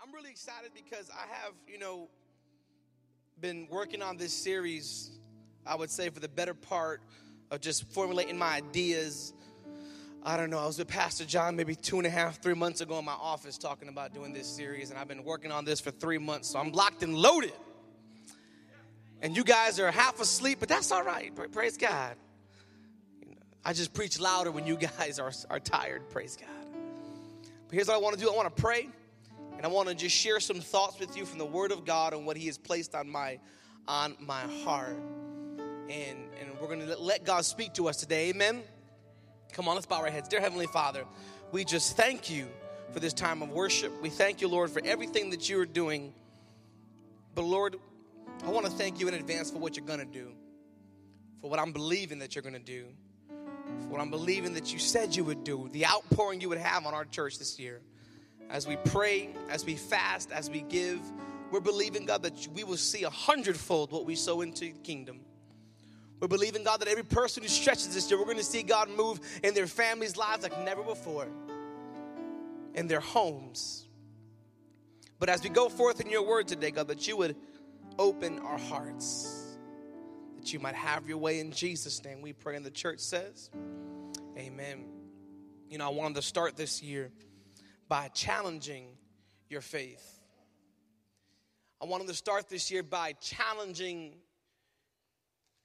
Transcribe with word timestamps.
I'm, 0.00 0.12
really 0.12 0.30
excited 0.30 0.70
because 0.74 1.10
I 1.10 1.26
have, 1.34 1.52
you 1.66 1.78
know, 1.78 2.08
been 3.40 3.66
working 3.70 4.02
on 4.02 4.16
this 4.16 4.32
series, 4.32 5.10
I 5.66 5.74
would 5.74 5.90
say, 5.90 6.08
for 6.10 6.20
the 6.20 6.28
better 6.28 6.54
part 6.54 7.00
of 7.50 7.60
just 7.60 7.84
formulating 7.92 8.38
my 8.38 8.56
ideas. 8.56 9.32
I 10.22 10.36
don't 10.36 10.50
know, 10.50 10.58
I 10.58 10.66
was 10.66 10.78
with 10.78 10.88
Pastor 10.88 11.24
John 11.24 11.56
maybe 11.56 11.74
two 11.74 11.98
and 11.98 12.06
a 12.06 12.10
half, 12.10 12.40
three 12.40 12.54
months 12.54 12.80
ago 12.80 12.98
in 12.98 13.04
my 13.04 13.12
office 13.12 13.58
talking 13.58 13.88
about 13.88 14.14
doing 14.14 14.32
this 14.32 14.46
series, 14.46 14.90
and 14.90 14.98
I've 14.98 15.08
been 15.08 15.24
working 15.24 15.50
on 15.50 15.64
this 15.64 15.80
for 15.80 15.90
three 15.90 16.18
months, 16.18 16.50
so 16.50 16.58
I'm 16.58 16.72
locked 16.72 17.02
and 17.02 17.14
loaded. 17.14 17.52
And 19.20 19.36
you 19.36 19.44
guys 19.44 19.78
are 19.80 19.90
half 19.90 20.20
asleep, 20.20 20.58
but 20.60 20.68
that's 20.68 20.92
all 20.92 21.04
right. 21.04 21.32
Praise 21.52 21.76
God. 21.76 22.16
I 23.64 23.72
just 23.72 23.94
preach 23.94 24.18
louder 24.18 24.50
when 24.50 24.66
you 24.66 24.76
guys 24.76 25.18
are, 25.18 25.32
are 25.48 25.60
tired. 25.60 26.10
Praise 26.10 26.36
God. 26.36 26.48
But 27.68 27.74
here's 27.74 27.88
what 27.88 27.94
I 27.94 27.98
want 27.98 28.18
to 28.18 28.20
do 28.20 28.30
I 28.30 28.34
want 28.36 28.54
to 28.54 28.62
pray. 28.62 28.88
And 29.56 29.64
I 29.64 29.68
want 29.68 29.88
to 29.88 29.94
just 29.94 30.16
share 30.16 30.40
some 30.40 30.60
thoughts 30.60 30.98
with 30.98 31.16
you 31.16 31.24
from 31.24 31.38
the 31.38 31.46
Word 31.46 31.72
of 31.72 31.84
God 31.84 32.12
and 32.14 32.26
what 32.26 32.36
He 32.36 32.46
has 32.46 32.58
placed 32.58 32.94
on 32.94 33.08
my 33.08 33.38
on 33.88 34.16
my 34.20 34.42
heart. 34.64 34.96
And, 35.88 36.18
and 36.40 36.60
we're 36.60 36.68
going 36.68 36.86
to 36.86 36.96
let 36.96 37.24
God 37.24 37.44
speak 37.44 37.74
to 37.74 37.88
us 37.88 37.96
today. 37.98 38.30
Amen. 38.30 38.62
Come 39.52 39.68
on, 39.68 39.74
let's 39.74 39.86
bow 39.86 40.00
our 40.00 40.10
heads. 40.10 40.28
Dear 40.28 40.40
Heavenly 40.40 40.66
Father, 40.66 41.04
we 41.50 41.64
just 41.64 41.96
thank 41.96 42.30
you 42.30 42.46
for 42.92 43.00
this 43.00 43.12
time 43.12 43.42
of 43.42 43.50
worship. 43.50 43.92
We 44.00 44.08
thank 44.08 44.40
you, 44.40 44.48
Lord, 44.48 44.70
for 44.70 44.80
everything 44.84 45.30
that 45.30 45.48
you 45.48 45.60
are 45.60 45.66
doing. 45.66 46.14
But 47.34 47.42
Lord, 47.42 47.76
I 48.44 48.50
want 48.50 48.66
to 48.66 48.72
thank 48.72 49.00
you 49.00 49.08
in 49.08 49.14
advance 49.14 49.50
for 49.50 49.58
what 49.58 49.76
you're 49.76 49.86
going 49.86 49.98
to 49.98 50.04
do, 50.04 50.32
for 51.40 51.50
what 51.50 51.58
I'm 51.58 51.72
believing 51.72 52.18
that 52.20 52.34
you're 52.34 52.42
going 52.42 52.54
to 52.54 52.58
do, 52.58 52.86
for 53.82 53.88
what 53.88 54.00
I'm 54.00 54.10
believing 54.10 54.54
that 54.54 54.72
you 54.72 54.78
said 54.78 55.14
you 55.14 55.24
would 55.24 55.44
do, 55.44 55.68
the 55.72 55.86
outpouring 55.86 56.40
you 56.40 56.48
would 56.48 56.58
have 56.58 56.86
on 56.86 56.94
our 56.94 57.04
church 57.04 57.38
this 57.38 57.58
year 57.58 57.80
as 58.50 58.66
we 58.66 58.76
pray, 58.76 59.30
as 59.48 59.64
we 59.64 59.76
fast, 59.76 60.30
as 60.32 60.50
we 60.50 60.62
give, 60.62 61.00
we're 61.50 61.60
believing, 61.60 62.06
God, 62.06 62.22
that 62.22 62.48
we 62.54 62.64
will 62.64 62.76
see 62.76 63.04
a 63.04 63.10
hundredfold 63.10 63.92
what 63.92 64.06
we 64.06 64.14
sow 64.14 64.40
into 64.40 64.72
the 64.72 64.78
kingdom. 64.82 65.20
We're 66.18 66.28
believing, 66.28 66.64
God, 66.64 66.80
that 66.80 66.88
every 66.88 67.02
person 67.02 67.42
who 67.42 67.48
stretches 67.48 67.94
this 67.94 68.10
year, 68.10 68.18
we're 68.18 68.26
going 68.26 68.36
to 68.38 68.44
see 68.44 68.62
God 68.62 68.88
move 68.88 69.20
in 69.42 69.54
their 69.54 69.66
families' 69.66 70.16
lives 70.16 70.44
like 70.44 70.64
never 70.64 70.82
before, 70.82 71.26
in 72.74 72.86
their 72.86 73.00
homes. 73.00 73.86
But 75.18 75.28
as 75.28 75.42
we 75.42 75.50
go 75.50 75.68
forth 75.68 76.00
in 76.00 76.08
your 76.08 76.22
word 76.22 76.48
today, 76.48 76.70
God, 76.70 76.88
that 76.88 77.06
you 77.06 77.16
would 77.16 77.36
open 77.98 78.38
our 78.38 78.58
hearts, 78.58 79.56
that 80.38 80.52
you 80.52 80.58
might 80.58 80.74
have 80.74 81.08
your 81.08 81.18
way 81.18 81.38
in 81.40 81.52
Jesus' 81.52 82.02
name. 82.04 82.22
We 82.22 82.32
pray, 82.32 82.56
and 82.56 82.64
the 82.64 82.70
church 82.70 83.00
says, 83.00 83.50
Amen. 84.38 84.84
You 85.68 85.78
know, 85.78 85.86
I 85.86 85.90
wanted 85.92 86.14
to 86.16 86.22
start 86.22 86.56
this 86.56 86.82
year 86.82 87.10
by 87.92 88.08
challenging 88.14 88.86
your 89.50 89.60
faith. 89.60 90.18
I 91.78 91.84
wanted 91.84 92.08
to 92.08 92.14
start 92.14 92.48
this 92.48 92.70
year 92.70 92.82
by 92.82 93.12
challenging 93.20 94.14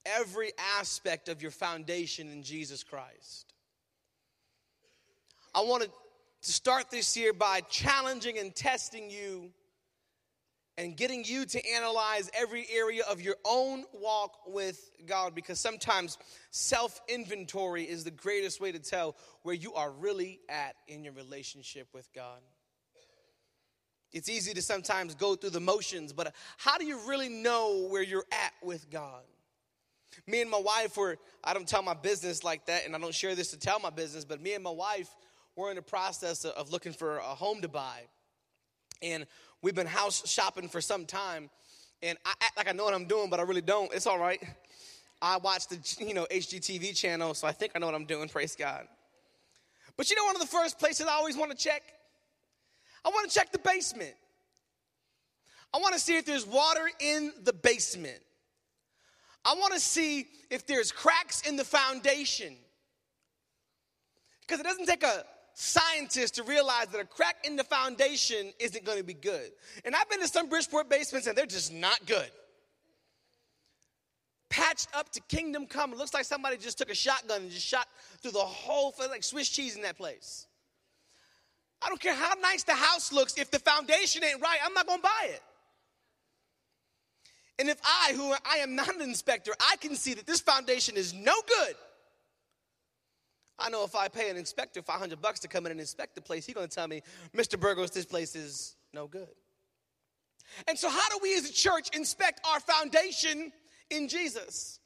every 0.05 0.51
aspect 0.77 1.29
of 1.29 1.41
your 1.41 1.51
foundation 1.51 2.29
in 2.29 2.43
Jesus 2.43 2.83
Christ. 2.83 3.53
I 5.55 5.61
wanted 5.61 5.89
to 6.41 6.51
start 6.51 6.91
this 6.91 7.15
year 7.15 7.31
by 7.31 7.61
challenging 7.69 8.37
and 8.39 8.53
testing 8.53 9.09
you 9.09 9.51
and 10.77 10.95
getting 10.95 11.23
you 11.23 11.45
to 11.45 11.69
analyze 11.75 12.29
every 12.33 12.67
area 12.71 13.03
of 13.09 13.19
your 13.19 13.35
own 13.43 13.83
walk 13.93 14.37
with 14.47 14.91
God 15.05 15.33
because 15.33 15.59
sometimes 15.59 16.17
self 16.51 17.01
inventory 17.07 17.83
is 17.83 18.03
the 18.03 18.11
greatest 18.11 18.61
way 18.61 18.71
to 18.71 18.79
tell 18.79 19.15
where 19.41 19.55
you 19.55 19.73
are 19.73 19.91
really 19.91 20.39
at 20.49 20.75
in 20.87 21.03
your 21.03 21.13
relationship 21.13 21.87
with 21.93 22.07
God. 22.13 22.39
It's 24.13 24.29
easy 24.29 24.53
to 24.53 24.61
sometimes 24.61 25.15
go 25.15 25.35
through 25.35 25.49
the 25.49 25.59
motions, 25.59 26.13
but 26.13 26.33
how 26.57 26.77
do 26.77 26.85
you 26.85 26.99
really 27.07 27.29
know 27.29 27.87
where 27.89 28.03
you're 28.03 28.25
at 28.31 28.53
with 28.63 28.89
God? 28.89 29.23
Me 30.25 30.41
and 30.41 30.49
my 30.49 30.59
wife 30.59 30.95
were, 30.95 31.17
I 31.43 31.53
don't 31.53 31.67
tell 31.67 31.83
my 31.83 31.93
business 31.93 32.43
like 32.43 32.65
that, 32.67 32.85
and 32.85 32.95
I 32.95 32.99
don't 32.99 33.13
share 33.13 33.35
this 33.35 33.51
to 33.51 33.59
tell 33.59 33.79
my 33.79 33.89
business, 33.89 34.23
but 34.23 34.41
me 34.41 34.53
and 34.53 34.63
my 34.63 34.71
wife 34.71 35.09
were 35.55 35.69
in 35.69 35.75
the 35.75 35.81
process 35.81 36.45
of 36.45 36.71
looking 36.71 36.93
for 36.93 37.17
a 37.17 37.23
home 37.23 37.61
to 37.61 37.67
buy. 37.67 38.03
And 39.01 39.27
we've 39.61 39.75
been 39.75 39.87
house 39.87 40.27
shopping 40.29 40.67
for 40.69 40.81
some 40.81 41.05
time, 41.05 41.49
and 42.01 42.17
I 42.25 42.33
act 42.41 42.57
like 42.57 42.69
I 42.69 42.71
know 42.71 42.83
what 42.83 42.93
I'm 42.93 43.05
doing, 43.05 43.29
but 43.29 43.39
I 43.39 43.43
really 43.43 43.61
don't. 43.61 43.93
It's 43.93 44.07
all 44.07 44.19
right. 44.19 44.41
I 45.21 45.37
watch 45.37 45.67
the 45.67 45.79
you 46.05 46.13
know 46.13 46.27
HGTV 46.31 46.95
channel, 46.95 47.33
so 47.33 47.47
I 47.47 47.51
think 47.51 47.71
I 47.75 47.79
know 47.79 47.87
what 47.87 47.95
I'm 47.95 48.05
doing. 48.05 48.29
Praise 48.29 48.55
God. 48.55 48.87
But 49.95 50.09
you 50.09 50.15
know, 50.15 50.25
one 50.25 50.35
of 50.35 50.41
the 50.41 50.47
first 50.47 50.79
places 50.79 51.07
I 51.07 51.13
always 51.13 51.35
want 51.35 51.51
to 51.51 51.57
check, 51.57 51.81
I 53.03 53.09
want 53.09 53.29
to 53.29 53.33
check 53.33 53.51
the 53.51 53.59
basement. 53.59 54.13
I 55.73 55.79
want 55.79 55.95
to 55.95 55.99
see 55.99 56.17
if 56.17 56.25
there's 56.25 56.45
water 56.45 56.89
in 56.99 57.33
the 57.43 57.53
basement. 57.53 58.19
I 59.43 59.55
want 59.55 59.73
to 59.73 59.79
see 59.79 60.27
if 60.49 60.65
there's 60.67 60.91
cracks 60.91 61.41
in 61.41 61.55
the 61.55 61.63
foundation. 61.63 62.55
Because 64.41 64.59
it 64.59 64.63
doesn't 64.63 64.85
take 64.85 65.03
a 65.03 65.23
scientist 65.59 66.35
to 66.35 66.43
realize 66.43 66.87
that 66.87 67.01
a 67.01 67.05
crack 67.05 67.37
in 67.43 67.55
the 67.55 67.63
foundation 67.63 68.51
isn't 68.59 68.85
going 68.85 68.99
to 68.99 69.03
be 69.03 69.15
good. 69.15 69.51
And 69.83 69.95
I've 69.95 70.09
been 70.09 70.21
to 70.21 70.27
some 70.27 70.49
Bridgeport 70.49 70.89
basements 70.89 71.27
and 71.27 71.37
they're 71.37 71.45
just 71.45 71.73
not 71.73 72.05
good 72.05 72.29
patched 74.49 74.87
up 74.93 75.11
to 75.11 75.21
kingdom 75.27 75.65
come. 75.65 75.91
It 75.91 75.97
looks 75.97 76.13
like 76.13 76.25
somebody 76.25 76.57
just 76.57 76.77
took 76.77 76.89
a 76.89 76.95
shotgun 76.95 77.41
and 77.41 77.51
just 77.51 77.65
shot 77.65 77.87
through 78.21 78.31
the 78.31 78.39
whole 78.39 78.91
thing, 78.91 79.09
like 79.09 79.23
Swiss 79.23 79.49
cheese 79.49 79.75
in 79.75 79.81
that 79.81 79.97
place. 79.97 80.47
I 81.81 81.89
don't 81.89 82.01
care 82.01 82.15
how 82.15 82.33
nice 82.41 82.63
the 82.63 82.73
house 82.73 83.13
looks, 83.13 83.37
if 83.37 83.51
the 83.51 83.59
foundation 83.59 84.23
ain't 84.23 84.41
right, 84.41 84.57
I'm 84.65 84.73
not 84.73 84.87
gonna 84.87 85.01
buy 85.01 85.27
it. 85.29 85.43
And 87.59 87.69
if 87.69 87.79
I, 87.83 88.13
who 88.13 88.33
I 88.45 88.57
am 88.57 88.75
not 88.75 88.95
an 88.95 89.01
inspector, 89.01 89.51
I 89.59 89.77
can 89.77 89.95
see 89.95 90.13
that 90.13 90.25
this 90.25 90.41
foundation 90.41 90.95
is 90.95 91.13
no 91.13 91.33
good. 91.47 91.75
I 93.59 93.69
know 93.69 93.83
if 93.83 93.95
I 93.95 94.07
pay 94.07 94.29
an 94.29 94.37
inspector 94.37 94.81
500 94.81 95.21
bucks 95.21 95.39
to 95.41 95.47
come 95.47 95.65
in 95.65 95.71
and 95.71 95.81
inspect 95.81 96.15
the 96.15 96.21
place, 96.21 96.45
he's 96.45 96.55
gonna 96.55 96.67
tell 96.67 96.87
me, 96.87 97.01
Mr. 97.35 97.59
Burgos, 97.59 97.91
this 97.91 98.05
place 98.05 98.35
is 98.35 98.75
no 98.93 99.07
good. 99.07 99.29
And 100.67 100.77
so, 100.77 100.89
how 100.89 101.09
do 101.09 101.19
we 101.21 101.35
as 101.35 101.49
a 101.49 101.53
church 101.53 101.89
inspect 101.93 102.45
our 102.47 102.59
foundation 102.59 103.51
in 103.89 104.07
Jesus. 104.07 104.79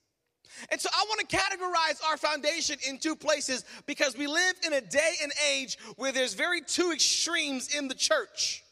And 0.69 0.79
so 0.79 0.89
I 0.93 1.05
want 1.07 1.27
to 1.27 1.37
categorize 1.37 2.03
our 2.09 2.17
foundation 2.17 2.77
in 2.87 2.97
two 2.97 3.15
places 3.15 3.63
because 3.85 4.17
we 4.17 4.27
live 4.27 4.53
in 4.65 4.73
a 4.73 4.81
day 4.81 5.13
and 5.23 5.31
age 5.49 5.77
where 5.95 6.11
there's 6.11 6.33
very 6.33 6.61
two 6.61 6.91
extremes 6.91 7.73
in 7.73 7.87
the 7.87 7.95
church. 7.95 8.63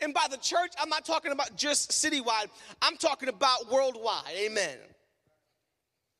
And 0.00 0.12
by 0.12 0.26
the 0.30 0.36
church, 0.36 0.72
I'm 0.80 0.88
not 0.88 1.06
talking 1.06 1.32
about 1.32 1.56
just 1.56 1.90
citywide, 1.90 2.48
I'm 2.82 2.96
talking 2.96 3.28
about 3.28 3.70
worldwide. 3.70 4.34
Amen. 4.36 4.76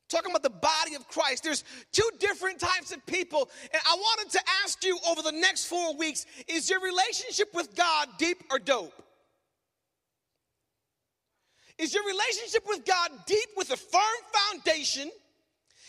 Talking 0.09 0.31
about 0.31 0.43
the 0.43 0.49
body 0.49 0.95
of 0.95 1.07
Christ. 1.07 1.43
There's 1.43 1.63
two 1.91 2.09
different 2.19 2.59
types 2.59 2.93
of 2.93 3.05
people. 3.05 3.49
And 3.73 3.81
I 3.85 3.95
wanted 3.95 4.31
to 4.31 4.39
ask 4.63 4.83
you 4.83 4.97
over 5.09 5.21
the 5.21 5.33
next 5.33 5.65
four 5.65 5.95
weeks 5.97 6.25
is 6.47 6.69
your 6.69 6.79
relationship 6.81 7.49
with 7.53 7.75
God 7.75 8.07
deep 8.17 8.43
or 8.49 8.59
dope? 8.59 8.93
Is 11.77 11.93
your 11.93 12.05
relationship 12.05 12.63
with 12.67 12.85
God 12.85 13.11
deep 13.25 13.49
with 13.55 13.71
a 13.71 13.77
firm 13.77 14.01
foundation? 14.33 15.11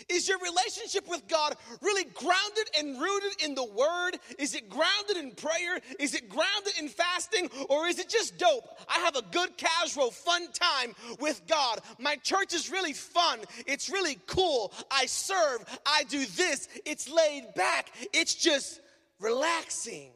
Is 0.08 0.28
your 0.28 0.38
relationship 0.38 1.08
with 1.08 1.26
God 1.28 1.56
really 1.80 2.04
grounded 2.04 2.70
and 2.78 3.00
rooted 3.00 3.42
in 3.44 3.54
the 3.54 3.64
Word? 3.64 4.18
Is 4.38 4.54
it 4.54 4.68
grounded 4.68 5.16
in 5.16 5.32
prayer? 5.32 5.80
Is 5.98 6.14
it 6.14 6.28
grounded 6.28 6.74
in 6.78 6.88
fasting? 6.88 7.50
Or 7.68 7.86
is 7.86 7.98
it 7.98 8.08
just 8.08 8.38
dope? 8.38 8.64
I 8.88 9.00
have 9.00 9.16
a 9.16 9.22
good, 9.30 9.56
casual, 9.56 10.10
fun 10.10 10.50
time 10.52 10.94
with 11.20 11.42
God. 11.46 11.80
My 11.98 12.16
church 12.16 12.54
is 12.54 12.70
really 12.70 12.92
fun. 12.92 13.40
It's 13.66 13.88
really 13.88 14.18
cool. 14.26 14.72
I 14.90 15.06
serve. 15.06 15.64
I 15.86 16.04
do 16.04 16.24
this. 16.24 16.68
It's 16.84 17.10
laid 17.10 17.54
back. 17.54 17.90
It's 18.12 18.34
just 18.34 18.80
relaxing. 19.20 20.10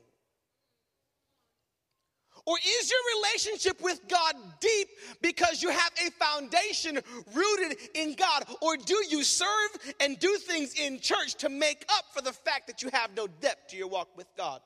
Or 2.44 2.56
is 2.59 2.91
your 2.91 3.00
relationship 3.21 3.81
with 3.81 4.00
God 4.09 4.35
deep 4.61 4.89
because 5.21 5.62
you 5.62 5.71
have 5.71 5.93
a 6.05 6.11
foundation 6.11 6.99
rooted 7.33 7.79
in 7.94 8.15
God? 8.15 8.44
Or 8.61 8.77
do 8.77 8.97
you 9.09 9.23
serve 9.23 9.94
and 10.00 10.19
do 10.19 10.37
things 10.39 10.75
in 10.75 10.99
church 10.99 11.37
to 11.37 11.49
make 11.49 11.85
up 11.89 12.06
for 12.12 12.21
the 12.21 12.33
fact 12.33 12.67
that 12.67 12.83
you 12.83 12.91
have 12.93 13.17
no 13.17 13.29
depth 13.29 13.71
to 13.71 13.77
your 13.77 13.87
walk 13.87 14.09
with 14.17 14.27
God? 14.37 14.61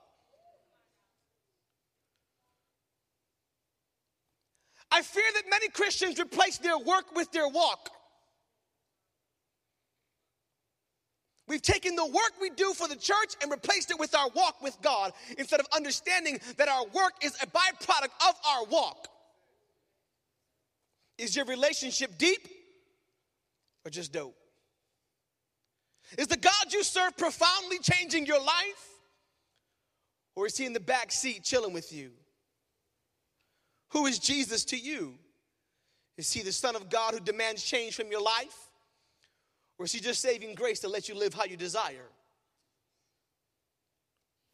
I 4.90 5.02
fear 5.02 5.24
that 5.34 5.42
many 5.50 5.68
Christians 5.68 6.18
replace 6.18 6.56
their 6.58 6.78
work 6.78 7.14
with 7.14 7.30
their 7.32 7.48
walk. 7.48 7.90
We've 11.48 11.62
taken 11.62 11.94
the 11.94 12.04
work 12.04 12.32
we 12.40 12.50
do 12.50 12.72
for 12.72 12.88
the 12.88 12.96
church 12.96 13.34
and 13.40 13.50
replaced 13.50 13.90
it 13.90 13.98
with 13.98 14.14
our 14.14 14.28
walk 14.30 14.60
with 14.62 14.76
God 14.82 15.12
instead 15.38 15.60
of 15.60 15.66
understanding 15.74 16.40
that 16.56 16.68
our 16.68 16.84
work 16.86 17.12
is 17.22 17.36
a 17.40 17.46
byproduct 17.46 18.28
of 18.28 18.34
our 18.48 18.64
walk. 18.64 19.08
Is 21.18 21.36
your 21.36 21.44
relationship 21.44 22.18
deep 22.18 22.48
or 23.84 23.90
just 23.90 24.12
dope? 24.12 24.36
Is 26.18 26.26
the 26.26 26.36
God 26.36 26.72
you 26.72 26.82
serve 26.82 27.16
profoundly 27.16 27.78
changing 27.78 28.26
your 28.26 28.40
life? 28.40 28.90
Or 30.34 30.46
is 30.46 30.56
he 30.56 30.66
in 30.66 30.72
the 30.72 30.80
back 30.80 31.10
seat 31.10 31.44
chilling 31.44 31.72
with 31.72 31.92
you? 31.92 32.10
Who 33.90 34.06
is 34.06 34.18
Jesus 34.18 34.64
to 34.66 34.76
you? 34.76 35.14
Is 36.18 36.32
he 36.32 36.42
the 36.42 36.52
Son 36.52 36.76
of 36.76 36.90
God 36.90 37.14
who 37.14 37.20
demands 37.20 37.62
change 37.62 37.94
from 37.94 38.10
your 38.10 38.22
life? 38.22 38.65
Or 39.78 39.84
is 39.84 39.92
he 39.92 40.00
just 40.00 40.20
saving 40.20 40.54
grace 40.54 40.80
to 40.80 40.88
let 40.88 41.08
you 41.08 41.14
live 41.14 41.34
how 41.34 41.44
you 41.44 41.56
desire? 41.56 42.08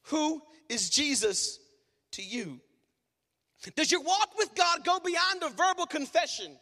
Who 0.06 0.42
is 0.68 0.90
Jesus 0.90 1.58
to 2.12 2.22
you? 2.22 2.60
Does 3.76 3.92
your 3.92 4.02
walk 4.02 4.36
with 4.36 4.54
God 4.54 4.84
go 4.84 4.98
beyond 4.98 5.42
a 5.42 5.48
verbal 5.50 5.86
confession? 5.86 6.56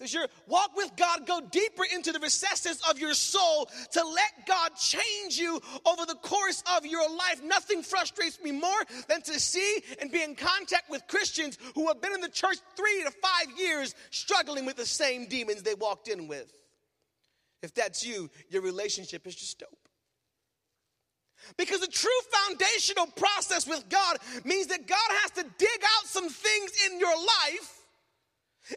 Does 0.00 0.12
your 0.12 0.26
walk 0.48 0.72
with 0.76 0.90
God 0.96 1.24
go 1.24 1.40
deeper 1.40 1.84
into 1.94 2.10
the 2.10 2.18
recesses 2.18 2.80
of 2.90 2.98
your 2.98 3.14
soul 3.14 3.70
to 3.92 4.04
let 4.04 4.46
God 4.46 4.70
change 4.76 5.38
you 5.38 5.60
over 5.86 6.04
the 6.04 6.16
course 6.16 6.64
of 6.76 6.84
your 6.84 7.08
life? 7.08 7.40
Nothing 7.44 7.82
frustrates 7.82 8.42
me 8.42 8.50
more 8.50 8.82
than 9.08 9.22
to 9.22 9.38
see 9.38 9.82
and 10.00 10.10
be 10.10 10.22
in 10.22 10.34
contact 10.34 10.90
with 10.90 11.06
Christians 11.06 11.58
who 11.76 11.86
have 11.86 12.02
been 12.02 12.12
in 12.12 12.20
the 12.20 12.28
church 12.28 12.56
three 12.76 13.04
to 13.04 13.10
five 13.12 13.56
years 13.56 13.94
struggling 14.10 14.66
with 14.66 14.76
the 14.76 14.86
same 14.86 15.26
demons 15.26 15.62
they 15.62 15.74
walked 15.74 16.08
in 16.08 16.26
with. 16.26 16.52
If 17.62 17.72
that's 17.72 18.04
you, 18.04 18.30
your 18.50 18.62
relationship 18.62 19.26
is 19.28 19.36
just 19.36 19.60
dope. 19.60 19.70
Because 21.56 21.80
the 21.80 21.86
true 21.86 22.10
foundational 22.32 23.06
process 23.06 23.66
with 23.66 23.88
God 23.88 24.16
means 24.44 24.66
that 24.68 24.88
God 24.88 25.10
has 25.22 25.30
to 25.32 25.42
dig 25.56 25.82
out 25.98 26.06
some 26.06 26.28
things 26.28 26.72
in 26.86 26.98
your 26.98 27.16
life 27.16 27.83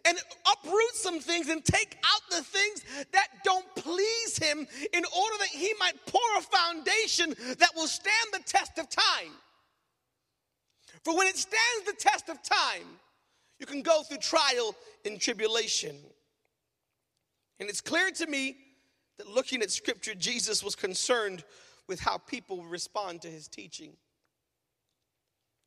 and 0.06 0.18
uproot 0.51 0.94
some 0.94 1.19
things 1.19 1.50
and 1.50 1.63
take 1.63 1.98
out 2.04 2.22
the 2.30 2.44
things 2.44 2.84
that 3.13 3.28
don't 3.44 3.66
please 3.75 4.38
him 4.38 4.68
in 4.94 5.04
order 5.18 5.38
that 5.39 5.50
he 5.50 5.74
might 5.80 5.94
pour 6.06 6.22
a 6.38 6.42
foundation 6.42 7.36
that 7.60 7.72
will 7.75 7.88
stand 7.88 8.28
the 8.34 8.42
test 8.45 8.78
of 8.78 8.89
time. 8.89 9.31
For 11.04 11.16
when 11.16 11.28
it 11.28 11.38
stands 11.38 11.86
the 11.86 11.95
test 11.98 12.30
of 12.30 12.42
time, 12.44 12.86
you 13.60 13.66
can 13.66 13.81
go 13.81 14.04
through 14.04 14.18
trial 14.18 14.75
and 15.06 15.19
tribulation. 15.19 15.95
And 17.60 17.69
it's 17.69 17.81
clear 17.81 18.12
to 18.12 18.28
me 18.28 18.57
that 19.18 19.28
looking 19.28 19.62
at 19.62 19.72
scripture, 19.72 20.13
Jesus 20.13 20.63
was 20.63 20.75
concerned 20.75 21.44
with 21.88 22.00
how 22.00 22.18
people 22.18 22.63
respond 22.66 23.22
to 23.22 23.30
his 23.30 23.48
teaching. 23.48 23.94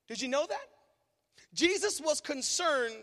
Did 0.08 0.20
you 0.20 0.28
know 0.28 0.46
that? 0.46 0.66
Jesus 1.54 2.00
was 2.00 2.20
concerned 2.20 3.02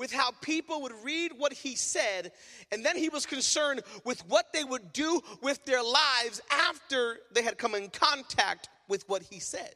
with 0.00 0.10
how 0.10 0.30
people 0.40 0.80
would 0.80 0.94
read 1.04 1.32
what 1.36 1.52
he 1.52 1.76
said, 1.76 2.32
and 2.72 2.82
then 2.82 2.96
he 2.96 3.10
was 3.10 3.26
concerned 3.26 3.82
with 4.02 4.26
what 4.28 4.50
they 4.54 4.64
would 4.64 4.94
do 4.94 5.20
with 5.42 5.62
their 5.66 5.82
lives 5.82 6.40
after 6.50 7.18
they 7.34 7.42
had 7.42 7.58
come 7.58 7.74
in 7.74 7.90
contact 7.90 8.70
with 8.88 9.06
what 9.10 9.22
he 9.22 9.38
said. 9.38 9.74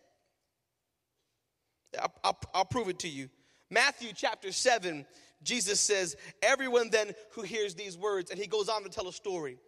I'll, 2.01 2.15
I'll, 2.25 2.39
I'll 2.55 2.65
prove 2.65 2.89
it 2.89 3.01
to 3.01 3.09
you. 3.09 3.29
Matthew 3.71 4.13
chapter 4.17 4.51
7, 4.51 5.05
Jesus 5.43 5.79
says, 5.79 6.17
Everyone 6.43 6.89
then 6.89 7.13
who 7.33 7.43
hears 7.43 7.75
these 7.75 7.99
words, 7.99 8.31
and 8.31 8.41
he 8.41 8.47
goes 8.47 8.71
on 8.71 8.83
to 8.85 8.89
tell 8.89 9.09
a 9.09 9.13
story. 9.13 9.59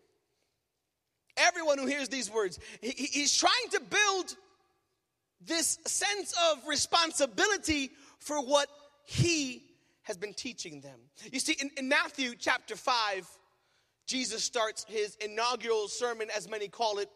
Everyone 1.36 1.76
who 1.76 1.86
hears 1.86 2.08
these 2.08 2.30
words, 2.30 2.58
he, 2.80 2.92
he's 2.92 3.36
trying 3.36 3.52
to 3.72 3.80
build 3.80 4.34
this 5.42 5.78
sense 5.84 6.34
of 6.50 6.66
responsibility 6.66 7.90
for 8.20 8.42
what 8.42 8.68
he 9.04 9.65
has 10.06 10.16
been 10.16 10.32
teaching 10.32 10.80
them. 10.80 10.98
You 11.32 11.40
see, 11.40 11.56
in, 11.60 11.70
in 11.76 11.88
Matthew 11.88 12.34
chapter 12.38 12.76
5, 12.76 13.28
Jesus 14.06 14.44
starts 14.44 14.86
his 14.88 15.16
inaugural 15.16 15.88
sermon, 15.88 16.28
as 16.34 16.48
many 16.48 16.68
call 16.68 16.98
it, 16.98 17.10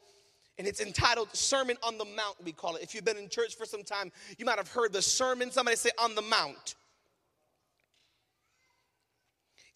and 0.58 0.66
it's 0.66 0.80
entitled 0.80 1.28
Sermon 1.32 1.76
on 1.84 1.98
the 1.98 2.04
Mount, 2.04 2.36
we 2.44 2.50
call 2.50 2.74
it. 2.74 2.82
If 2.82 2.94
you've 2.94 3.04
been 3.04 3.16
in 3.16 3.28
church 3.28 3.56
for 3.56 3.64
some 3.64 3.84
time, 3.84 4.10
you 4.38 4.44
might 4.44 4.58
have 4.58 4.70
heard 4.70 4.92
the 4.92 5.02
sermon, 5.02 5.52
somebody 5.52 5.76
say 5.76 5.90
on 5.98 6.16
the 6.16 6.22
Mount. 6.22 6.74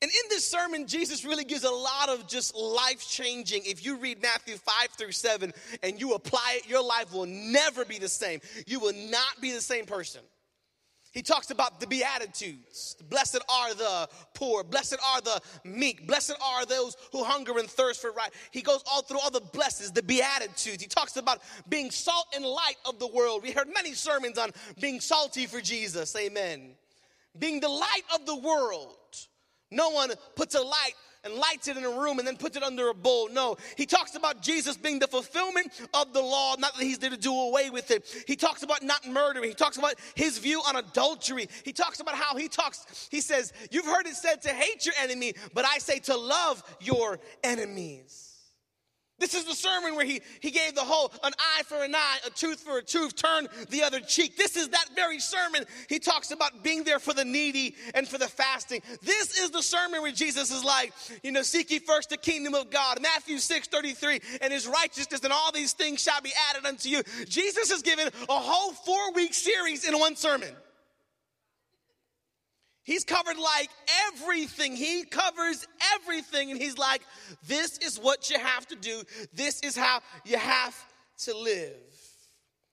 And 0.02 0.10
in 0.10 0.28
this 0.28 0.44
sermon, 0.44 0.88
Jesus 0.88 1.24
really 1.24 1.44
gives 1.44 1.62
a 1.62 1.70
lot 1.70 2.08
of 2.08 2.26
just 2.26 2.54
life 2.56 3.08
changing. 3.08 3.62
If 3.64 3.86
you 3.86 3.96
read 3.96 4.20
Matthew 4.20 4.56
5 4.56 4.88
through 4.98 5.12
7 5.12 5.54
and 5.84 6.00
you 6.00 6.14
apply 6.14 6.58
it, 6.58 6.68
your 6.68 6.84
life 6.84 7.14
will 7.14 7.26
never 7.26 7.84
be 7.84 7.98
the 7.98 8.08
same. 8.08 8.40
You 8.66 8.80
will 8.80 8.92
not 8.92 9.40
be 9.40 9.52
the 9.52 9.60
same 9.60 9.86
person. 9.86 10.20
He 11.14 11.22
talks 11.22 11.50
about 11.50 11.78
the 11.78 11.86
Beatitudes. 11.86 12.96
Blessed 13.08 13.38
are 13.48 13.72
the 13.72 14.08
poor. 14.34 14.64
Blessed 14.64 14.98
are 15.14 15.20
the 15.20 15.40
meek. 15.62 16.08
Blessed 16.08 16.34
are 16.42 16.66
those 16.66 16.96
who 17.12 17.22
hunger 17.22 17.56
and 17.56 17.70
thirst 17.70 18.00
for 18.00 18.10
right. 18.10 18.30
He 18.50 18.62
goes 18.62 18.82
all 18.90 19.02
through 19.02 19.20
all 19.20 19.30
the 19.30 19.40
blessings, 19.40 19.92
the 19.92 20.02
Beatitudes. 20.02 20.82
He 20.82 20.88
talks 20.88 21.16
about 21.16 21.40
being 21.68 21.92
salt 21.92 22.26
and 22.34 22.44
light 22.44 22.76
of 22.84 22.98
the 22.98 23.06
world. 23.06 23.44
We 23.44 23.52
heard 23.52 23.68
many 23.72 23.92
sermons 23.92 24.38
on 24.38 24.50
being 24.80 25.00
salty 25.00 25.46
for 25.46 25.60
Jesus. 25.60 26.16
Amen. 26.16 26.72
Being 27.38 27.60
the 27.60 27.68
light 27.68 28.02
of 28.12 28.26
the 28.26 28.36
world. 28.36 28.96
No 29.70 29.90
one 29.90 30.10
puts 30.34 30.56
a 30.56 30.62
light 30.62 30.94
and 31.24 31.34
lights 31.34 31.68
it 31.68 31.76
in 31.76 31.84
a 31.84 31.90
room 31.90 32.18
and 32.18 32.26
then 32.26 32.36
puts 32.36 32.56
it 32.56 32.62
under 32.62 32.88
a 32.88 32.94
bowl. 32.94 33.28
No, 33.30 33.56
he 33.76 33.86
talks 33.86 34.14
about 34.14 34.42
Jesus 34.42 34.76
being 34.76 34.98
the 34.98 35.08
fulfillment 35.08 35.72
of 35.92 36.12
the 36.12 36.20
law, 36.20 36.54
not 36.58 36.76
that 36.76 36.84
he's 36.84 36.98
there 36.98 37.10
to 37.10 37.16
do 37.16 37.34
away 37.34 37.70
with 37.70 37.90
it. 37.90 38.24
He 38.26 38.36
talks 38.36 38.62
about 38.62 38.82
not 38.82 39.06
murdering. 39.08 39.48
He 39.48 39.54
talks 39.54 39.76
about 39.76 39.94
his 40.14 40.38
view 40.38 40.60
on 40.60 40.76
adultery. 40.76 41.48
He 41.64 41.72
talks 41.72 42.00
about 42.00 42.14
how 42.14 42.36
he 42.36 42.48
talks, 42.48 43.08
he 43.10 43.20
says, 43.20 43.52
You've 43.70 43.86
heard 43.86 44.06
it 44.06 44.14
said 44.14 44.42
to 44.42 44.50
hate 44.50 44.86
your 44.86 44.94
enemy, 45.00 45.34
but 45.52 45.64
I 45.64 45.78
say 45.78 45.98
to 46.00 46.16
love 46.16 46.62
your 46.80 47.18
enemies. 47.42 48.23
This 49.18 49.34
is 49.34 49.44
the 49.44 49.54
sermon 49.54 49.94
where 49.94 50.04
he, 50.04 50.20
he 50.40 50.50
gave 50.50 50.74
the 50.74 50.80
whole 50.80 51.12
an 51.22 51.32
eye 51.38 51.62
for 51.64 51.82
an 51.84 51.94
eye, 51.94 52.18
a 52.26 52.30
tooth 52.30 52.60
for 52.60 52.78
a 52.78 52.82
tooth, 52.82 53.14
turn 53.14 53.46
the 53.70 53.82
other 53.82 54.00
cheek. 54.00 54.36
This 54.36 54.56
is 54.56 54.68
that 54.70 54.86
very 54.96 55.20
sermon. 55.20 55.64
He 55.88 56.00
talks 56.00 56.32
about 56.32 56.64
being 56.64 56.82
there 56.82 56.98
for 56.98 57.14
the 57.14 57.24
needy 57.24 57.76
and 57.94 58.08
for 58.08 58.18
the 58.18 58.26
fasting. 58.26 58.82
This 59.02 59.38
is 59.38 59.50
the 59.50 59.62
sermon 59.62 60.02
where 60.02 60.12
Jesus 60.12 60.50
is 60.50 60.64
like, 60.64 60.92
you 61.22 61.30
know, 61.30 61.42
seek 61.42 61.70
ye 61.70 61.78
first 61.78 62.10
the 62.10 62.16
kingdom 62.16 62.54
of 62.54 62.70
God. 62.70 63.00
Matthew 63.00 63.38
6 63.38 63.68
33, 63.68 64.20
and 64.42 64.52
his 64.52 64.66
righteousness, 64.66 65.20
and 65.22 65.32
all 65.32 65.52
these 65.52 65.72
things 65.74 66.02
shall 66.02 66.20
be 66.20 66.32
added 66.50 66.66
unto 66.66 66.88
you. 66.88 67.02
Jesus 67.28 67.70
has 67.70 67.82
given 67.82 68.08
a 68.08 68.32
whole 68.32 68.72
four 68.72 69.12
week 69.12 69.32
series 69.32 69.88
in 69.88 69.98
one 69.98 70.16
sermon. 70.16 70.50
He's 72.84 73.04
covered 73.04 73.38
like 73.38 73.70
everything. 74.08 74.76
He 74.76 75.04
covers 75.04 75.66
everything. 75.94 76.50
And 76.50 76.60
he's 76.60 76.76
like, 76.76 77.02
this 77.46 77.78
is 77.78 77.98
what 77.98 78.28
you 78.30 78.38
have 78.38 78.66
to 78.68 78.76
do. 78.76 79.02
This 79.32 79.60
is 79.60 79.74
how 79.74 80.00
you 80.24 80.36
have 80.36 80.76
to 81.24 81.36
live. 81.36 81.72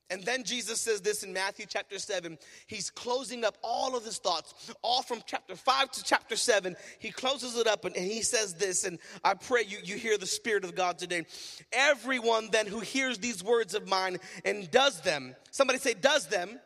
And 0.10 0.22
then 0.24 0.44
Jesus 0.44 0.82
says 0.82 1.00
this 1.00 1.24
in 1.24 1.32
Matthew 1.32 1.66
chapter 1.66 1.98
7. 1.98 2.38
He's 2.68 2.90
closing 2.90 3.46
up 3.46 3.58
all 3.64 3.96
of 3.96 4.04
his 4.04 4.18
thoughts, 4.18 4.74
all 4.82 5.02
from 5.02 5.22
chapter 5.26 5.56
5 5.56 5.92
to 5.92 6.04
chapter 6.04 6.36
7. 6.36 6.76
He 7.00 7.12
closes 7.12 7.56
it 7.56 7.66
up 7.66 7.86
and, 7.86 7.96
and, 7.96 8.06
he 8.06 8.22
says 8.22 8.56
this, 8.56 8.84
and 8.84 9.00
I 9.24 9.36
pray 9.36 9.64
you, 9.66 9.78
you 9.82 9.96
hear 9.96 10.18
the 10.18 10.28
Spirit 10.28 10.66
of 10.66 10.76
God 10.76 11.00
today. 11.00 11.26
Everyone 11.72 12.50
then 12.52 12.68
who 12.68 12.82
hears 12.82 13.20
these 13.20 13.42
words 13.42 13.74
of 13.74 13.88
mine 13.88 14.18
and 14.44 14.70
does 14.70 15.00
them, 15.00 15.34
somebody 15.50 15.80
say, 15.80 15.94
does 15.94 16.28
them, 16.28 16.60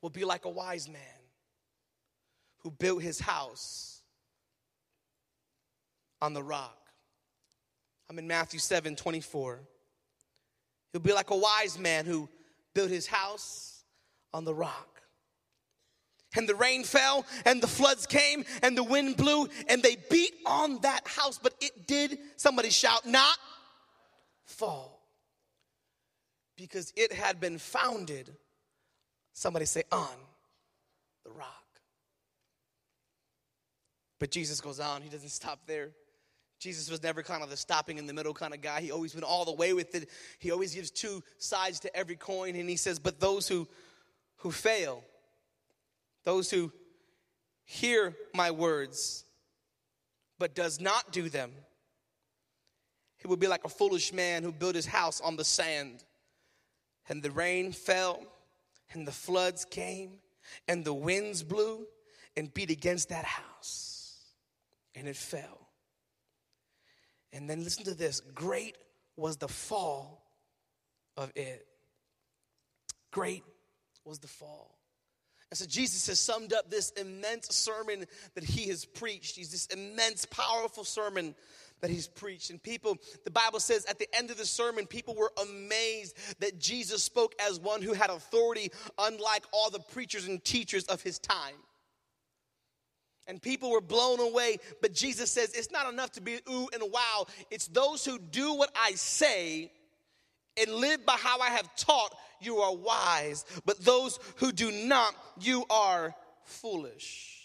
will 0.00 0.10
be 0.10 0.24
like 0.24 0.44
a 0.44 0.50
wise 0.50 0.88
man 0.88 1.15
who 2.66 2.72
built 2.72 3.00
his 3.00 3.20
house 3.20 4.02
on 6.20 6.34
the 6.34 6.42
rock. 6.42 6.76
I'm 8.10 8.18
in 8.18 8.26
Matthew 8.26 8.58
7 8.58 8.96
24. 8.96 9.60
He'll 10.92 11.00
be 11.00 11.12
like 11.12 11.30
a 11.30 11.36
wise 11.36 11.78
man 11.78 12.06
who 12.06 12.28
built 12.74 12.90
his 12.90 13.06
house 13.06 13.84
on 14.34 14.44
the 14.44 14.52
rock. 14.52 15.00
And 16.34 16.48
the 16.48 16.56
rain 16.56 16.82
fell, 16.82 17.24
and 17.44 17.62
the 17.62 17.68
floods 17.68 18.04
came, 18.04 18.44
and 18.64 18.76
the 18.76 18.82
wind 18.82 19.16
blew, 19.16 19.48
and 19.68 19.80
they 19.80 19.96
beat 20.10 20.34
on 20.44 20.80
that 20.80 21.06
house, 21.06 21.38
but 21.40 21.54
it 21.60 21.86
did, 21.86 22.18
somebody 22.34 22.70
shout, 22.70 23.06
not 23.06 23.38
fall. 24.44 25.06
Because 26.56 26.92
it 26.96 27.12
had 27.12 27.38
been 27.38 27.58
founded, 27.58 28.34
somebody 29.34 29.66
say, 29.66 29.84
on 29.92 30.16
the 31.22 31.30
rock. 31.30 31.65
But 34.18 34.30
Jesus 34.30 34.60
goes 34.60 34.80
on, 34.80 35.02
he 35.02 35.08
doesn't 35.08 35.30
stop 35.30 35.60
there. 35.66 35.90
Jesus 36.58 36.90
was 36.90 37.02
never 37.02 37.22
kind 37.22 37.42
of 37.42 37.50
the 37.50 37.56
stopping 37.56 37.98
in 37.98 38.06
the 38.06 38.14
middle 38.14 38.32
kind 38.32 38.54
of 38.54 38.62
guy. 38.62 38.80
He 38.80 38.90
always 38.90 39.14
went 39.14 39.24
all 39.24 39.44
the 39.44 39.52
way 39.52 39.74
with 39.74 39.94
it. 39.94 40.08
He 40.38 40.50
always 40.50 40.74
gives 40.74 40.90
two 40.90 41.22
sides 41.38 41.80
to 41.80 41.94
every 41.94 42.16
coin. 42.16 42.56
And 42.56 42.68
he 42.68 42.76
says, 42.76 42.98
But 42.98 43.20
those 43.20 43.46
who, 43.46 43.68
who 44.38 44.50
fail, 44.50 45.02
those 46.24 46.50
who 46.50 46.72
hear 47.64 48.16
my 48.34 48.50
words, 48.50 49.24
but 50.38 50.54
does 50.54 50.80
not 50.80 51.12
do 51.12 51.28
them, 51.28 51.52
he 53.18 53.28
would 53.28 53.40
be 53.40 53.48
like 53.48 53.64
a 53.64 53.68
foolish 53.68 54.12
man 54.12 54.42
who 54.42 54.52
built 54.52 54.74
his 54.74 54.86
house 54.86 55.20
on 55.20 55.36
the 55.36 55.44
sand. 55.44 56.04
And 57.08 57.22
the 57.22 57.30
rain 57.30 57.72
fell, 57.72 58.22
and 58.92 59.06
the 59.06 59.12
floods 59.12 59.64
came, 59.66 60.18
and 60.66 60.84
the 60.84 60.94
winds 60.94 61.42
blew 61.42 61.86
and 62.36 62.52
beat 62.52 62.70
against 62.70 63.10
that 63.10 63.24
house 63.24 63.95
and 64.96 65.06
it 65.06 65.16
fell. 65.16 65.68
And 67.32 67.48
then 67.48 67.62
listen 67.62 67.84
to 67.84 67.94
this 67.94 68.20
great 68.34 68.76
was 69.16 69.36
the 69.36 69.48
fall 69.48 70.24
of 71.16 71.30
it. 71.36 71.66
Great 73.12 73.44
was 74.04 74.18
the 74.18 74.28
fall. 74.28 74.76
And 75.50 75.58
so 75.58 75.66
Jesus 75.66 76.06
has 76.08 76.18
summed 76.18 76.52
up 76.52 76.70
this 76.70 76.90
immense 76.90 77.54
sermon 77.54 78.06
that 78.34 78.42
he 78.42 78.68
has 78.68 78.84
preached. 78.84 79.36
He's 79.36 79.52
this 79.52 79.66
immense, 79.66 80.24
powerful 80.24 80.82
sermon 80.82 81.34
that 81.80 81.90
he's 81.90 82.08
preached. 82.08 82.50
And 82.50 82.60
people, 82.60 82.96
the 83.24 83.30
Bible 83.30 83.60
says 83.60 83.84
at 83.84 83.98
the 83.98 84.08
end 84.16 84.30
of 84.30 84.38
the 84.38 84.46
sermon, 84.46 84.86
people 84.86 85.14
were 85.14 85.32
amazed 85.40 86.16
that 86.40 86.58
Jesus 86.58 87.04
spoke 87.04 87.34
as 87.46 87.60
one 87.60 87.82
who 87.82 87.92
had 87.92 88.10
authority, 88.10 88.72
unlike 88.98 89.44
all 89.52 89.70
the 89.70 89.78
preachers 89.78 90.26
and 90.26 90.42
teachers 90.42 90.84
of 90.84 91.02
his 91.02 91.18
time. 91.18 91.54
And 93.28 93.42
people 93.42 93.70
were 93.70 93.80
blown 93.80 94.20
away, 94.20 94.58
but 94.80 94.94
Jesus 94.94 95.32
says 95.32 95.52
it's 95.52 95.72
not 95.72 95.92
enough 95.92 96.12
to 96.12 96.20
be 96.20 96.38
ooh 96.48 96.68
and 96.72 96.82
wow. 96.92 97.26
It's 97.50 97.66
those 97.66 98.04
who 98.04 98.18
do 98.18 98.54
what 98.54 98.70
I 98.76 98.92
say 98.92 99.72
and 100.56 100.72
live 100.72 101.04
by 101.04 101.14
how 101.14 101.40
I 101.40 101.50
have 101.50 101.74
taught, 101.76 102.16
you 102.40 102.58
are 102.58 102.74
wise. 102.74 103.44
But 103.64 103.84
those 103.84 104.18
who 104.36 104.52
do 104.52 104.70
not, 104.70 105.14
you 105.40 105.64
are 105.70 106.14
foolish. 106.44 107.36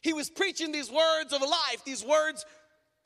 He 0.00 0.12
was 0.12 0.30
preaching 0.30 0.72
these 0.72 0.90
words 0.90 1.32
of 1.32 1.40
life, 1.40 1.84
these 1.84 2.04
words 2.04 2.44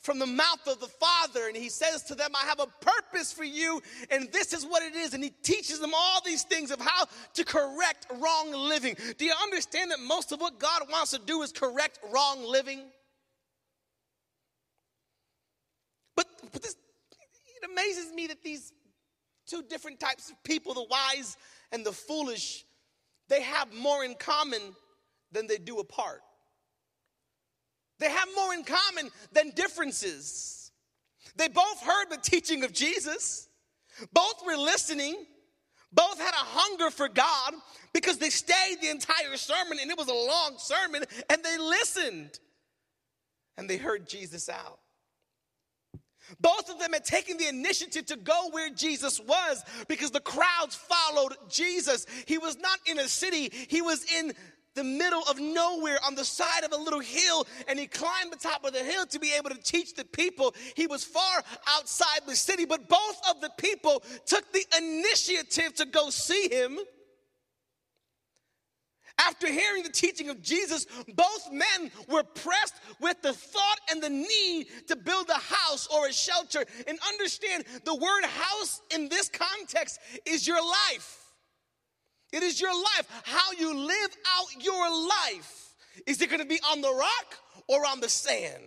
from 0.02 0.18
the 0.18 0.26
mouth 0.26 0.66
of 0.66 0.80
the 0.80 0.88
Father, 0.88 1.46
and 1.46 1.56
he 1.56 1.68
says 1.68 2.02
to 2.04 2.14
them, 2.14 2.30
I 2.34 2.44
have 2.46 2.60
a 2.60 2.66
purpose 2.66 3.32
for 3.32 3.44
you, 3.44 3.80
and 4.10 4.30
this 4.32 4.52
is 4.52 4.66
what 4.66 4.82
it 4.82 4.96
is. 4.96 5.14
And 5.14 5.22
he 5.22 5.30
teaches 5.30 5.78
them 5.78 5.92
all 5.94 6.20
these 6.26 6.42
things 6.42 6.72
of 6.72 6.80
how 6.80 7.04
to 7.34 7.44
correct 7.44 8.06
wrong 8.18 8.52
living. 8.52 8.96
Do 9.16 9.24
you 9.24 9.32
understand 9.42 9.92
that 9.92 10.00
most 10.00 10.32
of 10.32 10.40
what 10.40 10.58
God 10.58 10.82
wants 10.90 11.12
to 11.12 11.20
do 11.24 11.42
is 11.42 11.52
correct 11.52 12.00
wrong 12.12 12.44
living? 12.44 12.80
But, 16.16 16.26
but 16.52 16.62
this, 16.62 16.74
it 17.62 17.70
amazes 17.70 18.12
me 18.12 18.26
that 18.26 18.42
these 18.42 18.72
two 19.46 19.62
different 19.62 20.00
types 20.00 20.30
of 20.30 20.42
people, 20.42 20.74
the 20.74 20.86
wise 20.90 21.36
and 21.70 21.86
the 21.86 21.92
foolish, 21.92 22.64
they 23.28 23.42
have 23.42 23.72
more 23.72 24.04
in 24.04 24.14
common 24.16 24.60
than 25.30 25.46
they 25.46 25.58
do 25.58 25.78
apart. 25.78 26.22
They 28.02 28.10
have 28.10 28.28
more 28.34 28.52
in 28.52 28.64
common 28.64 29.10
than 29.32 29.50
differences. 29.50 30.72
They 31.36 31.46
both 31.46 31.80
heard 31.82 32.10
the 32.10 32.16
teaching 32.16 32.64
of 32.64 32.72
Jesus, 32.72 33.48
both 34.12 34.42
were 34.44 34.56
listening, 34.56 35.14
both 35.92 36.18
had 36.18 36.34
a 36.34 36.44
hunger 36.44 36.90
for 36.90 37.08
God 37.08 37.54
because 37.92 38.18
they 38.18 38.30
stayed 38.30 38.78
the 38.80 38.90
entire 38.90 39.36
sermon 39.36 39.78
and 39.80 39.88
it 39.88 39.96
was 39.96 40.08
a 40.08 40.14
long 40.14 40.54
sermon 40.58 41.04
and 41.30 41.44
they 41.44 41.58
listened 41.58 42.40
and 43.56 43.70
they 43.70 43.76
heard 43.76 44.08
Jesus 44.08 44.48
out. 44.48 44.80
Both 46.40 46.70
of 46.70 46.78
them 46.78 46.92
had 46.92 47.04
taken 47.04 47.36
the 47.36 47.48
initiative 47.48 48.06
to 48.06 48.16
go 48.16 48.48
where 48.50 48.70
Jesus 48.70 49.20
was 49.20 49.62
because 49.86 50.10
the 50.10 50.20
crowds 50.20 50.74
followed 50.74 51.34
Jesus. 51.48 52.06
He 52.26 52.38
was 52.38 52.56
not 52.58 52.78
in 52.86 52.98
a 52.98 53.08
city, 53.08 53.52
he 53.68 53.82
was 53.82 54.04
in 54.12 54.32
the 54.74 54.84
middle 54.84 55.22
of 55.28 55.38
nowhere 55.38 55.98
on 56.06 56.14
the 56.14 56.24
side 56.24 56.64
of 56.64 56.72
a 56.72 56.76
little 56.76 57.00
hill 57.00 57.46
and 57.68 57.78
he 57.78 57.86
climbed 57.86 58.32
the 58.32 58.36
top 58.36 58.64
of 58.64 58.72
the 58.72 58.82
hill 58.82 59.06
to 59.06 59.18
be 59.18 59.32
able 59.36 59.50
to 59.50 59.60
teach 59.62 59.94
the 59.94 60.04
people. 60.04 60.54
He 60.74 60.86
was 60.86 61.04
far 61.04 61.42
outside 61.68 62.20
the 62.26 62.36
city, 62.36 62.64
but 62.64 62.88
both 62.88 63.20
of 63.30 63.40
the 63.40 63.50
people 63.58 64.02
took 64.26 64.50
the 64.52 64.64
initiative 64.78 65.74
to 65.74 65.86
go 65.86 66.10
see 66.10 66.48
him. 66.48 66.78
After 69.18 69.46
hearing 69.46 69.82
the 69.82 69.90
teaching 69.90 70.30
of 70.30 70.42
Jesus, 70.42 70.86
both 71.14 71.52
men 71.52 71.90
were 72.08 72.22
pressed 72.22 72.74
with 73.00 73.20
the 73.22 73.32
thought 73.32 73.80
and 73.90 74.02
the 74.02 74.08
need 74.08 74.66
to 74.88 74.96
build 74.96 75.28
a 75.28 75.34
house 75.34 75.86
or 75.86 76.06
a 76.06 76.12
shelter. 76.12 76.64
And 76.86 76.98
understand 77.08 77.64
the 77.84 77.94
word 77.94 78.24
house 78.24 78.80
in 78.90 79.08
this 79.08 79.28
context 79.28 80.00
is 80.26 80.46
your 80.46 80.64
life. 80.64 81.21
It 82.32 82.42
is 82.42 82.60
your 82.60 82.74
life, 82.74 83.22
how 83.24 83.52
you 83.52 83.74
live 83.74 84.16
out 84.36 84.64
your 84.64 84.90
life. 85.08 85.74
Is 86.06 86.20
it 86.22 86.30
going 86.30 86.40
to 86.40 86.46
be 86.46 86.58
on 86.70 86.80
the 86.80 86.92
rock 86.92 87.38
or 87.68 87.86
on 87.86 88.00
the 88.00 88.08
sand? 88.08 88.62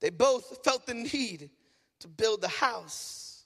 They 0.00 0.10
both 0.10 0.64
felt 0.64 0.86
the 0.86 0.94
need 0.94 1.50
to 2.00 2.08
build 2.08 2.40
the 2.40 2.48
house. 2.48 3.44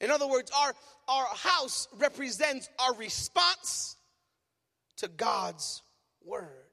In 0.00 0.10
other 0.10 0.26
words, 0.26 0.50
our, 0.54 0.74
our 1.08 1.26
house 1.34 1.88
represents 1.98 2.68
our 2.78 2.94
response 2.94 3.96
to 4.98 5.08
God's 5.08 5.82
word. 6.24 6.64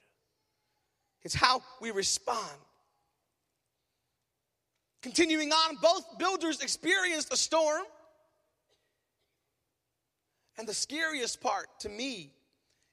It's 1.23 1.33
how 1.35 1.61
we 1.81 1.91
respond. 1.91 2.59
Continuing 5.01 5.51
on, 5.51 5.77
both 5.81 6.17
builders 6.17 6.61
experienced 6.61 7.31
a 7.31 7.37
storm. 7.37 7.83
And 10.57 10.67
the 10.67 10.73
scariest 10.73 11.41
part 11.41 11.67
to 11.79 11.89
me 11.89 12.33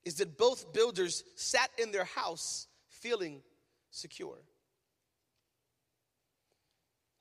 is 0.04 0.16
that 0.16 0.38
both 0.38 0.72
builders 0.72 1.24
sat 1.36 1.70
in 1.78 1.92
their 1.92 2.04
house 2.04 2.66
feeling 2.88 3.42
secure. 3.90 4.38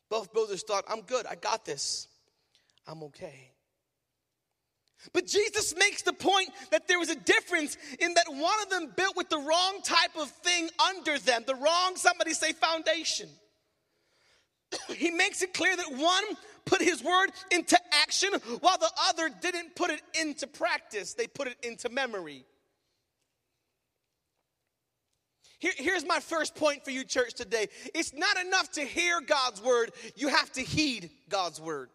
Both 0.10 0.34
builders 0.34 0.63
thought, 0.63 0.86
I'm 0.89 1.01
good, 1.01 1.25
I 1.25 1.36
got 1.36 1.65
this, 1.65 2.08
I'm 2.88 3.03
okay. 3.03 3.51
But 5.13 5.27
Jesus 5.27 5.75
makes 5.77 6.01
the 6.01 6.13
point 6.13 6.50
that 6.72 6.88
there 6.88 7.00
was 7.00 7.10
a 7.10 7.15
difference 7.15 7.77
in 8.00 8.13
that 8.15 8.25
one 8.27 8.62
of 8.62 8.69
them 8.69 8.91
built 8.96 9.15
with 9.15 9.29
the 9.29 9.38
wrong 9.38 9.79
type 9.84 10.15
of 10.19 10.29
thing 10.29 10.69
under 10.89 11.17
them, 11.19 11.43
the 11.48 11.55
wrong, 11.55 11.96
somebody 11.96 12.34
say, 12.34 12.51
foundation. 12.53 13.29
he 14.96 15.12
makes 15.12 15.41
it 15.41 15.53
clear 15.53 15.75
that 15.75 15.91
one 15.91 16.24
put 16.69 16.81
his 16.81 17.03
word 17.03 17.31
into 17.51 17.77
action 18.03 18.29
while 18.61 18.77
the 18.77 18.91
other 19.09 19.29
didn't 19.41 19.75
put 19.75 19.89
it 19.89 20.01
into 20.21 20.45
practice, 20.47 21.15
they 21.15 21.27
put 21.27 21.47
it 21.47 21.57
into 21.63 21.89
memory. 21.89 22.45
Here, 25.57 25.73
here's 25.75 26.05
my 26.05 26.19
first 26.19 26.55
point 26.55 26.85
for 26.85 26.91
you, 26.91 27.03
church, 27.03 27.33
today. 27.33 27.67
It's 27.93 28.13
not 28.13 28.38
enough 28.38 28.71
to 28.73 28.81
hear 28.81 29.19
God's 29.19 29.61
word, 29.61 29.91
you 30.15 30.29
have 30.29 30.51
to 30.53 30.61
heed 30.61 31.09
God's 31.27 31.59
word. 31.59 31.89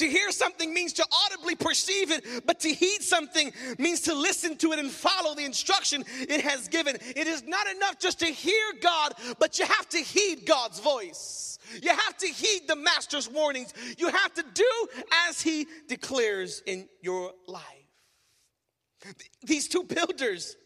To 0.00 0.08
hear 0.08 0.30
something 0.30 0.72
means 0.72 0.94
to 0.94 1.06
audibly 1.26 1.54
perceive 1.54 2.10
it, 2.10 2.46
but 2.46 2.58
to 2.60 2.72
heed 2.72 3.02
something 3.02 3.52
means 3.76 4.00
to 4.02 4.14
listen 4.14 4.56
to 4.56 4.72
it 4.72 4.78
and 4.78 4.90
follow 4.90 5.34
the 5.34 5.44
instruction 5.44 6.06
it 6.20 6.40
has 6.40 6.68
given. 6.68 6.96
It 7.14 7.26
is 7.26 7.42
not 7.42 7.66
enough 7.66 7.98
just 7.98 8.20
to 8.20 8.24
hear 8.24 8.64
God, 8.80 9.12
but 9.38 9.58
you 9.58 9.66
have 9.66 9.86
to 9.90 9.98
heed 9.98 10.46
God's 10.46 10.80
voice. 10.80 11.58
You 11.82 11.90
have 11.90 12.16
to 12.16 12.28
heed 12.28 12.62
the 12.66 12.76
master's 12.76 13.28
warnings. 13.28 13.74
You 13.98 14.08
have 14.08 14.32
to 14.32 14.44
do 14.54 14.88
as 15.28 15.42
he 15.42 15.66
declares 15.86 16.62
in 16.64 16.88
your 17.02 17.32
life. 17.46 17.62
These 19.42 19.68
two 19.68 19.82
builders, 19.82 20.56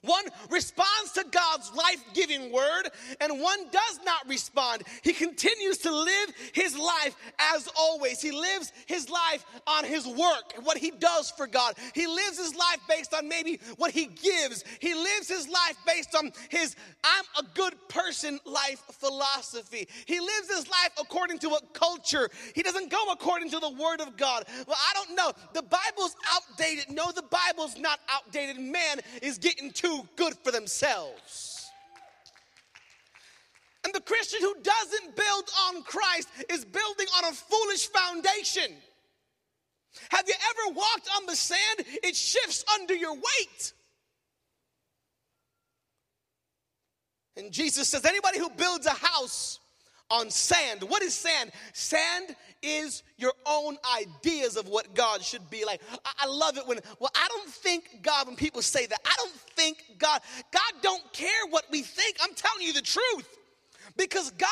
one 0.00 0.24
responds 0.50 1.12
to 1.12 1.24
God's 1.30 1.70
life 1.74 2.02
giving 2.14 2.50
word, 2.52 2.88
and 3.20 3.40
one 3.40 3.58
does 3.70 4.00
not 4.04 4.28
respond. 4.28 4.82
He 5.02 5.12
continues 5.12 5.78
to 5.78 5.94
live 5.94 6.32
his 6.52 6.76
life 6.76 7.14
as 7.38 7.68
always. 7.78 8.20
He 8.20 8.32
lives 8.32 8.72
his 8.86 9.08
life 9.10 9.44
on 9.66 9.84
his 9.84 10.06
work, 10.06 10.54
what 10.62 10.78
he 10.78 10.90
does 10.90 11.30
for 11.30 11.46
God. 11.46 11.74
He 11.94 12.06
lives 12.06 12.38
his 12.38 12.54
life 12.54 12.78
based 12.88 13.14
on 13.14 13.28
maybe 13.28 13.60
what 13.76 13.90
he 13.90 14.06
gives. 14.06 14.64
He 14.80 14.94
lives 14.94 15.28
his 15.28 15.48
life 15.48 15.76
based 15.86 16.14
on 16.14 16.32
his 16.48 16.74
I'm 17.04 17.24
a 17.38 17.48
good 17.54 17.74
person 17.88 18.40
life 18.44 18.82
philosophy. 18.90 19.88
He 20.06 20.20
lives 20.20 20.48
his 20.48 20.68
life 20.68 20.90
according 21.00 21.38
to 21.40 21.50
a 21.50 21.60
culture. 21.72 22.30
He 22.54 22.62
doesn't 22.62 22.90
go 22.90 23.10
according 23.10 23.50
to 23.50 23.58
the 23.58 23.70
word 23.70 24.00
of 24.00 24.16
God. 24.16 24.44
Well, 24.66 24.76
I 24.78 24.94
don't 24.94 25.16
know. 25.16 25.32
The 25.52 25.62
Bible's 25.62 26.16
outdated. 26.32 26.90
No, 26.90 27.10
the 27.12 27.22
Bible's 27.22 27.76
not 27.78 28.00
outdated. 28.08 28.58
Man 28.58 29.00
is 29.20 29.38
getting 29.38 29.70
too 29.82 30.08
good 30.16 30.34
for 30.44 30.52
themselves. 30.52 31.70
And 33.84 33.92
the 33.92 34.00
Christian 34.00 34.40
who 34.40 34.54
doesn't 34.62 35.16
build 35.16 35.44
on 35.68 35.82
Christ 35.82 36.28
is 36.48 36.64
building 36.64 37.06
on 37.18 37.24
a 37.24 37.32
foolish 37.34 37.88
foundation. 37.88 38.76
Have 40.10 40.26
you 40.28 40.34
ever 40.34 40.74
walked 40.74 41.08
on 41.16 41.26
the 41.26 41.36
sand? 41.36 41.86
It 42.02 42.14
shifts 42.14 42.64
under 42.74 42.94
your 42.94 43.14
weight. 43.14 43.72
And 47.36 47.50
Jesus 47.50 47.88
says, 47.88 48.04
anybody 48.04 48.38
who 48.38 48.50
builds 48.50 48.86
a 48.86 48.90
house 48.90 49.58
on 50.10 50.30
sand. 50.30 50.82
What 50.82 51.02
is 51.02 51.14
sand? 51.14 51.50
Sand 51.72 52.36
is 52.62 53.02
your 53.16 53.32
own 53.46 53.76
ideas 53.98 54.56
of 54.56 54.68
what 54.68 54.94
God 54.94 55.22
should 55.22 55.48
be 55.50 55.64
like. 55.64 55.80
I, 56.04 56.12
I, 56.20 56.26
love 56.26 56.56
it 56.56 56.66
when, 56.66 56.78
well, 56.98 57.10
I 57.14 57.28
don't 57.28 57.48
think 57.48 58.00
God, 58.02 58.26
when 58.26 58.36
people 58.36 58.62
say 58.62 58.86
that, 58.86 59.00
I 59.04 59.14
don't 59.16 59.32
think 59.32 59.84
God, 59.98 60.20
God 60.52 60.72
don't 60.82 61.12
care 61.12 61.46
what 61.50 61.64
we 61.70 61.82
think. 61.82 62.16
I'm 62.22 62.34
telling 62.34 62.66
you 62.66 62.72
the 62.72 62.82
truth. 62.82 63.38
Because 63.96 64.30
God 64.30 64.48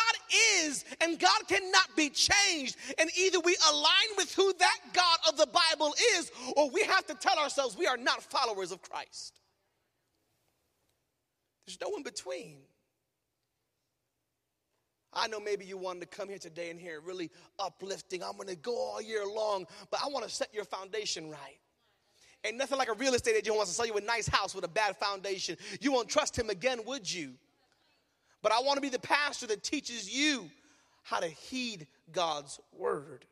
is 0.58 0.84
and 1.00 1.18
God 1.18 1.48
cannot 1.48 1.96
be 1.96 2.10
changed. 2.10 2.76
And 2.98 3.08
either 3.18 3.40
we 3.40 3.56
align 3.70 4.16
with 4.18 4.34
who 4.34 4.52
that 4.58 4.78
God 4.92 5.18
of 5.28 5.38
the 5.38 5.46
Bible 5.46 5.94
is, 6.16 6.30
or 6.56 6.68
we 6.70 6.82
have 6.82 7.06
to 7.06 7.14
tell 7.14 7.38
ourselves 7.38 7.76
we 7.76 7.86
are 7.86 7.96
not 7.96 8.22
followers 8.22 8.70
of 8.70 8.82
Christ. 8.82 9.40
There's 11.66 11.80
no 11.80 11.96
in 11.96 12.02
between. 12.02 12.58
I 15.12 15.26
know 15.28 15.40
maybe 15.40 15.64
you 15.64 15.76
wanted 15.76 16.00
to 16.00 16.16
come 16.16 16.28
here 16.28 16.38
today 16.38 16.70
and 16.70 16.80
hear 16.80 17.00
really 17.00 17.30
uplifting. 17.58 18.22
I'm 18.22 18.36
going 18.36 18.48
to 18.48 18.56
go 18.56 18.76
all 18.76 19.02
year 19.02 19.26
long, 19.26 19.66
but 19.90 20.00
I 20.04 20.08
want 20.08 20.24
to 20.24 20.30
set 20.30 20.54
your 20.54 20.64
foundation 20.64 21.30
right. 21.30 21.58
Ain't 22.44 22.56
nothing 22.56 22.78
like 22.78 22.88
a 22.88 22.94
real 22.94 23.14
estate 23.14 23.36
agent 23.36 23.56
wants 23.56 23.70
to 23.70 23.76
sell 23.76 23.86
you 23.86 23.96
a 23.96 24.00
nice 24.00 24.26
house 24.26 24.54
with 24.54 24.64
a 24.64 24.68
bad 24.68 24.96
foundation. 24.96 25.56
You 25.80 25.92
won't 25.92 26.08
trust 26.08 26.38
him 26.38 26.48
again, 26.48 26.80
would 26.86 27.12
you? 27.12 27.34
But 28.42 28.52
I 28.52 28.60
want 28.60 28.76
to 28.76 28.80
be 28.80 28.88
the 28.88 28.98
pastor 28.98 29.46
that 29.48 29.62
teaches 29.62 30.10
you 30.10 30.48
how 31.02 31.20
to 31.20 31.26
heed 31.26 31.86
God's 32.12 32.58
word. 32.72 33.26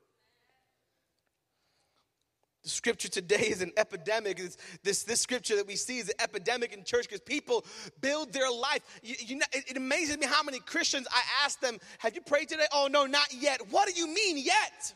The 2.69 2.75
scripture 2.75 3.09
today 3.09 3.49
is 3.49 3.63
an 3.63 3.73
epidemic. 3.79 4.39
It's 4.39 4.59
this, 4.83 5.03
this 5.03 5.23
scripture 5.23 5.57
that 5.57 5.67
we 5.67 5.75
see 5.75 6.01
is 6.01 6.11
an 6.11 6.17
epidemic 6.21 6.75
in 6.75 6.85
church 6.85 7.09
because 7.09 7.23
people 7.23 7.65
build 8.03 8.31
their 8.35 8.51
life. 8.51 8.83
You, 9.03 9.15
you 9.19 9.37
know, 9.37 9.47
it, 9.55 9.71
it 9.71 9.77
amazes 9.79 10.19
me 10.19 10.27
how 10.27 10.43
many 10.43 10.59
Christians 10.61 11.07
I 11.11 11.23
ask 11.47 11.59
them, 11.61 11.79
Have 11.97 12.15
you 12.15 12.21
prayed 12.21 12.51
today? 12.51 12.67
Oh, 12.71 12.87
no, 12.91 13.07
not 13.07 13.33
yet. 13.33 13.63
What 13.71 13.89
do 13.89 13.99
you 13.99 14.07
mean, 14.07 14.37
yet? 14.37 14.93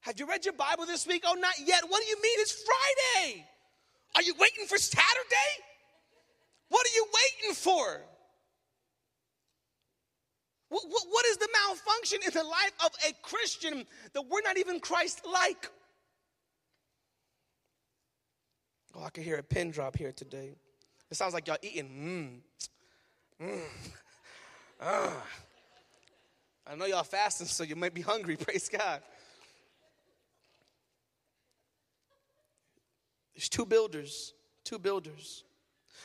Have 0.00 0.18
you 0.18 0.26
read 0.26 0.44
your 0.44 0.54
Bible 0.54 0.84
this 0.84 1.06
week? 1.06 1.22
Oh, 1.24 1.34
not 1.34 1.54
yet. 1.64 1.84
What 1.86 2.02
do 2.02 2.08
you 2.08 2.20
mean? 2.20 2.38
It's 2.40 2.64
Friday. 2.64 3.46
Are 4.16 4.22
you 4.22 4.34
waiting 4.36 4.66
for 4.66 4.78
Saturday? 4.78 5.52
What 6.70 6.84
are 6.84 6.94
you 6.96 7.06
waiting 7.14 7.54
for? 7.54 8.02
What, 10.70 10.84
what, 10.88 11.02
what 11.10 11.26
is 11.26 11.36
the 11.36 11.48
malfunction 11.66 12.20
in 12.24 12.32
the 12.32 12.44
life 12.44 12.72
of 12.84 12.92
a 13.08 13.12
Christian 13.22 13.84
that 14.14 14.22
we're 14.22 14.40
not 14.42 14.56
even 14.56 14.78
Christ 14.78 15.20
like? 15.30 15.68
Oh, 18.94 19.02
I 19.02 19.10
can 19.10 19.24
hear 19.24 19.36
a 19.36 19.42
pin 19.42 19.72
drop 19.72 19.96
here 19.96 20.12
today. 20.12 20.54
It 21.10 21.16
sounds 21.16 21.34
like 21.34 21.48
y'all 21.48 21.58
eating. 21.60 22.42
Mmm. 23.40 23.46
Mmm. 23.46 23.60
Ah. 24.82 25.12
I 26.66 26.74
know 26.74 26.86
y'all 26.86 27.02
fasting, 27.02 27.46
so 27.46 27.64
you 27.64 27.76
might 27.76 27.92
be 27.92 28.00
hungry. 28.00 28.36
Praise 28.38 28.70
God. 28.70 29.02
There's 33.34 33.50
two 33.50 33.66
builders, 33.66 34.32
two 34.64 34.78
builders. 34.78 35.44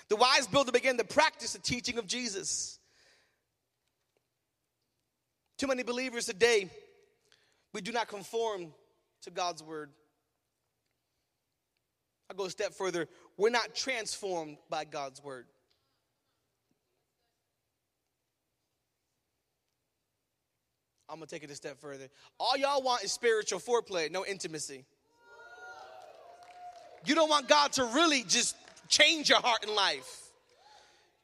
The 0.09 0.17
wise 0.17 0.45
builder 0.47 0.73
began 0.73 0.97
to 0.97 1.05
practice 1.05 1.53
the 1.53 1.59
teaching 1.59 1.97
of 1.97 2.05
Jesus. 2.05 2.79
Too 5.57 5.67
many 5.67 5.83
believers 5.83 6.25
today, 6.25 6.69
we 7.73 7.81
do 7.81 7.91
not 7.91 8.07
conform 8.07 8.73
to 9.23 9.31
God's 9.31 9.63
word. 9.63 9.89
I'll 12.29 12.35
go 12.35 12.45
a 12.45 12.49
step 12.49 12.73
further. 12.73 13.07
We're 13.37 13.49
not 13.49 13.75
transformed 13.75 14.57
by 14.69 14.85
God's 14.85 15.23
word. 15.23 15.45
I'm 21.07 21.17
gonna 21.17 21.27
take 21.27 21.43
it 21.43 21.51
a 21.51 21.55
step 21.55 21.79
further. 21.79 22.07
All 22.39 22.57
y'all 22.57 22.81
want 22.81 23.03
is 23.03 23.11
spiritual 23.11 23.59
foreplay, 23.59 24.11
no 24.11 24.25
intimacy. 24.25 24.85
You 27.05 27.13
don't 27.13 27.29
want 27.29 27.47
God 27.47 27.71
to 27.73 27.85
really 27.85 28.23
just 28.23 28.55
change 28.89 29.29
your 29.29 29.39
heart 29.39 29.63
and 29.63 29.75
life. 29.75 30.24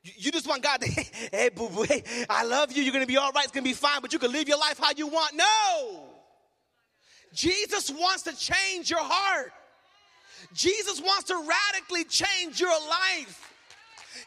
You 0.04 0.32
just 0.32 0.48
want 0.48 0.64
God 0.64 0.82
to, 0.82 0.88
hey, 1.32 1.50
boo 1.54 1.70
boo, 1.70 1.84
hey, 1.84 2.04
I 2.30 2.44
love 2.44 2.72
you. 2.72 2.84
You're 2.84 2.94
going 2.94 3.04
to 3.04 3.08
be 3.08 3.18
all 3.18 3.32
right. 3.32 3.44
It's 3.44 3.54
going 3.54 3.64
to 3.64 3.70
be 3.70 3.76
fine, 3.76 4.02
but 4.02 4.14
you 4.14 4.20
can 4.20 4.32
live 4.32 4.48
your 4.48 4.58
life 4.58 4.80
how 4.80 4.92
you 4.96 5.08
want. 5.08 5.36
No. 5.36 6.06
Jesus 7.34 7.90
wants 7.92 8.24
to 8.24 8.36
change 8.36 8.90
your 8.90 9.04
heart. 9.04 9.52
Jesus 10.54 11.02
wants 11.02 11.26
to 11.26 11.36
radically 11.36 12.04
change 12.04 12.60
your 12.60 12.72
life. 12.72 13.48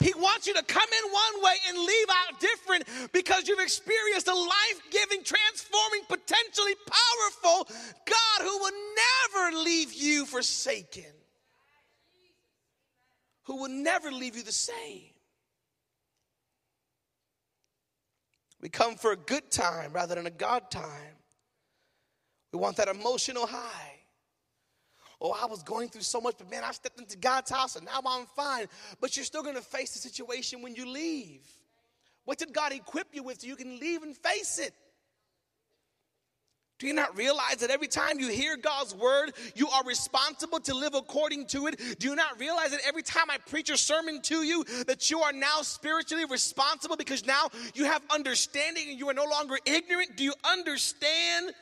He 0.00 0.12
wants 0.14 0.47
you 0.47 0.54
to 0.54 0.62
come 0.62 0.88
in 0.88 1.12
one 1.12 1.45
way 1.45 1.54
and 1.69 1.78
leave 1.78 2.07
out 2.11 2.40
different 2.40 3.12
because 3.12 3.47
you've 3.47 3.61
experienced 3.61 4.28
a 4.28 4.35
life 4.35 4.81
giving, 4.90 5.23
transforming, 5.23 6.02
potentially 6.09 6.75
powerful 6.87 7.69
God 8.06 8.41
who 8.41 8.58
will 8.58 8.73
never 9.43 9.56
leave 9.58 9.93
you 9.93 10.25
forsaken, 10.25 11.13
who 13.45 13.56
will 13.56 13.69
never 13.69 14.10
leave 14.10 14.37
you 14.37 14.43
the 14.43 14.52
same. 14.52 15.14
We 18.65 18.71
come 18.71 18.95
for 18.97 19.13
a 19.13 19.17
good 19.17 19.50
time 19.50 19.93
rather 19.93 20.15
than 20.15 20.27
a 20.27 20.31
God 20.31 20.71
time. 20.71 21.19
We 22.50 22.59
want 22.59 22.79
that 22.79 22.89
emotional 22.89 23.47
high. 23.47 23.93
Oh, 25.21 25.33
I 25.39 25.45
was 25.45 25.63
going 25.63 25.91
through 25.91 26.00
so 26.00 26.19
much, 26.19 26.37
but 26.39 26.50
man, 26.50 26.63
I 26.65 26.73
stepped 26.73 26.99
into 26.99 27.19
God's 27.19 27.50
house 27.50 27.77
and 27.77 27.85
now 27.85 28.00
I'm 28.07 28.25
fine. 28.35 28.65
But 29.03 29.19
you're 29.19 29.27
still 29.27 29.43
going 29.43 29.57
to 29.57 29.61
face 29.61 29.93
the 29.93 29.99
situation 29.99 30.63
when 30.63 30.75
you 30.75 30.89
leave. 30.89 31.47
What 32.25 32.39
did 32.39 32.55
God 32.55 32.73
equip 32.73 33.15
you 33.15 33.23
with 33.23 33.43
so 33.43 33.49
you 33.49 33.57
can 33.57 33.79
leave 33.79 34.03
and 34.03 34.17
face 34.17 34.59
it? 34.59 34.73
Do 36.78 36.89
you 36.89 36.93
not 36.93 37.17
realize 37.17 37.56
that 37.58 37.71
every 37.71 37.87
time 37.87 38.19
you 38.19 38.28
hear 38.28 38.56
God's 38.56 38.95
word, 38.95 39.32
you 39.54 39.69
are 39.69 39.84
responsible 39.84 40.58
to 40.60 40.75
live 40.75 40.95
according 40.95 41.47
to 41.49 41.69
it? 41.69 42.00
Do 42.00 42.08
you 42.08 42.17
not 42.17 42.41
realize 42.41 42.73
that 42.73 42.80
every 42.87 43.02
time 43.02 43.30
I 43.30 43.39
preach 43.39 43.71
a 43.71 43.76
sermon 43.76 44.21
to 44.23 44.43
you, 44.43 44.65
that 44.87 45.08
you 45.08 45.21
are 45.21 45.32
now 45.32 45.63
spiritually 45.63 46.25
responsible 46.25 46.97
because 46.97 47.25
now 47.25 47.49
you 47.75 47.84
have 47.84 48.02
understanding 48.10 48.91
and 48.91 48.99
you 48.99 49.08
are 49.08 49.15
no 49.15 49.25
longer 49.25 49.56
ignorant? 49.65 50.17
Do 50.17 50.25
you 50.25 50.34
understand? 50.45 51.52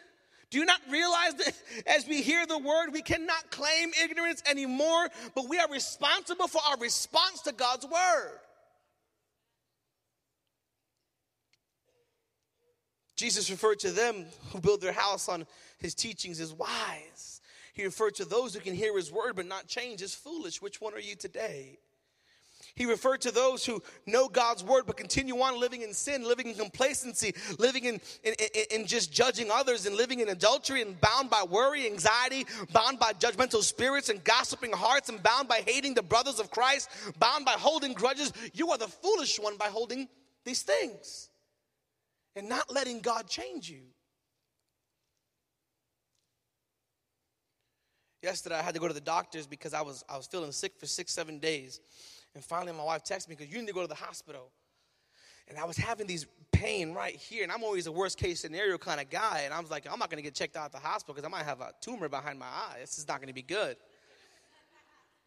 Do 0.51 0.59
you 0.59 0.65
not 0.65 0.81
realize 0.91 1.35
that 1.35 1.53
as 1.87 2.07
we 2.07 2.23
hear 2.23 2.47
the 2.47 2.59
word, 2.59 2.91
we 2.93 3.03
cannot 3.03 3.51
claim 3.51 3.91
ignorance 4.03 4.43
anymore, 4.49 5.09
but 5.35 5.47
we 5.47 5.59
are 5.59 5.69
responsible 5.71 6.49
for 6.49 6.61
our 6.71 6.79
response 6.79 7.43
to 7.43 7.53
God's 7.53 7.87
word? 7.87 8.39
Jesus 13.17 13.51
referred 13.51 13.79
to 13.81 13.91
them 13.91 14.27
who 14.53 14.61
build 14.61 14.81
their 14.81 14.93
house 14.93 15.29
on 15.29 15.47
his 15.79 15.95
teachings 15.95 16.41
as 16.41 16.53
wise. 16.53 17.41
He 17.75 17.85
referred 17.85 18.15
to 18.17 18.25
those 18.25 18.55
who 18.55 18.61
can 18.61 18.75
hear 18.75 18.97
his 18.97 19.13
word 19.13 19.37
but 19.37 19.47
not 19.47 19.67
change 19.67 20.03
as 20.03 20.15
foolish. 20.15 20.61
Which 20.61 20.81
one 20.81 20.95
are 20.95 21.01
you 21.01 21.15
today? 21.15 21.79
He 22.75 22.87
referred 22.87 23.21
to 23.23 23.31
those 23.31 23.67
who 23.67 23.83
know 24.07 24.29
God's 24.29 24.65
word 24.65 24.85
but 24.87 24.97
continue 24.97 25.39
on 25.41 25.61
living 25.61 25.83
in 25.83 25.93
sin, 25.93 26.27
living 26.27 26.49
in 26.49 26.55
complacency, 26.55 27.35
living 27.59 27.85
in, 27.85 28.01
in, 28.25 28.35
in, 28.71 28.87
just 28.87 29.13
judging 29.13 29.51
others 29.51 29.85
and 29.85 29.95
living 29.95 30.21
in 30.21 30.31
adultery 30.31 30.81
and 30.81 30.99
bound 31.01 31.29
by 31.29 31.43
worry, 31.43 31.87
anxiety, 31.87 32.47
bound 32.73 32.99
by 32.99 33.13
judgmental 33.13 33.63
spirits 33.63 34.09
and 34.09 34.25
gossiping 34.25 34.73
hearts 34.73 35.11
and 35.11 35.23
bound 35.23 35.49
by 35.49 35.63
hating 35.67 35.93
the 35.93 36.03
brothers 36.03 36.41
of 36.41 36.51
Christ, 36.51 36.89
bound 37.19 37.45
by 37.45 37.53
holding 37.53 37.93
grudges. 37.93 38.33
You 38.55 38.71
are 38.71 38.79
the 38.79 38.89
foolish 38.89 39.39
one 39.39 39.59
by 39.59 39.67
holding 39.67 40.09
these 40.45 40.63
things 40.63 41.29
and 42.37 42.49
not 42.49 42.73
letting 42.73 43.01
God 43.01 43.29
change 43.29 43.69
you. 43.69 43.83
Yesterday, 48.23 48.55
I 48.55 48.63
had 48.63 48.75
to 48.75 48.81
go 48.81 48.87
to 48.87 48.95
the 48.95 49.01
doctors 49.01 49.47
because 49.47 49.75
I 49.75 49.83
was, 49.83 50.05
I 50.09 50.17
was 50.17 50.27
feeling 50.27 50.53
sick 50.53 50.73
for 50.79 50.87
six, 50.87 51.13
seven 51.13 51.39
days. 51.39 51.81
And 52.35 52.45
finally, 52.45 52.73
my 52.73 52.85
wife 52.85 53.03
texted 53.03 53.29
me 53.29 53.35
because 53.37 53.53
you 53.53 53.61
need 53.61 53.67
to 53.67 53.75
go 53.75 53.83
to 53.83 53.89
the 53.89 53.95
hospital. 53.95 54.53
And 55.49 55.59
I 55.59 55.65
was 55.65 55.77
having 55.77 56.07
these 56.07 56.27
pain 56.53 56.95
right 56.95 57.17
here, 57.17 57.43
and 57.43 57.51
I'm 57.51 57.65
always 57.65 57.89
a 57.89 57.93
worst 57.93 58.19
case 58.19 58.41
scenario 58.41 58.79
kind 58.79 59.01
of 59.01 59.11
guy. 59.11 59.43
And 59.45 59.53
I 59.53 59.61
was 59.61 59.71
like, 59.71 59.87
I'm 59.91 59.99
not 59.99 60.09
going 60.09 60.19
to 60.19 60.23
get 60.23 60.35
checked 60.35 60.57
out 60.57 60.67
at 60.67 60.73
the 60.73 60.79
hospital 60.79 61.15
because 61.15 61.27
I 61.27 61.31
might 61.31 61.45
have 61.45 61.61
a 61.61 61.73
tumor 61.81 62.09
behind 62.09 62.39
my 62.39 62.47
eye. 62.47 62.77
This 62.81 62.97
is 62.99 63.09
not 63.09 63.19
going 63.19 63.29
to 63.29 63.35
be 63.35 63.43
good. 63.43 63.77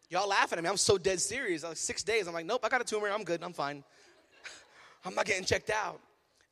Y'all 0.08 0.28
laughing 0.28 0.58
at 0.58 0.64
me. 0.64 0.70
I'm 0.70 0.76
so 0.76 0.96
dead 0.96 1.20
serious. 1.20 1.64
Like 1.64 1.76
six 1.76 2.02
days. 2.02 2.26
I'm 2.26 2.34
like, 2.34 2.46
nope, 2.46 2.60
I 2.64 2.68
got 2.70 2.80
a 2.80 2.84
tumor. 2.84 3.08
I'm 3.08 3.24
good. 3.24 3.42
I'm 3.42 3.52
fine. 3.52 3.84
I'm 5.04 5.14
not 5.14 5.26
getting 5.26 5.44
checked 5.44 5.70
out. 5.70 6.00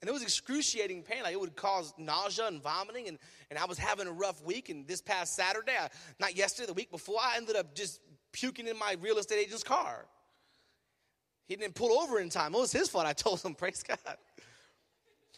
And 0.05 0.11
it 0.11 0.13
was 0.13 0.23
excruciating 0.23 1.03
pain. 1.03 1.23
Like 1.23 1.33
it 1.33 1.41
would 1.41 1.57
cause 1.57 1.95
nausea 1.97 2.47
and 2.47 2.63
vomiting. 2.63 3.09
And, 3.09 3.19
and 3.49 3.59
I 3.59 3.65
was 3.65 3.79
having 3.79 4.07
a 4.07 4.13
rough 4.13 4.45
week. 4.45 4.69
And 4.69 4.87
this 4.87 5.01
past 5.01 5.35
Saturday, 5.35 5.73
I, 5.81 5.89
not 6.21 6.37
yesterday, 6.37 6.67
the 6.67 6.75
week 6.75 6.91
before, 6.91 7.17
I 7.19 7.39
ended 7.39 7.57
up 7.57 7.75
just 7.75 8.03
puking 8.31 8.69
in 8.69 8.79
my 8.79 8.99
real 9.01 9.17
estate 9.17 9.39
agent's 9.39 9.63
car. 9.63 10.05
He 11.47 11.57
didn't 11.57 11.75
pull 11.75 11.99
over 12.03 12.21
in 12.21 12.29
time. 12.29 12.55
It 12.55 12.59
was 12.59 12.71
his 12.71 12.91
fault. 12.91 13.07
I 13.07 13.15
told 13.15 13.41
him, 13.41 13.55
praise 13.59 13.83
God. 13.83 13.97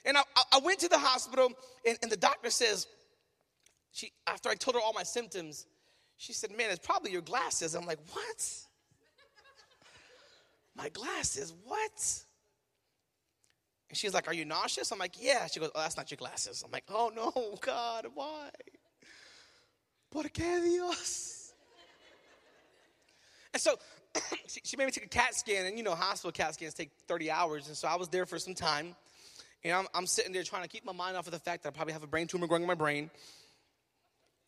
And 0.04 0.16
I, 0.16 0.22
I 0.54 0.58
went 0.58 0.80
to 0.80 0.88
the 0.88 0.98
hospital, 0.98 1.52
and, 1.86 1.96
and 2.02 2.10
the 2.10 2.16
doctor 2.16 2.50
says, 2.50 2.88
she, 3.92 4.10
after 4.26 4.48
I 4.48 4.56
told 4.56 4.74
her 4.74 4.80
all 4.80 4.94
my 4.94 5.04
symptoms, 5.04 5.64
she 6.16 6.32
said, 6.32 6.50
Man, 6.50 6.72
it's 6.72 6.84
probably 6.84 7.12
your 7.12 7.22
glasses. 7.22 7.76
I'm 7.76 7.86
like, 7.86 8.00
What? 8.10 8.52
my 10.74 10.88
glasses? 10.88 11.54
What? 11.64 12.24
And 13.88 13.96
she's 13.96 14.14
like, 14.14 14.28
Are 14.28 14.34
you 14.34 14.44
nauseous? 14.44 14.90
I'm 14.92 14.98
like, 14.98 15.14
Yeah. 15.20 15.46
She 15.46 15.60
goes, 15.60 15.70
Oh, 15.74 15.80
that's 15.80 15.96
not 15.96 16.10
your 16.10 16.16
glasses. 16.16 16.62
I'm 16.64 16.70
like, 16.70 16.84
Oh 16.88 17.10
no, 17.14 17.56
God, 17.60 18.06
why? 18.14 18.50
¿Por 20.10 20.24
qué 20.24 20.62
Dios? 20.62 21.52
And 23.52 23.60
so 23.60 23.78
she, 24.46 24.76
made 24.76 24.86
me 24.86 24.90
take 24.90 25.06
a 25.06 25.08
CAT 25.08 25.34
scan, 25.34 25.66
and 25.66 25.78
you 25.78 25.84
know, 25.84 25.94
hospital 25.94 26.30
CAT 26.32 26.54
scans 26.54 26.74
take 26.74 26.90
30 27.08 27.30
hours. 27.30 27.68
And 27.68 27.76
so 27.76 27.88
I 27.88 27.96
was 27.96 28.08
there 28.08 28.26
for 28.26 28.38
some 28.38 28.54
time. 28.54 28.94
And 29.64 29.72
I'm, 29.72 29.86
I'm 29.94 30.06
sitting 30.06 30.32
there 30.32 30.42
trying 30.42 30.62
to 30.62 30.68
keep 30.68 30.84
my 30.84 30.92
mind 30.92 31.16
off 31.16 31.26
of 31.26 31.32
the 31.32 31.38
fact 31.38 31.62
that 31.62 31.70
I 31.70 31.72
probably 31.72 31.94
have 31.94 32.02
a 32.02 32.06
brain 32.06 32.26
tumor 32.26 32.46
growing 32.46 32.62
in 32.62 32.68
my 32.68 32.74
brain. 32.74 33.10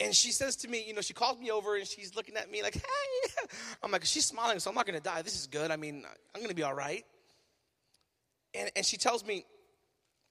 And 0.01 0.14
she 0.14 0.31
says 0.31 0.57
to 0.57 0.68
me, 0.68 0.85
you 0.87 0.94
know, 0.94 1.01
she 1.01 1.12
calls 1.12 1.40
me 1.40 1.51
over 1.51 1.77
and 1.77 1.87
she's 1.87 2.14
looking 2.14 2.37
at 2.37 2.51
me 2.51 2.62
like, 2.62 2.74
hey. 2.74 3.46
I'm 3.83 3.90
like, 3.90 4.05
she's 4.05 4.27
smiling, 4.27 4.61
so 4.61 4.70
I'm 4.70 4.77
not 4.77 4.87
gonna 4.87 5.01
die. 5.01 5.22
This 5.22 5.35
is 5.35 5.46
good. 5.46 5.70
I 5.70 5.77
mean, 5.77 6.05
I'm 6.35 6.40
gonna 6.42 6.55
be 6.55 6.62
all 6.62 6.74
right. 6.74 7.05
And, 8.54 8.70
and 8.76 8.84
she 8.84 8.96
tells 8.96 9.24
me, 9.24 9.44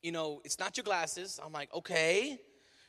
you 0.01 0.11
know, 0.11 0.41
it's 0.43 0.59
not 0.59 0.77
your 0.77 0.83
glasses. 0.83 1.39
I'm 1.43 1.51
like, 1.51 1.73
okay. 1.73 2.39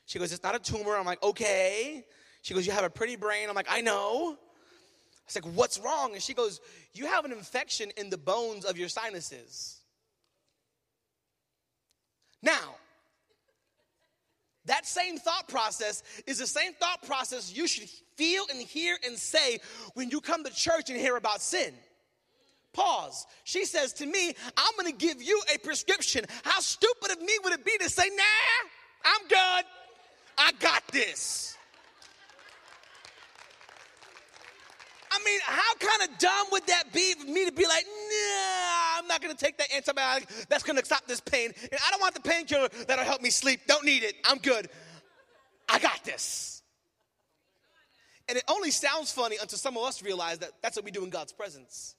She 0.07 0.19
goes, 0.19 0.33
it's 0.33 0.43
not 0.43 0.55
a 0.55 0.59
tumor. 0.59 0.97
I'm 0.97 1.07
like, 1.07 1.23
okay. 1.23 2.05
She 2.43 2.55
goes, 2.55 2.67
you 2.67 2.73
have 2.73 2.85
a 2.85 2.91
pretty 2.91 3.17
brain. 3.17 3.49
I'm 3.49 3.55
like, 3.55 3.67
I 3.71 3.81
know. 3.81 4.37
I 4.39 5.25
was 5.27 5.35
like, 5.35 5.55
what's 5.55 5.79
wrong? 5.79 6.15
And 6.15 6.23
she 6.23 6.33
goes, 6.33 6.61
you 6.95 7.07
have 7.07 7.25
an 7.25 7.33
infection 7.33 7.91
in 7.97 8.09
the 8.09 8.17
bones 8.17 8.65
of 8.65 8.79
your 8.79 8.89
sinuses. 8.89 9.81
Now, 12.43 12.77
that 14.67 14.87
same 14.87 15.19
thought 15.19 15.49
process 15.49 16.03
is 16.27 16.39
the 16.39 16.47
same 16.47 16.73
thought 16.75 17.03
process 17.03 17.55
you 17.55 17.67
should 17.67 17.89
feel 18.17 18.45
and 18.51 18.61
hear 18.61 18.97
and 19.05 19.19
say 19.19 19.61
when 19.95 20.11
you 20.11 20.21
come 20.21 20.45
to 20.45 20.53
church 20.53 20.91
and 20.91 20.99
hear 20.99 21.17
about 21.17 21.41
sin. 21.41 21.75
Pause. 22.79 23.27
She 23.43 23.65
says 23.65 23.93
to 23.95 24.07
me, 24.07 24.33
I'm 24.57 24.73
gonna 24.77 24.93
give 24.93 25.21
you 25.21 25.43
a 25.53 25.59
prescription. 25.59 26.25
How 26.45 26.61
stupid 26.61 27.11
of 27.11 27.21
me 27.21 27.33
would 27.43 27.53
it 27.53 27.65
be 27.65 27.77
to 27.79 27.91
say, 27.91 28.09
nah, 28.15 28.69
I'm 29.05 29.27
good. 29.27 29.65
I 30.39 30.53
got 30.61 30.87
this. 30.93 31.57
I 35.11 35.19
mean, 35.25 35.41
how 35.43 35.75
kind 35.75 36.09
of 36.09 36.19
dumb 36.19 36.47
would 36.53 36.67
that 36.69 36.93
be 36.93 37.15
for 37.15 37.27
me 37.27 37.47
to 37.47 37.53
be 37.53 37.67
like, 37.67 37.85
nah, 37.85 38.99
I'm 39.01 39.09
not 39.09 39.21
gonna 39.21 39.35
take 39.35 39.59
that 39.59 39.71
antibiotic 39.71 40.47
that's 40.47 40.63
gonna 40.63 40.85
stop 40.85 41.05
this 41.09 41.21
pain. 41.21 41.53
And 41.61 41.81
I 41.85 41.91
don't 41.91 42.01
want 42.01 42.15
the 42.15 42.21
painkiller 42.21 42.69
that'll 42.87 43.05
help 43.05 43.23
me 43.23 43.31
sleep. 43.31 43.63
Don't 43.67 43.85
need 43.85 44.05
it. 44.05 44.15
I'm 44.25 44.39
good. 44.39 44.69
I 45.69 45.81
got 45.81 46.05
this. 46.05 46.63
And 48.29 48.39
it 48.39 48.45
only 48.49 48.71
sounds 48.71 49.11
funny 49.11 49.37
until 49.41 49.59
some 49.59 49.77
of 49.77 49.83
us 49.83 50.01
realize 50.01 50.39
that 50.39 50.53
that's 50.63 50.77
what 50.77 50.85
we 50.85 50.93
do 50.93 51.03
in 51.03 51.11
God's 51.11 51.33
presence. 51.33 51.97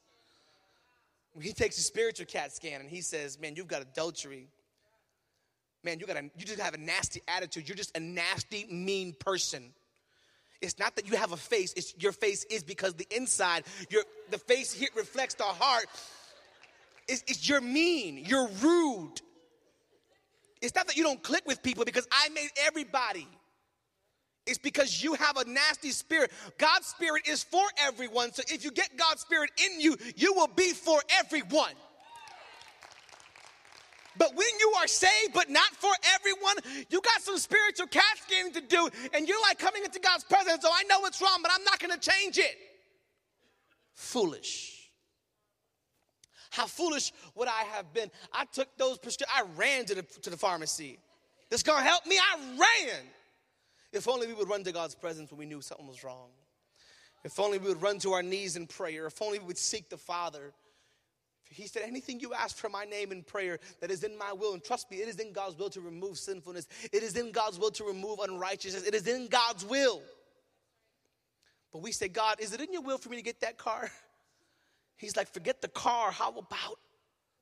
He 1.41 1.53
takes 1.53 1.77
a 1.77 1.81
spiritual 1.81 2.25
CAT 2.25 2.53
scan 2.53 2.81
and 2.81 2.89
he 2.89 3.01
says, 3.01 3.39
Man, 3.39 3.55
you've 3.55 3.67
got 3.67 3.81
adultery. 3.81 4.47
Man, 5.83 5.99
you 5.99 6.05
got 6.05 6.17
a, 6.17 6.23
you 6.37 6.45
just 6.45 6.59
have 6.59 6.73
a 6.73 6.77
nasty 6.77 7.21
attitude. 7.27 7.69
You're 7.69 7.77
just 7.77 7.95
a 7.95 7.99
nasty, 7.99 8.65
mean 8.69 9.13
person. 9.13 9.71
It's 10.61 10.77
not 10.77 10.95
that 10.97 11.09
you 11.09 11.15
have 11.15 11.31
a 11.31 11.37
face, 11.37 11.73
it's 11.77 11.93
your 11.97 12.11
face 12.11 12.43
is 12.49 12.63
because 12.63 12.93
the 12.95 13.07
inside, 13.15 13.63
your 13.89 14.03
the 14.29 14.37
face 14.37 14.73
here 14.73 14.89
reflects 14.95 15.35
the 15.35 15.43
heart. 15.43 15.85
It's, 17.07 17.23
it's 17.27 17.47
you're 17.47 17.61
mean, 17.61 18.23
you're 18.25 18.49
rude. 18.61 19.21
It's 20.61 20.75
not 20.75 20.87
that 20.87 20.97
you 20.97 21.03
don't 21.03 21.23
click 21.23 21.43
with 21.45 21.63
people 21.63 21.85
because 21.85 22.07
I 22.11 22.27
made 22.29 22.49
everybody. 22.65 23.27
It's 24.49 24.57
because 24.57 25.03
you 25.03 25.13
have 25.13 25.37
a 25.37 25.45
nasty 25.45 25.91
spirit. 25.91 26.31
God's 26.57 26.87
spirit 26.87 27.27
is 27.27 27.43
for 27.43 27.63
everyone. 27.77 28.33
So 28.33 28.43
if 28.47 28.63
you 28.63 28.71
get 28.71 28.97
God's 28.97 29.21
spirit 29.21 29.51
in 29.63 29.79
you, 29.79 29.95
you 30.15 30.33
will 30.33 30.47
be 30.47 30.71
for 30.71 30.99
everyone. 31.19 31.73
But 34.17 34.35
when 34.35 34.47
you 34.59 34.73
are 34.79 34.87
saved, 34.87 35.33
but 35.33 35.49
not 35.49 35.69
for 35.75 35.91
everyone, 36.15 36.85
you 36.89 36.99
got 36.99 37.21
some 37.21 37.37
spiritual 37.37 37.87
CAT 37.87 38.03
scanning 38.27 38.53
to 38.53 38.61
do, 38.61 38.89
and 39.13 39.27
you're 39.27 39.41
like 39.43 39.59
coming 39.59 39.83
into 39.85 39.99
God's 39.99 40.25
presence. 40.25 40.61
So 40.61 40.69
I 40.69 40.83
know 40.89 41.05
it's 41.05 41.21
wrong, 41.21 41.39
but 41.41 41.51
I'm 41.55 41.63
not 41.63 41.79
going 41.79 41.97
to 41.97 42.09
change 42.09 42.37
it. 42.37 42.57
Foolish. 43.93 44.89
How 46.49 46.65
foolish 46.65 47.13
would 47.35 47.47
I 47.47 47.63
have 47.75 47.93
been? 47.93 48.09
I 48.33 48.45
took 48.45 48.67
those 48.77 48.97
prescriptions. 48.97 49.37
I 49.37 49.43
ran 49.55 49.85
to 49.85 49.95
the, 49.95 50.03
to 50.23 50.29
the 50.29 50.37
pharmacy. 50.37 50.99
This 51.49 51.63
gonna 51.63 51.83
help 51.83 52.05
me? 52.05 52.17
I 52.17 52.37
ran. 52.57 52.99
If 53.91 54.07
only 54.07 54.27
we 54.27 54.33
would 54.33 54.49
run 54.49 54.63
to 54.63 54.71
God's 54.71 54.95
presence 54.95 55.31
when 55.31 55.39
we 55.39 55.45
knew 55.45 55.61
something 55.61 55.87
was 55.87 56.03
wrong. 56.03 56.29
If 57.23 57.39
only 57.39 57.57
we 57.57 57.69
would 57.69 57.81
run 57.81 57.99
to 57.99 58.13
our 58.13 58.23
knees 58.23 58.55
in 58.55 58.67
prayer. 58.67 59.07
If 59.07 59.21
only 59.21 59.39
we 59.39 59.45
would 59.45 59.57
seek 59.57 59.89
the 59.89 59.97
Father. 59.97 60.53
He 61.49 61.67
said, 61.67 61.83
Anything 61.85 62.19
you 62.19 62.33
ask 62.33 62.55
for 62.55 62.69
my 62.69 62.85
name 62.85 63.11
in 63.11 63.23
prayer 63.23 63.59
that 63.81 63.91
is 63.91 64.03
in 64.03 64.17
my 64.17 64.31
will, 64.31 64.53
and 64.53 64.63
trust 64.63 64.89
me, 64.91 64.97
it 64.97 65.09
is 65.09 65.19
in 65.19 65.33
God's 65.33 65.57
will 65.57 65.69
to 65.71 65.81
remove 65.81 66.17
sinfulness. 66.17 66.67
It 66.93 67.03
is 67.03 67.17
in 67.17 67.31
God's 67.31 67.57
will 67.59 67.71
to 67.71 67.83
remove 67.83 68.19
unrighteousness. 68.19 68.85
It 68.85 68.93
is 68.93 69.07
in 69.07 69.27
God's 69.27 69.65
will. 69.65 70.01
But 71.71 71.81
we 71.81 71.91
say, 71.91 72.07
God, 72.07 72.39
is 72.39 72.53
it 72.53 72.61
in 72.61 72.71
your 72.71 72.81
will 72.81 72.97
for 72.97 73.09
me 73.09 73.17
to 73.17 73.23
get 73.23 73.41
that 73.41 73.57
car? 73.57 73.89
He's 74.97 75.17
like, 75.17 75.27
Forget 75.27 75.61
the 75.61 75.67
car. 75.67 76.11
How 76.11 76.29
about 76.29 76.79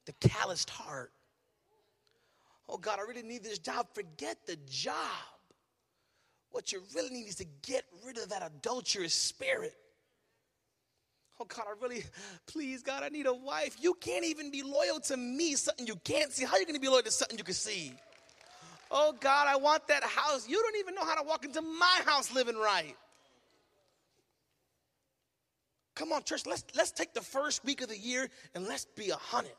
the 0.05 0.13
calloused 0.27 0.69
heart? 0.69 1.11
Oh, 2.69 2.77
God, 2.77 2.99
I 2.99 3.03
really 3.03 3.23
need 3.23 3.43
this 3.43 3.59
job. 3.59 3.87
Forget 3.93 4.37
the 4.45 4.57
job. 4.69 4.93
What 6.57 6.71
you 6.71 6.81
really 6.95 7.11
need 7.11 7.27
is 7.27 7.35
to 7.35 7.45
get 7.61 7.85
rid 8.03 8.17
of 8.17 8.29
that 8.29 8.41
adulterous 8.43 9.13
spirit. 9.13 9.75
Oh 11.39 11.45
God, 11.45 11.65
I 11.67 11.79
really, 11.79 12.03
please, 12.47 12.81
God, 12.81 13.03
I 13.03 13.09
need 13.09 13.27
a 13.27 13.33
wife. 13.33 13.77
You 13.79 13.93
can't 13.93 14.25
even 14.25 14.49
be 14.49 14.63
loyal 14.63 14.99
to 15.01 15.17
me, 15.17 15.53
something 15.53 15.85
you 15.85 15.97
can't 15.97 16.31
see. 16.31 16.45
How 16.45 16.53
are 16.53 16.59
you 16.59 16.65
to 16.65 16.79
be 16.79 16.87
loyal 16.87 17.03
to 17.03 17.11
something 17.11 17.37
you 17.37 17.43
can 17.43 17.53
see? 17.53 17.93
Oh 18.89 19.13
God, 19.19 19.45
I 19.47 19.57
want 19.57 19.87
that 19.89 20.03
house. 20.03 20.49
You 20.49 20.59
don't 20.59 20.77
even 20.77 20.95
know 20.95 21.05
how 21.05 21.13
to 21.13 21.27
walk 21.27 21.45
into 21.45 21.61
my 21.61 22.01
house 22.05 22.33
living 22.33 22.57
right. 22.57 22.95
Come 25.93 26.11
on, 26.11 26.23
church, 26.23 26.47
let's, 26.47 26.63
let's 26.75 26.89
take 26.89 27.13
the 27.13 27.21
first 27.21 27.63
week 27.65 27.81
of 27.83 27.89
the 27.89 27.99
year 27.99 28.31
and 28.55 28.65
let's 28.65 28.85
be 28.85 29.11
a 29.11 29.15
hundred. 29.15 29.53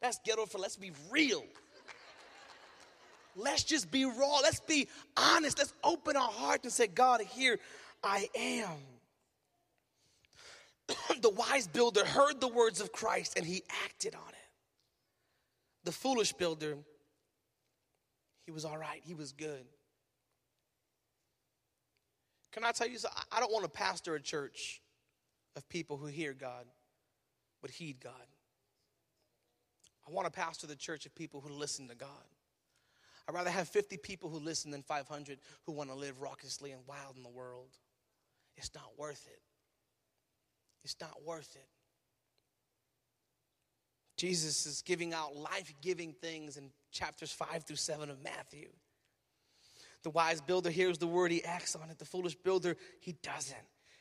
That's 0.00 0.18
ghetto 0.24 0.46
for 0.46 0.56
let's 0.56 0.76
be 0.76 0.92
real. 1.10 1.44
Let's 3.36 3.64
just 3.64 3.90
be 3.90 4.04
raw. 4.04 4.40
Let's 4.42 4.60
be 4.60 4.88
honest. 5.16 5.58
Let's 5.58 5.72
open 5.82 6.16
our 6.16 6.30
heart 6.30 6.64
and 6.64 6.72
say, 6.72 6.86
God, 6.86 7.20
here 7.20 7.58
I 8.02 8.28
am. 8.36 8.76
the 11.20 11.30
wise 11.30 11.68
builder 11.68 12.04
heard 12.04 12.40
the 12.40 12.48
words 12.48 12.80
of 12.80 12.92
Christ 12.92 13.34
and 13.36 13.46
he 13.46 13.62
acted 13.84 14.14
on 14.14 14.28
it. 14.28 14.34
The 15.84 15.92
foolish 15.92 16.32
builder, 16.32 16.76
he 18.44 18.52
was 18.52 18.64
all 18.64 18.76
right, 18.76 19.00
he 19.04 19.14
was 19.14 19.32
good. 19.32 19.64
Can 22.52 22.64
I 22.64 22.72
tell 22.72 22.88
you 22.88 22.98
something? 22.98 23.22
I 23.30 23.40
don't 23.40 23.52
want 23.52 23.64
to 23.64 23.70
pastor 23.70 24.14
a 24.14 24.20
church 24.20 24.82
of 25.56 25.68
people 25.68 25.96
who 25.96 26.06
hear 26.06 26.32
God 26.32 26.66
but 27.60 27.70
heed 27.70 28.00
God. 28.02 28.12
I 30.06 30.12
want 30.12 30.26
to 30.26 30.32
pastor 30.32 30.66
the 30.66 30.76
church 30.76 31.06
of 31.06 31.14
people 31.14 31.40
who 31.40 31.52
listen 31.52 31.88
to 31.88 31.94
God. 31.94 32.08
I'd 33.30 33.36
rather 33.36 33.50
have 33.50 33.68
50 33.68 33.96
people 33.98 34.28
who 34.28 34.40
listen 34.40 34.72
than 34.72 34.82
500 34.82 35.38
who 35.64 35.70
want 35.70 35.88
to 35.88 35.94
live 35.94 36.20
raucously 36.20 36.72
and 36.72 36.80
wild 36.88 37.16
in 37.16 37.22
the 37.22 37.28
world. 37.28 37.68
It's 38.56 38.74
not 38.74 38.98
worth 38.98 39.24
it. 39.28 39.40
It's 40.82 40.96
not 41.00 41.22
worth 41.24 41.54
it. 41.54 41.68
Jesus 44.16 44.66
is 44.66 44.82
giving 44.82 45.14
out 45.14 45.36
life 45.36 45.72
giving 45.80 46.12
things 46.12 46.56
in 46.56 46.70
chapters 46.90 47.30
5 47.30 47.62
through 47.62 47.76
7 47.76 48.10
of 48.10 48.20
Matthew. 48.20 48.68
The 50.02 50.10
wise 50.10 50.40
builder 50.40 50.70
hears 50.70 50.98
the 50.98 51.06
word, 51.06 51.30
he 51.30 51.44
acts 51.44 51.76
on 51.76 51.88
it. 51.88 52.00
The 52.00 52.04
foolish 52.04 52.34
builder, 52.34 52.76
he 52.98 53.12
doesn't. 53.22 53.56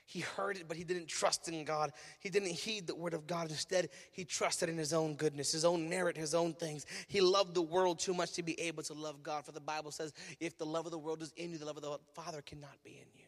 He 0.09 0.21
heard 0.21 0.57
it, 0.57 0.67
but 0.67 0.75
he 0.75 0.83
didn't 0.83 1.07
trust 1.07 1.47
in 1.49 1.63
God. 1.63 1.91
He 2.19 2.31
didn't 2.31 2.49
heed 2.49 2.87
the 2.87 2.95
word 2.95 3.13
of 3.13 3.27
God. 3.27 3.51
Instead, 3.51 3.89
he 4.11 4.25
trusted 4.25 4.67
in 4.67 4.75
his 4.75 4.91
own 4.91 5.13
goodness, 5.13 5.51
his 5.51 5.63
own 5.63 5.87
merit, 5.87 6.17
his 6.17 6.33
own 6.33 6.53
things. 6.53 6.87
He 7.07 7.21
loved 7.21 7.53
the 7.53 7.61
world 7.61 7.99
too 7.99 8.15
much 8.15 8.31
to 8.31 8.41
be 8.41 8.59
able 8.59 8.81
to 8.81 8.95
love 8.95 9.21
God. 9.21 9.45
For 9.45 9.51
the 9.51 9.59
Bible 9.59 9.91
says, 9.91 10.11
if 10.39 10.57
the 10.57 10.65
love 10.65 10.87
of 10.87 10.91
the 10.91 10.97
world 10.97 11.21
is 11.21 11.31
in 11.37 11.51
you, 11.51 11.59
the 11.59 11.65
love 11.67 11.77
of 11.77 11.83
the 11.83 11.99
Father 12.15 12.41
cannot 12.41 12.75
be 12.83 12.89
in 12.89 13.05
you. 13.13 13.27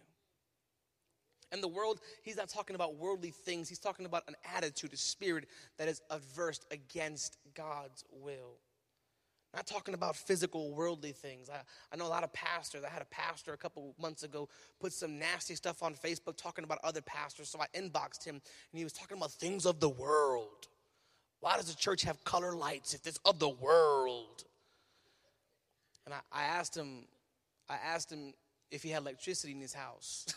And 1.51 1.61
the 1.61 1.67
world, 1.67 1.99
he's 2.23 2.37
not 2.37 2.49
talking 2.49 2.75
about 2.75 2.95
worldly 2.95 3.29
things. 3.29 3.69
He's 3.69 3.77
talking 3.77 4.07
about 4.07 4.23
an 4.27 4.35
attitude, 4.55 4.91
a 4.91 4.97
spirit 4.97 5.45
that 5.77 5.87
is 5.87 6.01
adverse 6.09 6.61
against 6.71 7.37
God's 7.53 8.03
will. 8.11 8.57
Not 9.53 9.67
talking 9.67 9.93
about 9.93 10.15
physical, 10.15 10.73
worldly 10.73 11.11
things. 11.11 11.49
I, 11.49 11.57
I 11.91 11.97
know 11.97 12.05
a 12.05 12.07
lot 12.07 12.23
of 12.23 12.31
pastors. 12.31 12.83
I 12.85 12.89
had 12.89 13.01
a 13.01 13.05
pastor 13.05 13.51
a 13.51 13.57
couple 13.57 13.93
months 13.99 14.23
ago 14.23 14.47
put 14.79 14.93
some 14.93 15.19
nasty 15.19 15.55
stuff 15.55 15.83
on 15.83 15.93
Facebook 15.93 16.37
talking 16.37 16.63
about 16.63 16.79
other 16.83 17.01
pastors. 17.01 17.49
So 17.49 17.59
I 17.59 17.67
inboxed 17.77 18.23
him 18.23 18.35
and 18.35 18.77
he 18.77 18.83
was 18.85 18.93
talking 18.93 19.17
about 19.17 19.31
things 19.31 19.65
of 19.65 19.81
the 19.81 19.89
world. 19.89 20.67
Why 21.41 21.57
does 21.57 21.65
the 21.65 21.75
church 21.75 22.03
have 22.03 22.23
color 22.23 22.55
lights 22.55 22.93
if 22.93 23.05
it's 23.05 23.19
of 23.25 23.39
the 23.39 23.49
world? 23.49 24.45
And 26.05 26.13
I, 26.13 26.19
I 26.31 26.43
asked 26.43 26.77
him, 26.77 27.05
I 27.69 27.75
asked 27.75 28.09
him 28.11 28.33
if 28.69 28.83
he 28.83 28.89
had 28.89 29.01
electricity 29.01 29.51
in 29.51 29.59
his 29.59 29.73
house. 29.73 30.27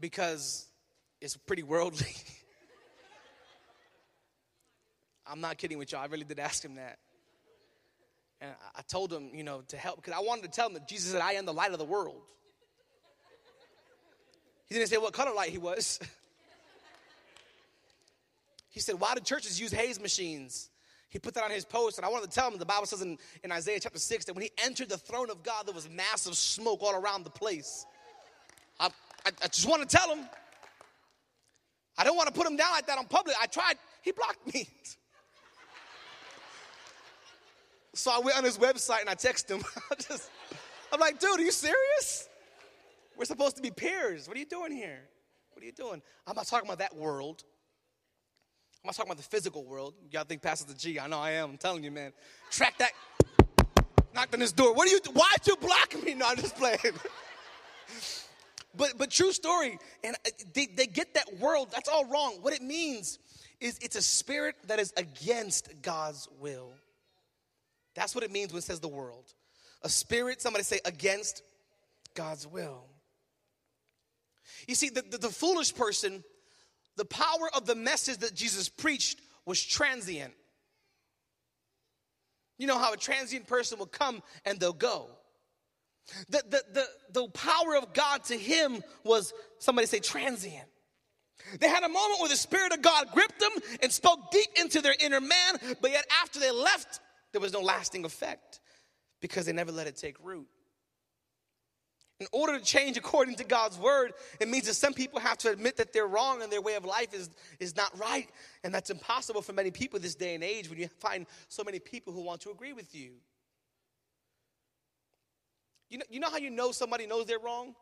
because 0.00 0.66
it's 1.20 1.36
pretty 1.36 1.62
worldly. 1.62 2.14
I'm 5.28 5.40
not 5.40 5.58
kidding 5.58 5.78
with 5.78 5.92
y'all. 5.92 6.02
I 6.02 6.06
really 6.06 6.24
did 6.24 6.38
ask 6.38 6.64
him 6.64 6.76
that. 6.76 6.98
And 8.40 8.50
I 8.74 8.82
told 8.82 9.12
him, 9.12 9.30
you 9.32 9.44
know, 9.44 9.62
to 9.68 9.76
help, 9.76 9.96
because 9.96 10.12
I 10.12 10.20
wanted 10.20 10.42
to 10.44 10.50
tell 10.50 10.68
him 10.68 10.74
that 10.74 10.88
Jesus 10.88 11.12
said, 11.12 11.22
I 11.22 11.32
am 11.32 11.46
the 11.46 11.54
light 11.54 11.72
of 11.72 11.78
the 11.78 11.84
world. 11.84 12.20
He 14.66 14.74
didn't 14.74 14.88
say 14.88 14.98
what 14.98 15.12
color 15.12 15.32
light 15.32 15.50
he 15.50 15.58
was. 15.58 16.00
he 18.68 18.80
said, 18.80 19.00
Why 19.00 19.14
do 19.14 19.20
churches 19.20 19.60
use 19.60 19.72
haze 19.72 20.00
machines? 20.00 20.68
He 21.08 21.18
put 21.18 21.34
that 21.34 21.44
on 21.44 21.50
his 21.50 21.64
post, 21.64 21.98
and 21.98 22.04
I 22.04 22.10
wanted 22.10 22.30
to 22.30 22.34
tell 22.34 22.50
him 22.50 22.58
the 22.58 22.66
Bible 22.66 22.84
says 22.84 23.00
in, 23.00 23.16
in 23.42 23.52
Isaiah 23.52 23.78
chapter 23.80 23.98
6 23.98 24.24
that 24.24 24.34
when 24.34 24.42
he 24.42 24.50
entered 24.62 24.88
the 24.88 24.98
throne 24.98 25.30
of 25.30 25.42
God, 25.42 25.66
there 25.66 25.74
was 25.74 25.88
massive 25.88 26.36
smoke 26.36 26.82
all 26.82 26.94
around 26.94 27.24
the 27.24 27.30
place. 27.30 27.86
I, 28.78 28.88
I, 29.24 29.30
I 29.42 29.46
just 29.46 29.68
want 29.68 29.88
to 29.88 29.96
tell 29.96 30.14
him 30.14 30.26
I 31.98 32.04
don't 32.04 32.16
want 32.16 32.28
to 32.28 32.34
put 32.34 32.46
him 32.46 32.56
down 32.56 32.70
like 32.72 32.86
that 32.86 32.98
on 32.98 33.06
public. 33.06 33.36
I 33.40 33.46
tried, 33.46 33.76
he 34.02 34.12
blocked 34.12 34.52
me. 34.52 34.68
so 37.96 38.10
I 38.10 38.18
went 38.18 38.36
on 38.36 38.44
his 38.44 38.58
website 38.58 39.00
and 39.00 39.08
I 39.08 39.14
texted 39.14 39.56
him. 39.56 39.64
just, 39.98 40.30
I'm 40.92 41.00
like, 41.00 41.18
dude, 41.18 41.40
are 41.40 41.42
you 41.42 41.50
serious? 41.50 42.28
We're 43.16 43.24
supposed 43.24 43.56
to 43.56 43.62
be 43.62 43.70
peers. 43.70 44.28
What 44.28 44.36
are 44.36 44.40
you 44.40 44.46
doing 44.46 44.70
here? 44.70 45.00
What 45.52 45.62
are 45.62 45.66
you 45.66 45.72
doing? 45.72 46.02
I'm 46.26 46.36
not 46.36 46.46
talking 46.46 46.68
about 46.68 46.78
that 46.80 46.94
world. 46.94 47.42
I'm 48.84 48.88
not 48.88 48.94
talking 48.94 49.10
about 49.10 49.16
the 49.16 49.28
physical 49.28 49.64
world. 49.64 49.94
Y'all 50.10 50.24
think 50.24 50.42
Pastor 50.42 50.66
the 50.70 50.78
G? 50.78 51.00
I 51.00 51.06
know 51.06 51.18
I 51.18 51.32
am. 51.32 51.50
I'm 51.50 51.56
telling 51.56 51.82
you, 51.82 51.90
man. 51.90 52.12
Track 52.50 52.76
that. 52.78 52.92
Knocked 54.14 54.34
on 54.34 54.40
his 54.40 54.52
door. 54.52 54.74
What 54.74 54.86
are 54.86 54.90
you? 54.90 55.00
Why'd 55.12 55.46
you 55.46 55.56
block 55.56 56.04
me? 56.04 56.14
No, 56.14 56.26
I'm 56.26 56.36
just 56.36 56.56
playing. 56.56 56.78
but 58.76 58.92
but 58.98 59.10
true 59.10 59.32
story. 59.32 59.78
And 60.04 60.14
uh, 60.26 60.30
they, 60.52 60.66
they 60.66 60.86
get 60.86 61.14
that 61.14 61.38
world. 61.38 61.68
That's 61.72 61.88
all 61.88 62.04
wrong. 62.04 62.38
What 62.42 62.52
it 62.52 62.62
means 62.62 63.18
is 63.60 63.78
it's 63.80 63.96
a 63.96 64.02
spirit 64.02 64.54
that 64.66 64.78
is 64.78 64.92
against 64.96 65.70
God's 65.80 66.28
will. 66.38 66.72
That's 67.96 68.14
what 68.14 68.22
it 68.22 68.30
means 68.30 68.52
when 68.52 68.58
it 68.58 68.64
says 68.64 68.78
the 68.78 68.88
world. 68.88 69.24
A 69.82 69.88
spirit, 69.88 70.40
somebody 70.40 70.62
say, 70.62 70.78
against 70.84 71.42
God's 72.14 72.46
will. 72.46 72.84
You 74.68 74.76
see, 74.76 74.90
the, 74.90 75.02
the, 75.02 75.18
the 75.18 75.28
foolish 75.28 75.74
person 75.74 76.22
the 76.96 77.04
power 77.04 77.50
of 77.54 77.66
the 77.66 77.74
message 77.74 78.18
that 78.18 78.34
Jesus 78.34 78.68
preached 78.68 79.20
was 79.44 79.62
transient. 79.62 80.32
You 82.58 82.66
know 82.66 82.78
how 82.78 82.92
a 82.94 82.96
transient 82.96 83.46
person 83.46 83.78
will 83.78 83.86
come 83.86 84.22
and 84.46 84.58
they'll 84.58 84.72
go. 84.72 85.08
The, 86.30 86.42
the, 86.48 86.62
the, 86.72 86.86
the 87.12 87.28
power 87.28 87.76
of 87.76 87.92
God 87.92 88.24
to 88.24 88.36
him 88.36 88.82
was, 89.04 89.34
somebody 89.58 89.86
say, 89.86 89.98
transient. 89.98 90.66
They 91.60 91.68
had 91.68 91.82
a 91.84 91.88
moment 91.88 92.20
where 92.20 92.30
the 92.30 92.36
Spirit 92.36 92.72
of 92.72 92.80
God 92.80 93.08
gripped 93.12 93.38
them 93.38 93.50
and 93.82 93.92
spoke 93.92 94.30
deep 94.30 94.48
into 94.58 94.80
their 94.80 94.94
inner 94.98 95.20
man, 95.20 95.76
but 95.82 95.90
yet 95.90 96.06
after 96.22 96.40
they 96.40 96.50
left, 96.50 97.00
there 97.36 97.40
was 97.42 97.52
no 97.52 97.60
lasting 97.60 98.06
effect 98.06 98.60
because 99.20 99.44
they 99.44 99.52
never 99.52 99.70
let 99.70 99.86
it 99.86 99.94
take 99.94 100.16
root. 100.24 100.46
In 102.18 102.26
order 102.32 102.58
to 102.58 102.64
change 102.64 102.96
according 102.96 103.34
to 103.34 103.44
God's 103.44 103.78
word, 103.78 104.14
it 104.40 104.48
means 104.48 104.64
that 104.68 104.72
some 104.72 104.94
people 104.94 105.20
have 105.20 105.36
to 105.38 105.50
admit 105.50 105.76
that 105.76 105.92
they're 105.92 106.06
wrong 106.06 106.40
and 106.40 106.50
their 106.50 106.62
way 106.62 106.76
of 106.76 106.86
life 106.86 107.12
is, 107.12 107.28
is 107.60 107.76
not 107.76 107.90
right. 108.00 108.26
And 108.64 108.72
that's 108.72 108.88
impossible 108.88 109.42
for 109.42 109.52
many 109.52 109.70
people 109.70 110.00
this 110.00 110.14
day 110.14 110.34
and 110.34 110.42
age 110.42 110.70
when 110.70 110.78
you 110.78 110.88
find 110.98 111.26
so 111.48 111.62
many 111.62 111.78
people 111.78 112.14
who 112.14 112.22
want 112.22 112.40
to 112.40 112.50
agree 112.50 112.72
with 112.72 112.94
you. 112.94 113.10
You 115.90 115.98
know, 115.98 116.04
you 116.08 116.20
know 116.20 116.30
how 116.30 116.38
you 116.38 116.48
know 116.48 116.72
somebody 116.72 117.06
knows 117.06 117.26
they're 117.26 117.38
wrong? 117.38 117.74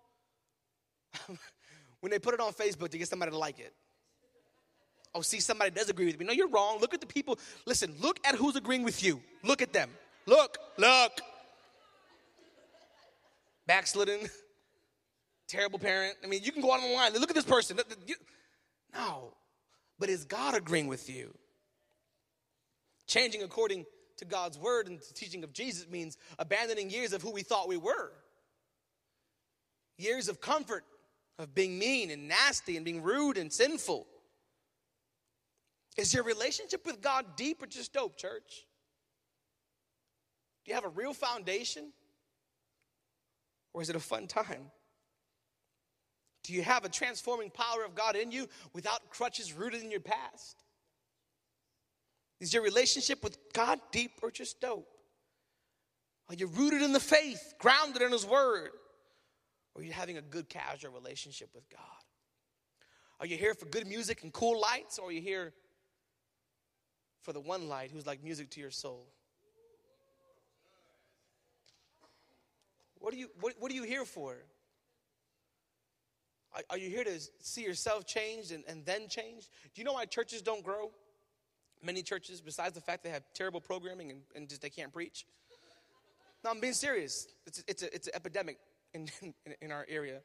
when 2.01 2.11
they 2.11 2.19
put 2.19 2.35
it 2.35 2.41
on 2.41 2.53
Facebook 2.53 2.89
to 2.89 2.99
get 2.99 3.07
somebody 3.07 3.31
to 3.31 3.39
like 3.39 3.61
it. 3.61 3.73
Oh, 5.15 5.23
see, 5.23 5.41
somebody 5.41 5.71
does 5.71 5.89
agree 5.89 6.07
with 6.07 6.19
me. 6.19 6.27
No, 6.27 6.33
you're 6.33 6.49
wrong. 6.49 6.79
Look 6.81 6.93
at 6.93 7.01
the 7.01 7.07
people. 7.07 7.39
Listen, 7.67 7.95
look 8.01 8.19
at 8.25 8.35
who's 8.35 8.57
agreeing 8.57 8.83
with 8.83 9.03
you. 9.03 9.21
Look 9.45 9.63
at 9.63 9.73
them. 9.73 9.91
Look, 10.27 10.59
look 10.77 11.21
backslidden, 13.67 14.21
terrible 15.49 15.79
parent. 15.79 16.17
I 16.23 16.27
mean, 16.27 16.43
you 16.43 16.53
can 16.53 16.63
go 16.63 16.71
on 16.71 16.81
the 16.81 16.95
line. 16.95 17.13
Look 17.15 17.31
at 17.31 17.37
this 17.37 17.45
person. 17.45 17.79
No, 18.95 19.35
but 19.99 20.09
is 20.09 20.25
God 20.25 20.55
agreeing 20.55 20.87
with 20.87 21.09
you? 21.11 21.35
Changing 23.07 23.43
according 23.43 23.85
to 24.19 24.25
God's 24.25 24.59
word 24.59 24.87
and 24.87 24.99
the 24.99 25.15
teaching 25.15 25.45
of 25.45 25.53
Jesus 25.53 25.89
means 25.89 26.17
abandoning 26.39 26.91
years 26.91 27.13
of 27.13 27.23
who 27.23 27.33
we 27.33 27.43
thought 27.43 27.69
we 27.69 27.77
were. 27.77 28.13
Years 29.99 30.29
of 30.29 30.41
comfort, 30.41 30.85
of 31.39 31.55
being 31.55 31.79
mean 31.79 32.11
and 32.11 32.29
nasty 32.29 32.77
and 32.77 32.85
being 32.85 33.03
rude 33.03 33.37
and 33.37 33.53
sinful. 33.53 34.07
Is 35.97 36.13
your 36.13 36.25
relationship 36.25 36.85
with 36.85 37.01
God 37.01 37.37
deep 37.37 37.63
or 37.63 37.67
just 37.67 37.93
dope, 37.93 38.17
church? 38.17 38.67
Do 40.65 40.71
you 40.71 40.75
have 40.75 40.85
a 40.85 40.89
real 40.89 41.13
foundation? 41.13 41.93
Or 43.73 43.83
is 43.83 43.91
it 43.91 43.97
a 43.97 44.01
fun 44.01 44.27
time? 44.27 44.71
Do 46.43 46.53
you 46.53 46.63
have 46.63 46.85
a 46.85 46.89
transforming 46.89 47.51
power 47.51 47.85
of 47.85 47.95
God 47.95 48.17
in 48.17 48.31
you 48.31 48.49
without 48.73 49.11
crutches 49.11 49.53
rooted 49.53 49.83
in 49.83 49.91
your 49.91 50.01
past? 50.01 50.63
Is 52.41 52.53
your 52.53 52.63
relationship 52.63 53.23
with 53.23 53.39
God 53.53 53.79
deep 53.93 54.13
or 54.23 54.31
just 54.31 54.61
dope? 54.61 54.89
Are 56.29 56.35
you 56.35 56.47
rooted 56.47 56.83
in 56.83 56.93
the 56.93 57.01
faith, 57.01 57.55
grounded 57.59 58.03
in 58.03 58.13
His 58.13 58.27
Word? 58.27 58.71
Or 59.75 59.83
are 59.83 59.85
you 59.85 59.93
having 59.93 60.19
a 60.19 60.23
good 60.23 60.49
casual 60.49 60.93
relationship 60.93 61.51
with 61.55 61.69
God? 61.71 61.81
Are 63.21 63.27
you 63.27 63.37
here 63.37 63.55
for 63.55 63.67
good 63.67 63.87
music 63.87 64.23
and 64.23 64.33
cool 64.33 64.61
lights, 64.61 64.99
or 64.99 65.09
are 65.09 65.13
you 65.13 65.21
here 65.21 65.53
for 67.25 67.33
the 67.33 67.41
one 67.41 67.69
light 67.69 67.91
who's 67.91 68.07
like 68.07 68.23
music 68.23 68.51
to 68.51 68.61
your 68.61 68.71
soul? 68.71 69.07
What 73.01 73.13
are 73.13 73.17
you, 73.17 73.29
what, 73.41 73.55
what 73.59 73.73
are 73.73 73.75
you 73.75 73.83
here 73.83 74.05
for? 74.05 74.37
Are, 76.55 76.63
are 76.71 76.79
you 76.79 76.89
here 76.89 77.05
to 77.05 77.19
see 77.41 77.63
yourself 77.63 78.07
changed 78.07 78.53
and, 78.53 78.63
and 78.69 78.85
then 78.85 79.09
change? 79.09 79.49
Do 79.75 79.81
you 79.81 79.85
know 79.85 79.95
why 79.95 80.05
churches 80.05 80.43
don't 80.43 80.63
grow? 80.63 80.91
Many 81.83 82.03
churches, 82.03 82.41
besides 82.41 82.75
the 82.75 82.81
fact 82.81 83.03
they 83.03 83.11
have 83.11 83.25
terrible 83.35 83.61
programming 83.61 84.11
and, 84.11 84.21
and 84.35 84.49
just 84.49 84.63
they 84.63 84.71
can't 84.71 84.93
preach. 84.93 85.27
No, 86.43 86.51
I'm 86.51 86.61
being 86.61 86.73
serious. 86.75 87.27
It's, 87.47 87.65
it's, 87.67 87.83
a, 87.83 87.95
it's 87.95 88.07
an 88.07 88.15
epidemic 88.15 88.59
in, 88.93 89.09
in, 89.23 89.55
in 89.61 89.73
our 89.73 89.87
area. 89.89 90.21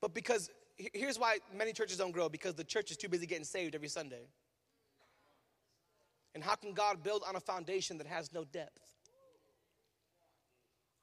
But 0.00 0.12
because, 0.14 0.50
here's 0.76 1.18
why 1.18 1.38
many 1.56 1.72
churches 1.72 1.98
don't 1.98 2.12
grow 2.12 2.28
because 2.28 2.54
the 2.54 2.64
church 2.64 2.90
is 2.90 2.96
too 2.96 3.08
busy 3.08 3.26
getting 3.26 3.44
saved 3.44 3.76
every 3.76 3.88
Sunday. 3.88 4.26
And 6.34 6.42
how 6.42 6.54
can 6.54 6.72
God 6.72 7.02
build 7.02 7.22
on 7.28 7.36
a 7.36 7.40
foundation 7.40 7.98
that 7.98 8.06
has 8.06 8.32
no 8.32 8.44
depth? 8.44 8.80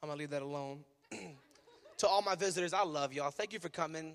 I'm 0.02 0.10
gonna 0.10 0.20
leave 0.20 0.30
that 0.32 0.42
alone. 0.42 0.86
to 1.98 2.08
all 2.08 2.22
my 2.22 2.36
visitors, 2.36 2.74
I 2.74 2.84
love 2.84 3.13
y'all. 3.13 3.32
Thank 3.32 3.54
you 3.54 3.60
for 3.60 3.70
coming. 3.70 4.13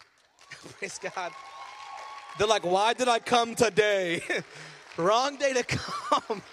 Praise 0.78 0.98
God. 0.98 1.32
They're 2.38 2.46
like, 2.46 2.64
why 2.64 2.94
did 2.94 3.08
I 3.08 3.18
come 3.18 3.54
today? 3.54 4.22
Wrong 4.96 5.36
day 5.36 5.52
to 5.52 5.62
come. 5.62 6.42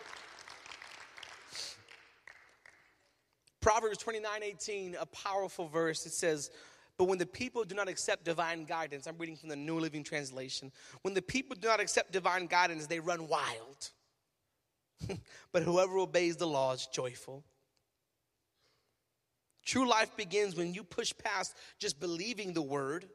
Proverbs 3.61 3.97
29 3.97 4.43
18, 4.43 4.95
a 4.99 5.05
powerful 5.07 5.67
verse. 5.67 6.05
It 6.05 6.13
says, 6.13 6.51
But 6.97 7.05
when 7.05 7.17
the 7.17 7.25
people 7.25 7.63
do 7.63 7.75
not 7.75 7.89
accept 7.89 8.23
divine 8.23 8.63
guidance, 8.65 9.07
I'm 9.07 9.17
reading 9.17 9.35
from 9.35 9.49
the 9.49 9.55
New 9.55 9.79
Living 9.79 10.03
Translation. 10.03 10.71
When 11.01 11.13
the 11.13 11.21
people 11.21 11.55
do 11.59 11.67
not 11.67 11.79
accept 11.79 12.11
divine 12.11 12.45
guidance, 12.45 12.87
they 12.87 12.99
run 12.99 13.27
wild. 13.27 13.89
but 15.51 15.63
whoever 15.63 15.97
obeys 15.97 16.37
the 16.37 16.47
law 16.47 16.73
is 16.73 16.87
joyful. 16.87 17.43
True 19.65 19.87
life 19.87 20.15
begins 20.15 20.55
when 20.55 20.73
you 20.73 20.83
push 20.83 21.13
past 21.23 21.55
just 21.77 21.99
believing 21.99 22.53
the 22.53 22.61
word 22.61 23.07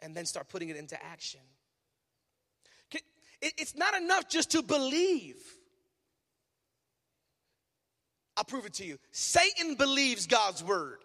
and 0.00 0.14
then 0.14 0.26
start 0.26 0.48
putting 0.48 0.68
it 0.68 0.76
into 0.76 1.02
action. 1.04 1.40
It's 3.40 3.76
not 3.76 3.94
enough 3.94 4.28
just 4.28 4.52
to 4.52 4.62
believe. 4.62 5.36
I'll 8.36 8.44
prove 8.44 8.66
it 8.66 8.74
to 8.74 8.84
you. 8.84 8.98
Satan 9.12 9.74
believes 9.74 10.26
God's 10.26 10.64
word. 10.64 10.98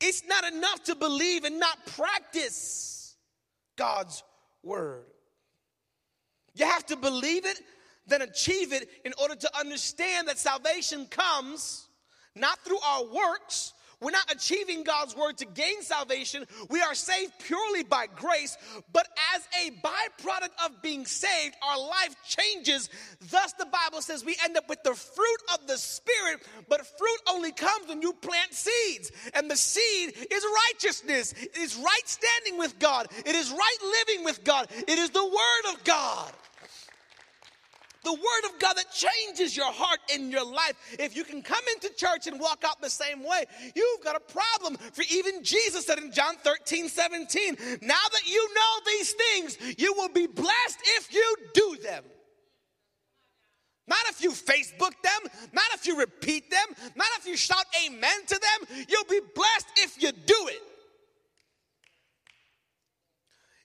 It's 0.00 0.24
not 0.26 0.44
enough 0.44 0.84
to 0.84 0.94
believe 0.94 1.44
and 1.44 1.58
not 1.58 1.86
practice 1.86 3.16
God's 3.76 4.22
word. 4.62 5.06
You 6.56 6.66
have 6.66 6.86
to 6.86 6.96
believe 6.96 7.44
it, 7.44 7.60
then 8.06 8.22
achieve 8.22 8.72
it 8.72 8.88
in 9.04 9.12
order 9.20 9.36
to 9.36 9.58
understand 9.58 10.26
that 10.28 10.38
salvation 10.38 11.06
comes 11.06 11.86
not 12.34 12.58
through 12.64 12.78
our 12.80 13.04
works. 13.04 13.74
We're 14.00 14.10
not 14.10 14.30
achieving 14.30 14.82
God's 14.82 15.16
word 15.16 15.38
to 15.38 15.46
gain 15.46 15.80
salvation. 15.80 16.46
We 16.68 16.82
are 16.82 16.94
saved 16.94 17.32
purely 17.38 17.82
by 17.82 18.06
grace, 18.14 18.56
but 18.92 19.08
as 19.34 19.48
a 19.64 19.70
byproduct 19.70 20.66
of 20.66 20.82
being 20.82 21.06
saved, 21.06 21.54
our 21.62 21.78
life 21.78 22.14
changes. 22.24 22.90
Thus, 23.30 23.54
the 23.54 23.66
Bible 23.66 24.02
says 24.02 24.22
we 24.22 24.36
end 24.44 24.56
up 24.58 24.68
with 24.68 24.82
the 24.82 24.94
fruit 24.94 25.42
of 25.54 25.66
the 25.66 25.78
Spirit, 25.78 26.46
but 26.68 26.86
fruit 26.98 27.20
only 27.30 27.52
comes 27.52 27.88
when 27.88 28.02
you 28.02 28.12
plant 28.12 28.52
seeds. 28.52 29.12
And 29.32 29.50
the 29.50 29.56
seed 29.56 30.14
is 30.30 30.46
righteousness, 30.68 31.32
it 31.32 31.56
is 31.56 31.76
right 31.76 32.02
standing 32.04 32.58
with 32.58 32.78
God, 32.78 33.08
it 33.24 33.34
is 33.34 33.50
right 33.50 34.04
living 34.06 34.24
with 34.24 34.44
God, 34.44 34.68
it 34.70 34.98
is 34.98 35.08
the 35.10 35.24
Word 35.24 35.74
of 35.74 35.84
God 35.84 36.32
the 38.06 38.12
word 38.12 38.54
of 38.54 38.60
God 38.60 38.74
that 38.76 38.92
changes 38.92 39.56
your 39.56 39.72
heart 39.72 39.98
and 40.14 40.30
your 40.30 40.44
life. 40.44 40.74
If 40.96 41.16
you 41.16 41.24
can 41.24 41.42
come 41.42 41.62
into 41.74 41.92
church 41.94 42.28
and 42.28 42.38
walk 42.38 42.62
out 42.64 42.80
the 42.80 42.88
same 42.88 43.24
way, 43.24 43.44
you've 43.74 44.04
got 44.04 44.14
a 44.14 44.20
problem. 44.20 44.76
For 44.76 45.02
even 45.10 45.42
Jesus 45.42 45.86
said 45.86 45.98
in 45.98 46.12
John 46.12 46.36
13, 46.36 46.88
17, 46.88 47.56
now 47.82 47.94
that 48.12 48.30
you 48.30 48.48
know 48.54 48.80
these 48.86 49.12
things, 49.12 49.58
you 49.76 49.92
will 49.94 50.08
be 50.08 50.28
blessed 50.28 50.78
if 50.98 51.12
you 51.12 51.36
do 51.52 51.76
them. 51.82 52.04
Not 53.88 53.98
if 54.08 54.22
you 54.22 54.30
Facebook 54.30 54.92
them, 55.02 55.32
not 55.52 55.64
if 55.74 55.84
you 55.86 55.98
repeat 55.98 56.48
them, 56.48 56.92
not 56.94 57.08
if 57.18 57.26
you 57.26 57.36
shout 57.36 57.64
amen 57.84 58.26
to 58.28 58.40
them. 58.40 58.84
You'll 58.88 59.04
be 59.10 59.20
blessed 59.34 59.66
if 59.78 60.00
you 60.00 60.12
do 60.12 60.48
it. 60.48 60.62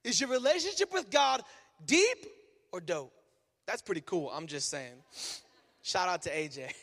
Is 0.04 0.19
your 0.19 0.32
relationship 0.32 0.91
with 0.91 1.12
God 1.12 1.43
deep 1.86 2.25
or 2.71 2.82
dope? 2.82 3.13
That's 3.71 3.81
pretty 3.81 4.01
cool. 4.01 4.29
I'm 4.36 4.47
just 4.47 4.67
saying. 4.67 5.01
Shout 5.81 6.10
out 6.10 6.23
to 6.23 6.29
AJ. 6.29 6.73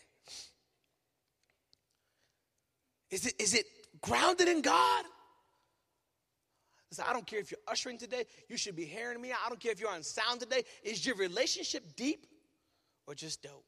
Is 3.11 3.27
it, 3.27 3.35
is 3.39 3.53
it 3.53 3.67
grounded 4.01 4.49
in 4.49 4.63
God? 4.63 5.05
Listen, 6.91 7.05
I 7.07 7.13
don't 7.13 7.27
care 7.27 7.41
if 7.41 7.51
you're 7.51 7.61
ushering 7.69 7.99
today, 7.99 8.25
you 8.49 8.57
should 8.57 8.75
be 8.75 8.87
hearing 8.87 9.21
me. 9.21 9.33
I 9.33 9.49
don't 9.51 9.61
care 9.61 9.73
if 9.73 9.81
you're 9.81 9.91
on 9.91 10.03
sound 10.03 10.41
today. 10.41 10.63
Is 10.83 11.07
your 11.07 11.17
relationship 11.17 11.85
deep 11.95 12.27
or 13.07 13.15
just 13.15 13.43
dope? 13.43 13.65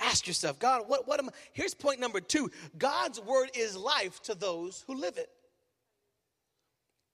Ask 0.00 0.28
yourself, 0.28 0.60
God, 0.60 0.82
what, 0.86 1.08
what 1.08 1.18
am 1.18 1.28
I? 1.28 1.32
Here's 1.52 1.74
point 1.74 1.98
number 1.98 2.20
two 2.20 2.52
God's 2.78 3.20
word 3.20 3.50
is 3.54 3.76
life 3.76 4.22
to 4.22 4.36
those 4.36 4.84
who 4.86 4.94
live 4.94 5.18
it. 5.18 5.28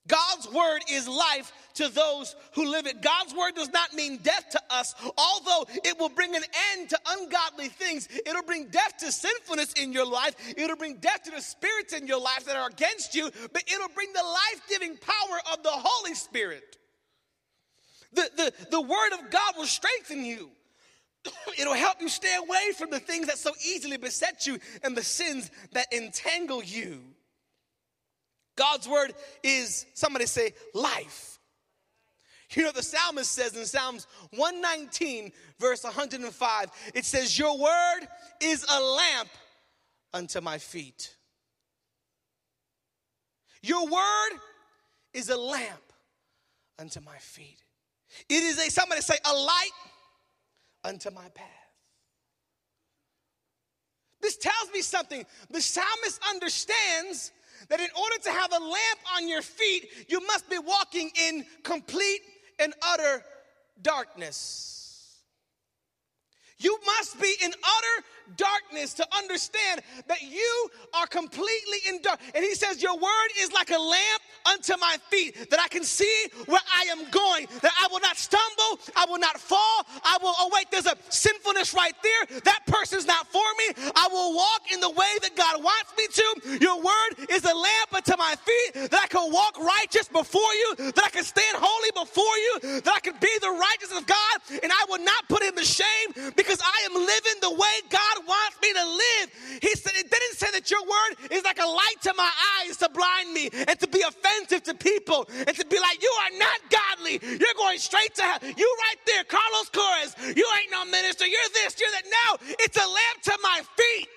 God's 0.07 0.51
word 0.51 0.79
is 0.89 1.07
life 1.07 1.51
to 1.75 1.89
those 1.89 2.35
who 2.53 2.69
live 2.69 2.87
it. 2.87 3.01
God's 3.01 3.33
word 3.33 3.55
does 3.55 3.69
not 3.69 3.93
mean 3.93 4.17
death 4.17 4.49
to 4.51 4.61
us, 4.69 4.95
although 5.17 5.67
it 5.83 5.99
will 5.99 6.09
bring 6.09 6.35
an 6.35 6.43
end 6.73 6.89
to 6.89 6.99
ungodly 7.07 7.67
things. 7.67 8.07
It'll 8.25 8.43
bring 8.43 8.65
death 8.65 8.97
to 8.99 9.11
sinfulness 9.11 9.73
in 9.73 9.93
your 9.93 10.05
life. 10.05 10.35
It'll 10.57 10.75
bring 10.75 10.97
death 10.97 11.23
to 11.23 11.31
the 11.31 11.41
spirits 11.41 11.93
in 11.93 12.07
your 12.07 12.19
life 12.19 12.45
that 12.45 12.55
are 12.55 12.69
against 12.69 13.15
you, 13.15 13.29
but 13.53 13.63
it'll 13.71 13.89
bring 13.89 14.11
the 14.13 14.23
life 14.23 14.61
giving 14.69 14.97
power 14.97 15.39
of 15.53 15.63
the 15.63 15.71
Holy 15.71 16.15
Spirit. 16.15 16.77
The, 18.13 18.29
the, 18.35 18.53
the 18.71 18.81
word 18.81 19.13
of 19.13 19.29
God 19.29 19.53
will 19.57 19.65
strengthen 19.65 20.23
you. 20.23 20.49
It'll 21.59 21.73
help 21.73 22.01
you 22.01 22.09
stay 22.09 22.35
away 22.35 22.71
from 22.77 22.89
the 22.89 22.99
things 22.99 23.27
that 23.27 23.37
so 23.37 23.51
easily 23.65 23.97
beset 23.97 24.47
you 24.47 24.59
and 24.83 24.95
the 24.95 25.03
sins 25.03 25.51
that 25.73 25.91
entangle 25.91 26.63
you. 26.63 27.03
God's 28.57 28.89
word 28.89 29.13
is, 29.43 29.85
somebody 29.93 30.25
say, 30.25 30.53
life. 30.73 31.39
You 32.53 32.63
know, 32.63 32.71
the 32.71 32.83
psalmist 32.83 33.31
says 33.31 33.55
in 33.55 33.65
Psalms 33.65 34.07
119, 34.31 35.31
verse 35.59 35.83
105, 35.83 36.67
it 36.93 37.05
says, 37.05 37.37
Your 37.37 37.57
word 37.57 38.07
is 38.41 38.65
a 38.69 38.81
lamp 38.81 39.29
unto 40.13 40.41
my 40.41 40.57
feet. 40.57 41.15
Your 43.61 43.85
word 43.85 44.39
is 45.13 45.29
a 45.29 45.37
lamp 45.37 45.81
unto 46.79 47.01
my 47.01 47.17
feet. 47.17 47.59
It 48.29 48.43
is 48.43 48.57
a, 48.59 48.71
somebody 48.71 49.01
say, 49.01 49.17
a 49.25 49.33
light 49.33 49.69
unto 50.83 51.11
my 51.11 51.27
path. 51.29 51.47
This 54.21 54.37
tells 54.37 54.71
me 54.73 54.81
something. 54.81 55.25
The 55.49 55.61
psalmist 55.61 56.21
understands 56.29 57.31
that 57.69 57.79
in 57.79 57.89
order 57.99 58.17
to 58.23 58.31
have 58.31 58.51
a 58.51 58.59
lamp 58.59 58.99
on 59.15 59.27
your 59.27 59.41
feet, 59.41 59.89
you 60.07 60.25
must 60.27 60.49
be 60.49 60.57
walking 60.57 61.11
in 61.27 61.45
complete 61.63 62.21
and 62.59 62.73
utter 62.81 63.23
darkness. 63.81 64.86
You 66.59 66.77
must 66.85 67.21
be 67.21 67.33
in 67.43 67.51
utter 67.51 68.05
darkness 68.35 68.93
to 68.95 69.07
understand 69.15 69.81
that 70.07 70.21
you 70.21 70.69
are 70.93 71.07
completely 71.07 71.77
in 71.87 72.01
dark. 72.01 72.19
And 72.35 72.43
he 72.43 72.55
says, 72.55 72.81
Your 72.81 72.95
word 72.95 73.29
is 73.39 73.51
like 73.53 73.69
a 73.69 73.77
lamp 73.77 74.21
unto 74.45 74.73
my 74.79 74.97
feet, 75.09 75.49
that 75.49 75.59
I 75.59 75.67
can 75.67 75.83
see 75.83 76.27
where 76.45 76.61
I 76.73 76.83
am 76.91 77.09
going, 77.11 77.47
that 77.61 77.71
I 77.81 77.87
will 77.91 77.99
not 77.99 78.17
stumble, 78.17 78.79
I 78.95 79.05
will 79.07 79.19
not 79.19 79.39
fall. 79.39 79.85
I 80.03 80.17
will, 80.21 80.33
oh, 80.39 80.49
wait, 80.53 80.67
there's 80.71 80.85
a 80.85 80.95
sinfulness 81.09 81.73
right 81.73 81.93
there. 82.01 82.39
That 82.41 82.61
person's 82.65 83.05
not 83.05 83.27
for 83.27 83.43
me. 83.57 83.91
I 83.95 84.07
will 84.11 84.35
walk 84.35 84.71
in 84.71 84.79
the 84.79 84.89
way 84.89 85.13
that 85.21 85.35
God 85.35 85.63
wants 85.63 85.93
me 85.97 86.07
to. 86.07 86.59
Your 86.63 86.81
word 86.81 87.29
is 87.29 87.43
a 87.43 87.53
lamp 87.53 87.93
unto 87.93 88.17
my 88.17 88.35
feet, 88.35 88.89
that 88.89 89.01
I 89.03 89.07
can 89.07 89.31
walk 89.31 89.57
righteous 89.59 90.07
before 90.07 90.53
you, 90.53 90.75
that 90.77 91.03
I 91.03 91.09
can 91.09 91.23
stand 91.23 91.57
holy 91.59 91.91
before 92.05 92.37
you, 92.37 92.81
that 92.81 92.93
I 92.95 92.99
can 92.99 93.15
be 93.19 93.31
the 93.41 93.51
righteousness 93.51 93.99
of 93.99 94.07
God, 94.07 94.61
and 94.63 94.71
I 94.71 94.85
will 94.89 95.03
not 95.03 95.27
put 95.27 95.43
him 95.43 95.55
to 95.55 95.65
shame 95.65 96.33
because 96.35 96.46
I 96.61 96.85
am 96.85 96.95
living 96.95 97.37
the 97.41 97.51
way 97.51 97.75
God 97.89 97.97
God 98.07 98.27
wants 98.27 98.57
me 98.61 98.73
to 98.73 98.85
live. 98.85 99.59
He 99.61 99.69
said, 99.75 99.93
it 99.95 100.09
didn't 100.09 100.35
say 100.35 100.51
that 100.51 100.69
your 100.71 100.81
word 100.81 101.31
is 101.31 101.43
like 101.43 101.59
a 101.59 101.65
light 101.67 101.99
to 102.03 102.13
my 102.15 102.29
eyes 102.59 102.77
to 102.77 102.89
blind 102.89 103.33
me 103.33 103.49
and 103.67 103.79
to 103.79 103.87
be 103.87 104.01
offensive 104.01 104.63
to 104.63 104.73
people 104.73 105.27
and 105.29 105.55
to 105.55 105.65
be 105.65 105.79
like, 105.79 106.01
you 106.01 106.13
are 106.21 106.39
not 106.39 106.59
godly. 106.69 107.19
You're 107.21 107.57
going 107.57 107.79
straight 107.79 108.13
to 108.15 108.21
hell. 108.21 108.39
You 108.41 108.75
right 108.89 109.01
there, 109.05 109.23
Carlos 109.23 109.69
Torres. 109.71 110.15
You 110.35 110.45
ain't 110.59 110.71
no 110.71 110.85
minister. 110.85 111.25
You're 111.25 111.51
this, 111.53 111.79
you're 111.79 111.91
that. 111.91 112.05
No, 112.05 112.37
it's 112.59 112.77
a 112.77 112.87
lamp 112.87 113.21
to 113.23 113.37
my 113.43 113.61
feet 113.75 114.07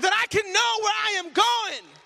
that 0.00 0.12
I 0.12 0.26
can 0.28 0.44
know 0.52 0.72
where 0.82 0.94
I 1.06 1.10
am 1.18 1.32
going 1.32 1.97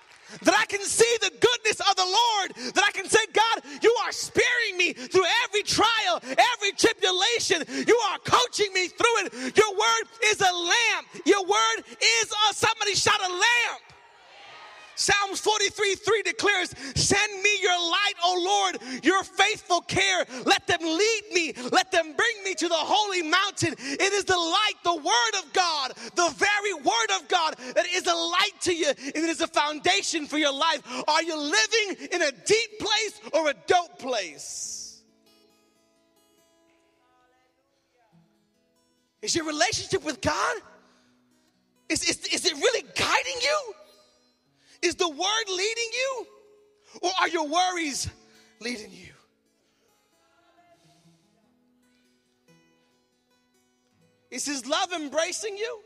that 0.42 0.54
I 0.54 0.64
can 0.66 0.80
see 0.80 1.16
the 1.20 1.30
goodness 1.30 1.80
of 1.80 1.96
the 1.96 2.04
Lord, 2.04 2.74
that 2.74 2.84
I 2.84 2.92
can 2.92 3.08
say, 3.08 3.20
God, 3.32 3.62
you 3.82 3.94
are 4.04 4.12
sparing 4.12 4.76
me 4.76 4.92
through 4.92 5.26
every 5.44 5.62
trial, 5.62 6.20
every 6.22 6.72
tribulation. 6.72 7.64
You 7.86 7.96
are 8.10 8.18
coaching 8.24 8.72
me 8.72 8.88
through 8.88 9.26
it. 9.26 9.56
Your 9.56 9.72
word 9.72 10.04
is 10.24 10.40
a 10.40 10.52
lamp. 10.52 11.06
Your 11.24 11.42
word 11.44 11.84
is 12.00 12.32
a, 12.32 12.54
somebody 12.54 12.94
shot 12.94 13.20
a 13.20 13.28
lamp. 13.28 13.82
Psalms 15.02 15.40
43 15.40 15.96
3 15.96 16.22
declares, 16.22 16.74
Send 16.94 17.42
me 17.42 17.50
your 17.60 17.76
light, 17.76 18.14
O 18.24 18.40
Lord, 18.44 19.02
your 19.02 19.24
faithful 19.24 19.80
care. 19.80 20.24
Let 20.46 20.68
them 20.68 20.78
lead 20.80 21.22
me. 21.32 21.52
Let 21.72 21.90
them 21.90 22.14
bring 22.16 22.44
me 22.44 22.54
to 22.54 22.68
the 22.68 22.74
holy 22.74 23.22
mountain. 23.22 23.74
It 23.78 24.12
is 24.12 24.24
the 24.24 24.36
light, 24.36 24.74
the 24.84 24.94
word 24.94 25.42
of 25.42 25.52
God, 25.52 25.94
the 26.14 26.32
very 26.36 26.74
word 26.74 27.20
of 27.20 27.26
God 27.26 27.56
that 27.74 27.84
is 27.92 28.06
a 28.06 28.14
light 28.14 28.52
to 28.60 28.72
you. 28.72 28.90
and 28.90 29.16
It 29.16 29.28
is 29.28 29.40
a 29.40 29.48
foundation 29.48 30.26
for 30.26 30.38
your 30.38 30.52
life. 30.52 30.82
Are 31.08 31.22
you 31.24 31.36
living 31.36 32.08
in 32.12 32.22
a 32.22 32.30
deep 32.30 32.78
place 32.78 33.20
or 33.32 33.50
a 33.50 33.54
dope 33.66 33.98
place? 33.98 35.02
Is 39.20 39.34
your 39.34 39.46
relationship 39.46 40.04
with 40.04 40.20
God? 40.20 40.56
Is, 41.88 42.08
is, 42.08 42.24
is 42.26 42.46
it 42.46 42.54
really 42.54 42.84
guiding 42.94 43.40
you? 43.42 43.74
Is 44.82 44.96
the 44.96 45.08
word 45.08 45.48
leading 45.48 45.90
you? 45.92 46.26
Or 47.02 47.10
are 47.20 47.28
your 47.28 47.46
worries 47.46 48.10
leading 48.60 48.90
you? 48.90 49.12
Is 54.30 54.44
his 54.44 54.66
love 54.66 54.92
embracing 54.92 55.56
you? 55.56 55.80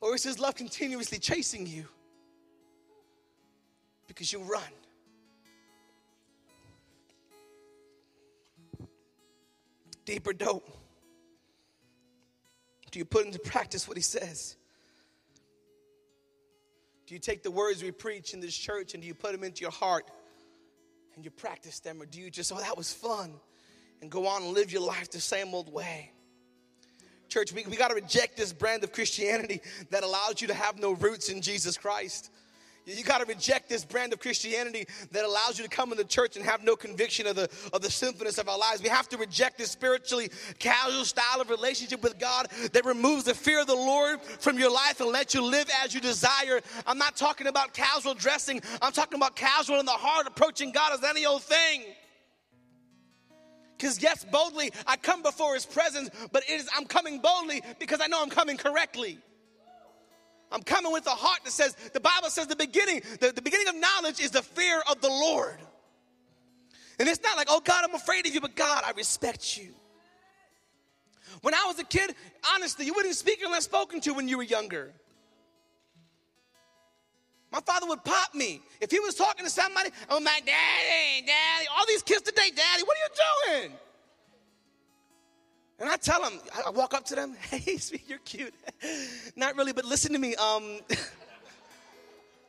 Or 0.00 0.14
is 0.14 0.22
his 0.22 0.38
love 0.38 0.54
continuously 0.54 1.18
chasing 1.18 1.66
you? 1.66 1.86
Because 4.06 4.32
you 4.32 4.40
run. 4.40 4.62
Deeper 10.04 10.34
dope. 10.34 10.68
Do 12.90 12.98
you 12.98 13.06
put 13.06 13.24
into 13.24 13.38
practice 13.38 13.88
what 13.88 13.96
he 13.96 14.02
says? 14.02 14.56
Do 17.06 17.14
you 17.14 17.20
take 17.20 17.42
the 17.42 17.50
words 17.50 17.82
we 17.82 17.90
preach 17.90 18.32
in 18.32 18.40
this 18.40 18.56
church 18.56 18.94
and 18.94 19.02
do 19.02 19.06
you 19.06 19.14
put 19.14 19.32
them 19.32 19.44
into 19.44 19.60
your 19.62 19.70
heart 19.70 20.10
and 21.14 21.24
you 21.24 21.30
practice 21.30 21.80
them? 21.80 22.00
Or 22.00 22.06
do 22.06 22.20
you 22.20 22.30
just, 22.30 22.52
oh, 22.52 22.58
that 22.58 22.76
was 22.76 22.92
fun, 22.92 23.34
and 24.00 24.10
go 24.10 24.26
on 24.26 24.42
and 24.42 24.52
live 24.52 24.72
your 24.72 24.82
life 24.82 25.10
the 25.10 25.20
same 25.20 25.54
old 25.54 25.72
way? 25.72 26.12
Church, 27.28 27.52
we, 27.52 27.64
we 27.64 27.76
got 27.76 27.88
to 27.88 27.94
reject 27.94 28.36
this 28.36 28.52
brand 28.52 28.84
of 28.84 28.92
Christianity 28.92 29.60
that 29.90 30.02
allows 30.02 30.40
you 30.40 30.48
to 30.48 30.54
have 30.54 30.78
no 30.78 30.92
roots 30.92 31.28
in 31.28 31.42
Jesus 31.42 31.76
Christ. 31.76 32.30
You 32.86 33.02
got 33.02 33.18
to 33.18 33.24
reject 33.24 33.68
this 33.70 33.84
brand 33.84 34.12
of 34.12 34.20
Christianity 34.20 34.86
that 35.12 35.24
allows 35.24 35.58
you 35.58 35.64
to 35.64 35.70
come 35.70 35.90
into 35.90 36.04
church 36.04 36.36
and 36.36 36.44
have 36.44 36.62
no 36.62 36.76
conviction 36.76 37.26
of 37.26 37.36
the, 37.36 37.48
of 37.72 37.80
the 37.80 37.90
sinfulness 37.90 38.36
of 38.36 38.48
our 38.48 38.58
lives. 38.58 38.82
We 38.82 38.90
have 38.90 39.08
to 39.08 39.16
reject 39.16 39.56
this 39.56 39.70
spiritually 39.70 40.30
casual 40.58 41.04
style 41.06 41.40
of 41.40 41.48
relationship 41.48 42.02
with 42.02 42.18
God 42.18 42.48
that 42.72 42.84
removes 42.84 43.24
the 43.24 43.34
fear 43.34 43.62
of 43.62 43.66
the 43.66 43.74
Lord 43.74 44.20
from 44.20 44.58
your 44.58 44.70
life 44.70 45.00
and 45.00 45.10
lets 45.10 45.34
you 45.34 45.42
live 45.42 45.70
as 45.82 45.94
you 45.94 46.00
desire. 46.00 46.60
I'm 46.86 46.98
not 46.98 47.16
talking 47.16 47.46
about 47.46 47.72
casual 47.72 48.14
dressing, 48.14 48.60
I'm 48.82 48.92
talking 48.92 49.16
about 49.16 49.34
casual 49.34 49.80
in 49.80 49.86
the 49.86 49.92
heart, 49.92 50.26
approaching 50.26 50.70
God 50.70 50.92
as 50.92 51.02
any 51.04 51.24
old 51.24 51.42
thing. 51.42 51.84
Because 53.78 54.02
yes, 54.02 54.24
boldly 54.24 54.72
I 54.86 54.96
come 54.96 55.22
before 55.22 55.54
his 55.54 55.66
presence, 55.66 56.10
but 56.32 56.42
it 56.48 56.52
is 56.52 56.68
I'm 56.76 56.84
coming 56.84 57.20
boldly 57.20 57.62
because 57.78 58.00
I 58.02 58.06
know 58.08 58.22
I'm 58.22 58.30
coming 58.30 58.56
correctly. 58.56 59.18
I'm 60.52 60.62
coming 60.62 60.92
with 60.92 61.06
a 61.06 61.10
heart 61.10 61.40
that 61.44 61.50
says, 61.50 61.74
the 61.92 62.00
Bible 62.00 62.30
says 62.30 62.46
the 62.46 62.56
beginning, 62.56 63.02
the, 63.20 63.32
the 63.32 63.42
beginning 63.42 63.68
of 63.68 63.74
knowledge 63.76 64.20
is 64.20 64.30
the 64.30 64.42
fear 64.42 64.82
of 64.90 65.00
the 65.00 65.08
Lord. 65.08 65.58
And 66.98 67.08
it's 67.08 67.22
not 67.22 67.36
like, 67.36 67.48
oh 67.50 67.60
God, 67.60 67.84
I'm 67.84 67.94
afraid 67.94 68.26
of 68.26 68.34
you, 68.34 68.40
but 68.40 68.54
God, 68.54 68.84
I 68.86 68.92
respect 68.92 69.58
you. 69.58 69.74
When 71.42 71.54
I 71.54 71.64
was 71.66 71.78
a 71.78 71.84
kid, 71.84 72.14
honestly, 72.54 72.86
you 72.86 72.94
wouldn't 72.94 73.16
speak 73.16 73.40
unless 73.44 73.64
spoken 73.64 74.00
to 74.02 74.14
when 74.14 74.28
you 74.28 74.36
were 74.36 74.44
younger. 74.44 74.92
My 77.50 77.60
father 77.60 77.86
would 77.86 78.02
pop 78.04 78.34
me. 78.34 78.60
If 78.80 78.90
he 78.90 78.98
was 79.00 79.14
talking 79.14 79.44
to 79.44 79.50
somebody, 79.50 79.90
I'm 80.08 80.24
like, 80.24 80.44
Daddy, 80.44 81.26
Daddy, 81.26 81.66
all 81.76 81.86
these 81.86 82.02
kids 82.02 82.22
today, 82.22 82.50
Daddy, 82.54 82.82
what 82.82 82.96
are 82.96 83.54
you 83.54 83.62
doing? 83.68 83.78
And 85.78 85.88
I 85.88 85.96
tell 85.96 86.22
them, 86.22 86.38
I 86.66 86.70
walk 86.70 86.94
up 86.94 87.04
to 87.06 87.14
them, 87.14 87.34
hey, 87.50 87.76
sweet, 87.76 88.04
you're 88.08 88.18
cute. 88.20 88.54
Not 89.36 89.56
really, 89.56 89.72
but 89.72 89.84
listen 89.84 90.12
to 90.12 90.18
me. 90.18 90.34
Um, 90.36 90.80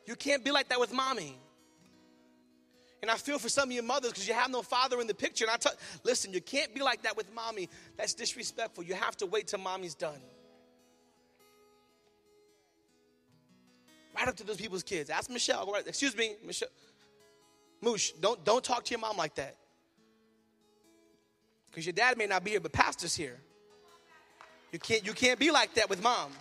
You 0.06 0.14
can't 0.14 0.44
be 0.44 0.52
like 0.52 0.68
that 0.68 0.78
with 0.80 0.92
mommy. 0.92 1.36
And 3.02 3.10
I 3.10 3.16
feel 3.16 3.38
for 3.38 3.48
some 3.48 3.68
of 3.68 3.74
your 3.74 3.82
mothers 3.82 4.12
because 4.12 4.26
you 4.26 4.34
have 4.34 4.50
no 4.50 4.62
father 4.62 5.00
in 5.00 5.06
the 5.06 5.14
picture. 5.14 5.44
And 5.44 5.52
I 5.52 5.56
tell, 5.56 5.72
listen, 6.04 6.32
you 6.32 6.40
can't 6.40 6.74
be 6.74 6.80
like 6.80 7.02
that 7.02 7.16
with 7.16 7.32
mommy. 7.34 7.68
That's 7.96 8.14
disrespectful. 8.14 8.84
You 8.84 8.94
have 8.94 9.16
to 9.18 9.26
wait 9.26 9.48
till 9.48 9.58
mommy's 9.58 9.94
done. 9.94 10.20
Right 14.16 14.28
up 14.28 14.36
to 14.36 14.44
those 14.44 14.56
people's 14.56 14.82
kids. 14.82 15.10
Ask 15.10 15.28
Michelle. 15.28 15.70
Right, 15.70 15.86
excuse 15.86 16.16
me, 16.16 16.36
Michelle. 16.44 16.68
Moosh, 17.82 18.12
don't, 18.12 18.42
don't 18.44 18.64
talk 18.64 18.84
to 18.84 18.90
your 18.92 19.00
mom 19.00 19.16
like 19.16 19.34
that. 19.34 19.56
Because 21.76 21.84
your 21.84 21.92
dad 21.92 22.16
may 22.16 22.24
not 22.26 22.42
be 22.42 22.52
here, 22.52 22.60
but 22.60 22.72
pastor's 22.72 23.14
here. 23.14 23.36
You 24.72 24.78
can't, 24.78 25.04
you 25.04 25.12
can't 25.12 25.38
be 25.38 25.50
like 25.50 25.74
that 25.74 25.90
with 25.90 26.02
mom. 26.02 26.32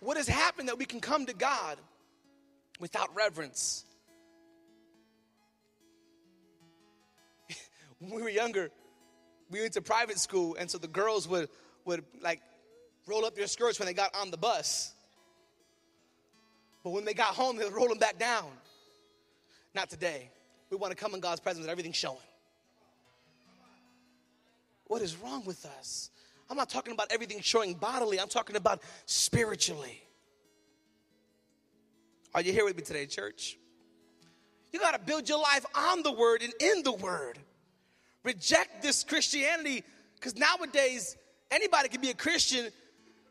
What 0.00 0.16
has 0.16 0.26
happened 0.26 0.70
that 0.70 0.78
we 0.78 0.86
can 0.86 0.98
come 0.98 1.26
to 1.26 1.34
God 1.34 1.76
without 2.80 3.14
reverence? 3.14 3.84
when 7.98 8.14
we 8.14 8.22
were 8.22 8.30
younger, 8.30 8.70
we 9.50 9.60
went 9.60 9.74
to 9.74 9.82
private 9.82 10.18
school, 10.18 10.56
and 10.58 10.70
so 10.70 10.78
the 10.78 10.88
girls 10.88 11.28
would, 11.28 11.50
would 11.84 12.02
like 12.22 12.40
roll 13.06 13.26
up 13.26 13.36
their 13.36 13.46
skirts 13.46 13.78
when 13.78 13.84
they 13.84 13.92
got 13.92 14.16
on 14.16 14.30
the 14.30 14.38
bus. 14.38 14.94
But 16.82 16.92
when 16.92 17.04
they 17.04 17.12
got 17.12 17.34
home, 17.34 17.58
they 17.58 17.64
would 17.64 17.74
roll 17.74 17.88
them 17.88 17.98
back 17.98 18.18
down. 18.18 18.46
Not 19.74 19.90
today. 19.90 20.30
We 20.70 20.76
want 20.76 20.90
to 20.90 20.96
come 20.96 21.14
in 21.14 21.20
God's 21.20 21.40
presence 21.40 21.64
and 21.64 21.70
everything's 21.70 21.96
showing. 21.96 22.18
What 24.86 25.02
is 25.02 25.16
wrong 25.16 25.44
with 25.44 25.64
us? 25.78 26.10
I'm 26.50 26.56
not 26.56 26.70
talking 26.70 26.94
about 26.94 27.08
everything 27.10 27.40
showing 27.40 27.74
bodily, 27.74 28.18
I'm 28.18 28.28
talking 28.28 28.56
about 28.56 28.80
spiritually. 29.06 30.02
Are 32.34 32.40
you 32.40 32.52
here 32.52 32.64
with 32.64 32.76
me 32.76 32.82
today, 32.82 33.06
church? 33.06 33.58
You 34.72 34.80
got 34.80 34.92
to 34.92 34.98
build 34.98 35.28
your 35.28 35.40
life 35.40 35.64
on 35.74 36.02
the 36.02 36.12
word 36.12 36.42
and 36.42 36.52
in 36.60 36.82
the 36.82 36.92
word. 36.92 37.38
Reject 38.22 38.82
this 38.82 39.04
Christianity 39.04 39.82
because 40.14 40.36
nowadays 40.36 41.16
anybody 41.50 41.88
can 41.88 42.00
be 42.00 42.10
a 42.10 42.14
Christian 42.14 42.68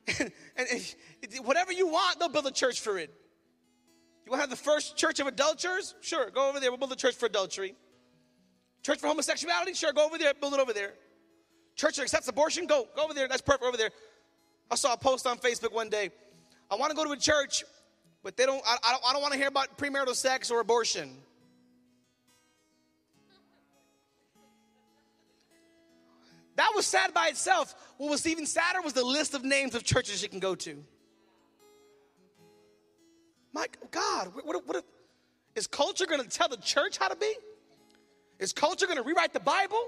and, 0.19 0.31
and, 0.55 0.95
and, 1.35 1.45
whatever 1.45 1.71
you 1.71 1.88
want, 1.88 2.19
they'll 2.19 2.29
build 2.29 2.47
a 2.47 2.51
church 2.51 2.79
for 2.79 2.97
it. 2.97 3.13
You 4.28 4.32
want 4.32 4.39
to 4.39 4.49
have 4.49 4.49
the 4.49 4.61
first 4.61 4.97
church 4.97 5.21
of 5.21 5.28
adulterers? 5.28 5.95
Sure, 6.01 6.30
go 6.30 6.49
over 6.49 6.59
there. 6.59 6.69
We'll 6.69 6.78
build 6.78 6.91
a 6.91 6.97
church 6.97 7.15
for 7.15 7.28
adultery. 7.28 7.75
Church 8.84 8.99
for 8.99 9.07
homosexuality? 9.07 9.73
Sure, 9.73 9.93
go 9.93 10.05
over 10.05 10.17
there. 10.17 10.34
Build 10.34 10.53
it 10.53 10.59
over 10.59 10.73
there. 10.73 10.95
Church 11.78 11.95
that 11.95 12.01
accepts 12.01 12.28
abortion? 12.28 12.67
Go, 12.67 12.89
go 12.93 13.05
over 13.05 13.13
there. 13.13 13.30
That's 13.30 13.41
perfect 13.41 13.63
over 13.63 13.78
there. 13.78 13.89
I 14.69 14.75
saw 14.75 14.91
a 14.91 14.97
post 14.97 15.25
on 15.28 15.38
Facebook 15.38 15.71
one 15.71 15.88
day. 15.88 16.09
I 16.69 16.75
want 16.75 16.89
to 16.89 16.95
go 16.97 17.05
to 17.05 17.11
a 17.11 17.17
church, 17.17 17.63
but 18.21 18.36
they 18.36 18.45
don't. 18.45 18.61
I, 18.67 18.75
I 18.86 18.91
don't, 18.91 19.03
I 19.07 19.13
don't 19.13 19.21
want 19.21 19.32
to 19.32 19.39
hear 19.39 19.47
about 19.47 19.78
premarital 19.78 20.13
sex 20.13 20.51
or 20.51 20.59
abortion. 20.59 21.15
That 26.57 26.73
was 26.75 26.86
sad 26.86 27.13
by 27.13 27.28
itself. 27.28 27.73
What 27.95 28.09
was 28.09 28.28
even 28.28 28.45
sadder 28.45 28.82
was 28.82 28.91
the 28.91 29.05
list 29.05 29.36
of 29.36 29.45
names 29.45 29.73
of 29.73 29.86
churches 29.86 30.21
you 30.21 30.28
can 30.28 30.41
go 30.41 30.53
to. 30.55 30.84
My 33.57 33.65
God, 33.89 34.33
what, 34.43 34.67
what, 34.67 34.85
is 35.55 35.65
culture 35.65 36.05
going 36.05 36.21
to 36.21 36.29
tell 36.29 36.47
the 36.47 36.57
church 36.57 36.99
how 36.99 37.07
to 37.07 37.15
be? 37.15 37.33
Is 38.37 38.53
culture 38.53 38.85
going 38.85 38.99
to 38.99 39.03
rewrite 39.03 39.33
the 39.33 39.39
Bible? 39.39 39.81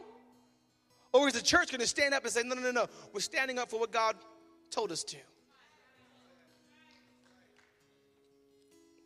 Or 1.14 1.28
is 1.28 1.36
the 1.36 1.44
church 1.44 1.70
going 1.70 1.80
to 1.80 1.86
stand 1.86 2.16
up 2.16 2.24
and 2.24 2.34
say, 2.34 2.42
no, 2.44 2.56
no, 2.56 2.62
no, 2.62 2.72
no, 2.72 2.88
we're 3.14 3.20
standing 3.20 3.60
up 3.60 3.70
for 3.70 3.80
what 3.80 3.92
God 3.92 4.16
told 4.72 4.92
us 4.92 5.04
to? 5.04 5.18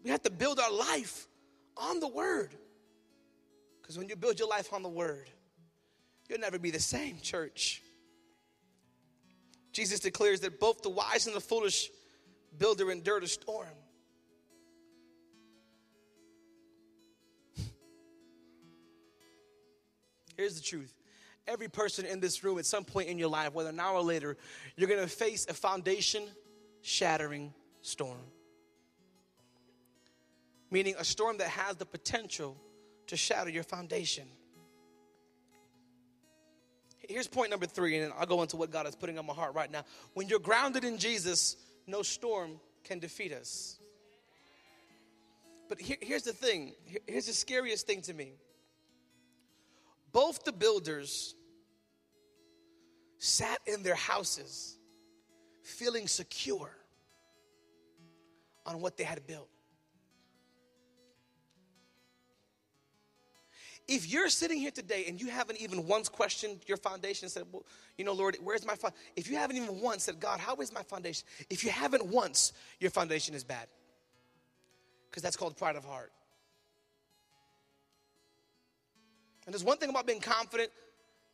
We 0.02 0.12
have 0.12 0.22
to 0.22 0.32
build 0.32 0.62
our 0.62 0.72
life 0.72 1.28
on 1.76 2.00
the 2.00 2.08
Word. 2.08 2.56
Because 3.82 3.98
when 3.98 4.08
you 4.08 4.16
build 4.16 4.40
your 4.40 4.48
life 4.48 4.72
on 4.72 4.82
the 4.82 4.88
Word, 4.88 5.30
you'll 6.30 6.40
never 6.40 6.58
be 6.58 6.72
the 6.72 6.80
same, 6.80 7.20
church. 7.22 7.82
Jesus 9.74 10.00
declares 10.00 10.40
that 10.40 10.62
both 10.62 10.84
the 10.84 10.90
wise 10.90 11.28
and 11.28 11.36
the 11.36 11.42
foolish 11.42 11.90
builder 12.58 12.92
endured 12.92 13.26
a 13.26 13.28
storm. 13.28 13.68
Here's 20.36 20.56
the 20.56 20.64
truth 20.64 20.94
every 21.48 21.68
person 21.68 22.06
in 22.06 22.20
this 22.20 22.44
room 22.44 22.58
at 22.58 22.66
some 22.66 22.86
point 22.86 23.10
in 23.10 23.18
your 23.18 23.28
life, 23.28 23.54
whether 23.54 23.72
now 23.72 23.96
or 23.96 24.02
later, 24.02 24.38
you're 24.78 24.88
going 24.88 25.02
to 25.02 25.08
face 25.08 25.46
a 25.50 25.54
foundation 25.54 26.24
shattering 26.82 27.54
storm. 27.82 28.20
Meaning 30.72 30.96
a 30.98 31.04
storm 31.04 31.38
that 31.38 31.50
has 31.50 31.76
the 31.76 31.86
potential 31.86 32.58
to 33.08 33.18
shatter 33.18 33.50
your 33.50 33.64
foundation. 33.64 34.26
Here's 37.08 37.28
point 37.28 37.52
number 37.52 37.66
three, 37.66 37.98
and 37.98 38.14
I'll 38.18 38.26
go 38.26 38.42
into 38.42 38.56
what 38.56 38.72
God 38.72 38.88
is 38.88 38.96
putting 38.96 39.20
on 39.20 39.26
my 39.26 39.34
heart 39.34 39.54
right 39.54 39.70
now. 39.70 39.84
When 40.14 40.30
you're 40.30 40.40
grounded 40.40 40.86
in 40.86 40.98
Jesus, 40.98 41.58
no 41.86 42.02
storm 42.02 42.60
can 42.86 43.00
defeat 43.00 43.34
us. 43.34 43.78
But 45.68 45.82
here, 45.82 45.98
here's 46.02 46.24
the 46.24 46.34
thing 46.34 46.74
here's 47.08 47.26
the 47.26 47.34
scariest 47.34 47.88
thing 47.88 48.02
to 48.04 48.14
me 48.14 48.34
both 50.14 50.44
the 50.44 50.52
builders 50.52 51.36
sat 53.18 53.60
in 53.66 53.84
their 53.84 53.96
houses 53.96 54.78
feeling 55.64 56.08
secure 56.08 56.70
on 58.66 58.80
what 58.80 58.96
they 58.96 59.04
had 59.04 59.26
built. 59.28 59.50
If 63.88 64.10
you're 64.10 64.30
sitting 64.30 64.60
here 64.60 64.72
today 64.72 65.06
and 65.10 65.20
you 65.20 65.28
haven't 65.28 65.60
even 65.60 65.86
once 65.88 66.08
questioned 66.08 66.62
your 66.68 66.78
foundation, 66.78 67.28
said, 67.28 67.44
well, 67.52 67.66
you 67.98 68.06
know, 68.06 68.14
Lord, 68.14 68.38
where's 68.42 68.66
my 68.66 68.76
foundation? 68.76 69.04
If 69.18 69.30
you 69.30 69.36
haven't 69.36 69.58
even 69.58 69.82
once 69.82 70.04
said, 70.04 70.22
God, 70.22 70.40
how 70.40 70.56
is 70.58 70.72
my 70.72 70.84
foundation? 70.84 71.26
If 71.50 71.66
you 71.66 71.70
haven't 71.70 72.06
once, 72.06 72.54
your 72.80 72.92
foundation 72.92 73.36
is 73.36 73.44
bad. 73.44 73.68
Because 75.10 75.22
that's 75.22 75.36
called 75.36 75.58
pride 75.58 75.76
of 75.76 75.84
heart. 75.84 76.14
And 79.46 79.54
there's 79.54 79.64
one 79.64 79.78
thing 79.78 79.90
about 79.90 80.08
being 80.08 80.22
confident, 80.22 80.72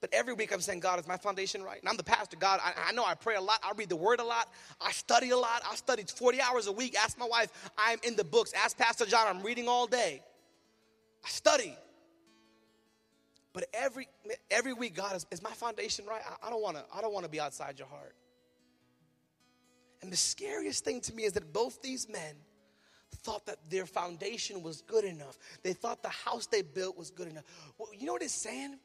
but 0.02 0.10
every 0.14 0.34
week 0.34 0.54
I'm 0.54 0.62
saying, 0.62 0.80
God, 0.80 1.00
is 1.00 1.08
my 1.08 1.18
foundation 1.18 1.64
right? 1.64 1.80
And 1.80 1.90
I'm 1.90 1.98
the 1.98 2.04
pastor. 2.04 2.38
God, 2.38 2.60
I, 2.64 2.74
I, 2.88 2.92
know 2.94 3.04
I 3.06 3.16
pray 3.16 3.36
a 3.36 3.42
lot. 3.42 3.60
I 3.64 3.72
read 3.76 3.90
the 3.90 3.96
word 3.96 4.20
a 4.20 4.24
lot. 4.24 4.50
I 4.82 4.92
study 4.92 5.32
a 5.32 5.38
lot. 5.38 5.62
I 5.70 5.76
study 5.76 6.04
40 6.04 6.42
hours 6.42 6.68
a 6.68 6.72
week. 6.72 6.96
Ask 6.98 7.18
my 7.20 7.28
wife, 7.28 7.52
I'm 7.78 8.00
in 8.04 8.16
the 8.16 8.24
books. 8.24 8.54
Ask 8.54 8.78
Pastor 8.78 9.06
John, 9.06 9.28
I'm 9.28 9.44
reading 9.44 9.68
all 9.68 9.88
day. 9.88 10.22
I 11.24 11.30
study. 11.30 11.76
But 13.52 13.66
every 13.74 14.08
every 14.52 14.74
week, 14.74 14.96
God, 14.96 15.16
is, 15.16 15.26
is 15.32 15.42
my 15.42 15.52
foundation 15.52 16.06
right? 16.06 16.22
I, 16.26 16.48
I 16.48 16.50
don't 16.50 16.62
want 16.62 16.78
to, 16.78 16.86
I 16.96 17.02
don't 17.02 17.14
want 17.14 17.26
to 17.26 17.32
be 17.32 17.40
outside 17.40 17.78
your 17.78 17.88
heart. 17.88 18.16
And 20.02 20.12
the 20.12 20.18
scariest 20.18 20.86
thing 20.86 21.02
to 21.02 21.14
me 21.14 21.24
is 21.24 21.34
that 21.34 21.52
both 21.52 21.82
these 21.82 22.08
men 22.08 22.36
thought 23.18 23.46
that 23.46 23.58
their 23.70 23.86
foundation 23.86 24.64
was 24.64 24.82
good 24.82 25.04
enough. 25.04 25.38
They 25.64 25.74
thought 25.74 26.02
the 26.04 26.10
house 26.10 26.48
they 26.48 26.62
built 26.62 26.98
was 26.98 27.10
good 27.10 27.28
enough. 27.28 27.44
Well, 27.78 27.90
you 27.98 28.06
know 28.06 28.14
what 28.14 28.22
it's 28.22 28.34
saying? 28.34 28.78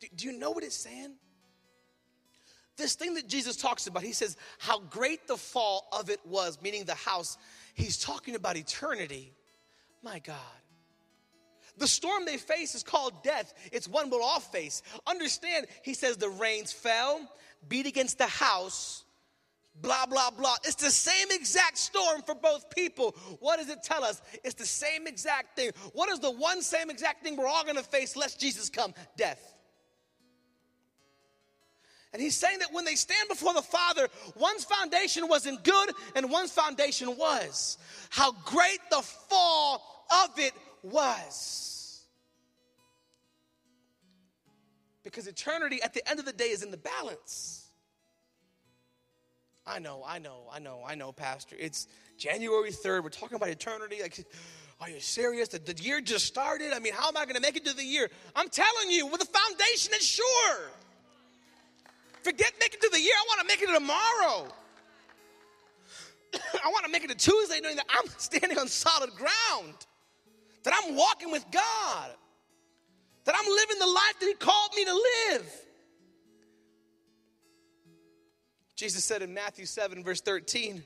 Do, 0.00 0.06
do 0.14 0.26
you 0.26 0.38
know 0.38 0.50
what 0.50 0.64
it's 0.64 0.76
saying? 0.76 1.14
This 2.76 2.94
thing 2.94 3.14
that 3.14 3.28
Jesus 3.28 3.56
talks 3.56 3.86
about, 3.86 4.02
he 4.02 4.12
says, 4.12 4.36
how 4.58 4.80
great 4.80 5.26
the 5.26 5.36
fall 5.36 5.86
of 5.92 6.08
it 6.08 6.20
was, 6.24 6.58
meaning 6.62 6.84
the 6.84 6.94
house. 6.94 7.36
He's 7.74 7.98
talking 7.98 8.34
about 8.34 8.56
eternity. 8.56 9.32
My 10.02 10.18
God. 10.18 10.36
The 11.78 11.86
storm 11.86 12.24
they 12.24 12.36
face 12.36 12.74
is 12.74 12.82
called 12.82 13.22
death. 13.22 13.54
It's 13.72 13.88
one 13.88 14.10
we'll 14.10 14.22
all 14.22 14.40
face. 14.40 14.82
Understand, 15.06 15.66
he 15.82 15.94
says 15.94 16.16
the 16.16 16.28
rains 16.28 16.72
fell, 16.72 17.20
beat 17.68 17.86
against 17.86 18.18
the 18.18 18.26
house, 18.26 19.04
blah, 19.80 20.06
blah, 20.06 20.30
blah. 20.30 20.56
It's 20.64 20.76
the 20.76 20.90
same 20.90 21.28
exact 21.30 21.78
storm 21.78 22.22
for 22.22 22.34
both 22.34 22.70
people. 22.70 23.14
What 23.40 23.58
does 23.58 23.68
it 23.68 23.82
tell 23.82 24.04
us? 24.04 24.20
It's 24.44 24.54
the 24.54 24.66
same 24.66 25.06
exact 25.06 25.56
thing. 25.56 25.70
What 25.92 26.08
is 26.10 26.20
the 26.20 26.30
one 26.30 26.62
same 26.62 26.90
exact 26.90 27.22
thing 27.24 27.36
we're 27.36 27.48
all 27.48 27.64
gonna 27.64 27.82
face 27.82 28.16
lest 28.16 28.40
Jesus 28.40 28.68
come? 28.68 28.94
Death. 29.16 29.52
And 32.12 32.20
he's 32.20 32.36
saying 32.36 32.58
that 32.58 32.72
when 32.72 32.84
they 32.84 32.94
stand 32.94 33.28
before 33.28 33.54
the 33.54 33.62
Father, 33.62 34.06
one's 34.36 34.64
foundation 34.64 35.28
wasn't 35.28 35.64
good 35.64 35.90
and 36.14 36.30
one's 36.30 36.52
foundation 36.52 37.16
was. 37.16 37.78
How 38.10 38.32
great 38.32 38.80
the 38.90 39.00
fall 39.00 40.04
of 40.24 40.38
it 40.38 40.52
was. 40.82 42.02
Because 45.04 45.26
eternity 45.26 45.80
at 45.82 45.94
the 45.94 46.08
end 46.08 46.20
of 46.20 46.26
the 46.26 46.34
day 46.34 46.50
is 46.50 46.62
in 46.62 46.70
the 46.70 46.76
balance. 46.76 47.61
I 49.66 49.78
know, 49.78 50.02
I 50.06 50.18
know, 50.18 50.42
I 50.52 50.58
know, 50.58 50.80
I 50.86 50.94
know, 50.96 51.12
Pastor. 51.12 51.56
It's 51.58 51.86
January 52.18 52.72
3rd. 52.72 53.04
We're 53.04 53.10
talking 53.10 53.36
about 53.36 53.48
eternity. 53.48 53.98
Like, 54.02 54.24
are 54.80 54.90
you 54.90 54.98
serious? 54.98 55.48
The, 55.48 55.60
the 55.60 55.80
year 55.80 56.00
just 56.00 56.26
started? 56.26 56.72
I 56.72 56.80
mean, 56.80 56.92
how 56.92 57.08
am 57.08 57.16
I 57.16 57.24
going 57.24 57.36
to 57.36 57.40
make 57.40 57.56
it 57.56 57.64
to 57.66 57.72
the 57.72 57.84
year? 57.84 58.10
I'm 58.34 58.48
telling 58.48 58.90
you, 58.90 59.06
with 59.06 59.20
the 59.20 59.26
foundation 59.26 59.92
is 59.94 60.04
sure. 60.04 60.58
Forget 62.22 62.52
making 62.58 62.80
it 62.82 62.82
to 62.82 62.90
the 62.92 63.00
year. 63.00 63.14
I 63.16 63.24
want 63.28 63.40
to 63.40 63.46
make 63.46 63.62
it 63.62 63.66
to 63.66 63.74
tomorrow. 63.74 64.52
I 66.64 66.68
want 66.68 66.84
to 66.84 66.90
make 66.90 67.04
it 67.04 67.10
to 67.10 67.16
Tuesday 67.16 67.60
knowing 67.60 67.76
that 67.76 67.86
I'm 67.88 68.08
standing 68.18 68.58
on 68.58 68.66
solid 68.66 69.10
ground, 69.10 69.74
that 70.64 70.74
I'm 70.82 70.96
walking 70.96 71.30
with 71.30 71.44
God, 71.52 72.10
that 73.24 73.34
I'm 73.38 73.48
living 73.48 73.78
the 73.78 73.86
life 73.86 74.14
that 74.18 74.26
He 74.26 74.34
called 74.34 74.70
me 74.74 74.84
to 74.84 74.94
live. 74.94 75.52
Jesus 78.82 79.04
said 79.04 79.22
in 79.22 79.32
Matthew 79.32 79.64
7, 79.64 80.02
verse 80.02 80.20
13, 80.22 80.82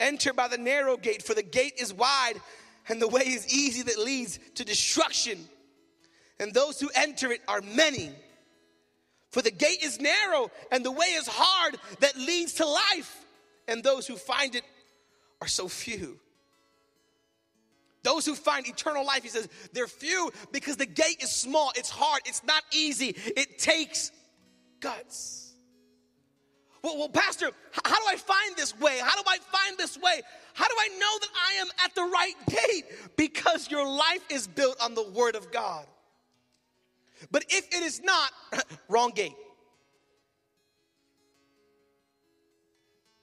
Enter 0.00 0.32
by 0.32 0.48
the 0.48 0.58
narrow 0.58 0.96
gate, 0.96 1.22
for 1.22 1.32
the 1.32 1.44
gate 1.44 1.74
is 1.78 1.94
wide 1.94 2.34
and 2.88 3.00
the 3.00 3.06
way 3.06 3.20
is 3.20 3.54
easy 3.54 3.82
that 3.82 4.00
leads 4.00 4.40
to 4.56 4.64
destruction. 4.64 5.38
And 6.40 6.52
those 6.52 6.80
who 6.80 6.90
enter 6.92 7.30
it 7.30 7.40
are 7.46 7.60
many. 7.60 8.10
For 9.30 9.42
the 9.42 9.52
gate 9.52 9.78
is 9.84 10.00
narrow 10.00 10.50
and 10.72 10.84
the 10.84 10.90
way 10.90 11.06
is 11.06 11.28
hard 11.30 11.76
that 12.00 12.16
leads 12.16 12.54
to 12.54 12.66
life. 12.66 13.24
And 13.68 13.84
those 13.84 14.08
who 14.08 14.16
find 14.16 14.56
it 14.56 14.64
are 15.40 15.46
so 15.46 15.68
few. 15.68 16.18
Those 18.02 18.26
who 18.26 18.34
find 18.34 18.66
eternal 18.66 19.06
life, 19.06 19.22
he 19.22 19.28
says, 19.28 19.48
they're 19.72 19.86
few 19.86 20.32
because 20.50 20.78
the 20.78 20.84
gate 20.86 21.22
is 21.22 21.30
small, 21.30 21.70
it's 21.76 21.90
hard, 21.90 22.22
it's 22.26 22.42
not 22.42 22.64
easy, 22.72 23.14
it 23.36 23.60
takes 23.60 24.10
guts. 24.80 25.49
Well, 26.82 26.96
well, 26.96 27.08
Pastor, 27.08 27.50
how 27.84 27.96
do 27.96 28.04
I 28.08 28.16
find 28.16 28.56
this 28.56 28.78
way? 28.78 28.98
How 29.02 29.14
do 29.14 29.22
I 29.26 29.38
find 29.38 29.76
this 29.76 29.98
way? 29.98 30.22
How 30.54 30.66
do 30.66 30.74
I 30.78 30.88
know 30.88 31.18
that 31.20 31.28
I 31.34 31.60
am 31.60 31.66
at 31.84 31.94
the 31.94 32.02
right 32.02 32.34
gate? 32.48 32.84
Because 33.16 33.70
your 33.70 33.86
life 33.86 34.24
is 34.30 34.46
built 34.46 34.80
on 34.82 34.94
the 34.94 35.06
Word 35.10 35.36
of 35.36 35.52
God. 35.52 35.86
But 37.30 37.44
if 37.48 37.66
it 37.68 37.82
is 37.82 38.00
not, 38.02 38.32
wrong 38.88 39.10
gate. 39.10 39.36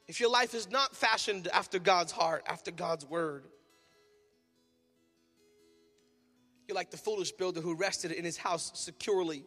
If 0.08 0.20
your 0.20 0.30
life 0.30 0.54
is 0.54 0.70
not 0.70 0.96
fashioned 0.96 1.48
after 1.50 1.80
God's 1.80 2.12
heart, 2.12 2.44
after 2.48 2.72
God's 2.72 3.06
word, 3.06 3.46
you're 6.68 6.76
like 6.76 6.92
the 6.92 6.98
foolish 6.98 7.32
builder 7.32 7.60
who 7.60 7.76
rested 7.76 8.12
in 8.12 8.24
his 8.24 8.38
house 8.38 8.72
securely, 8.76 9.44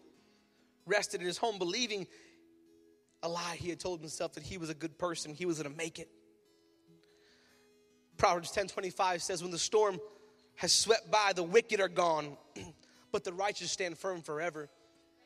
rested 0.85 1.21
in 1.21 1.27
his 1.27 1.39
home, 1.39 1.59
believing 1.59 2.07
a 3.23 3.29
lie. 3.29 3.57
He 3.57 3.69
had 3.69 3.81
told 3.81 4.01
himself 4.01 4.35
that 4.35 4.43
he 4.43 4.59
was 4.59 4.71
a 4.71 4.75
good 4.75 4.99
person, 4.99 5.35
he 5.35 5.47
was 5.47 5.59
gonna 5.59 5.75
make 5.75 5.99
it. 5.99 6.09
Proverbs 8.17 8.53
10:25 8.53 9.23
says, 9.23 9.43
When 9.43 9.51
the 9.51 9.59
storm 9.59 9.99
has 10.57 10.73
swept 10.73 11.11
by, 11.11 11.33
the 11.35 11.43
wicked 11.43 11.81
are 11.81 11.89
gone, 11.89 12.37
but 13.13 13.25
the 13.25 13.33
righteous 13.33 13.71
stand 13.71 13.97
firm 13.97 14.21
forever. 14.21 14.69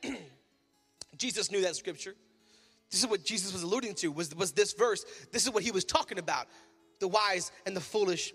Jesus 1.16 1.51
knew 1.51 1.62
that 1.62 1.76
scripture. 1.76 2.14
This 2.90 3.03
is 3.03 3.09
what 3.09 3.24
Jesus 3.24 3.53
was 3.53 3.64
alluding 3.64 3.95
to, 3.97 4.12
was, 4.12 4.34
was 4.36 4.53
this 4.53 4.72
verse. 4.72 5.05
This 5.32 5.45
is 5.45 5.51
what 5.51 5.64
he 5.64 5.72
was 5.72 5.84
talking 5.84 6.18
about 6.18 6.47
the 7.01 7.09
wise 7.09 7.51
and 7.66 7.76
the 7.76 7.80
foolish. 7.80 8.32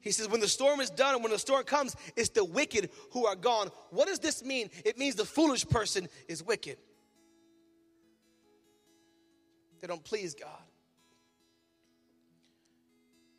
He 0.00 0.12
says, 0.12 0.28
when 0.28 0.40
the 0.40 0.48
storm 0.48 0.80
is 0.80 0.90
done 0.90 1.14
and 1.14 1.24
when 1.24 1.32
the 1.32 1.38
storm 1.38 1.64
comes, 1.64 1.96
it's 2.14 2.28
the 2.28 2.44
wicked 2.44 2.90
who 3.10 3.26
are 3.26 3.34
gone. 3.34 3.70
What 3.90 4.06
does 4.06 4.20
this 4.20 4.44
mean? 4.44 4.70
It 4.84 4.96
means 4.96 5.16
the 5.16 5.24
foolish 5.24 5.66
person 5.66 6.08
is 6.28 6.42
wicked. 6.42 6.76
Don't 9.86 10.04
please 10.04 10.34
God. 10.34 10.62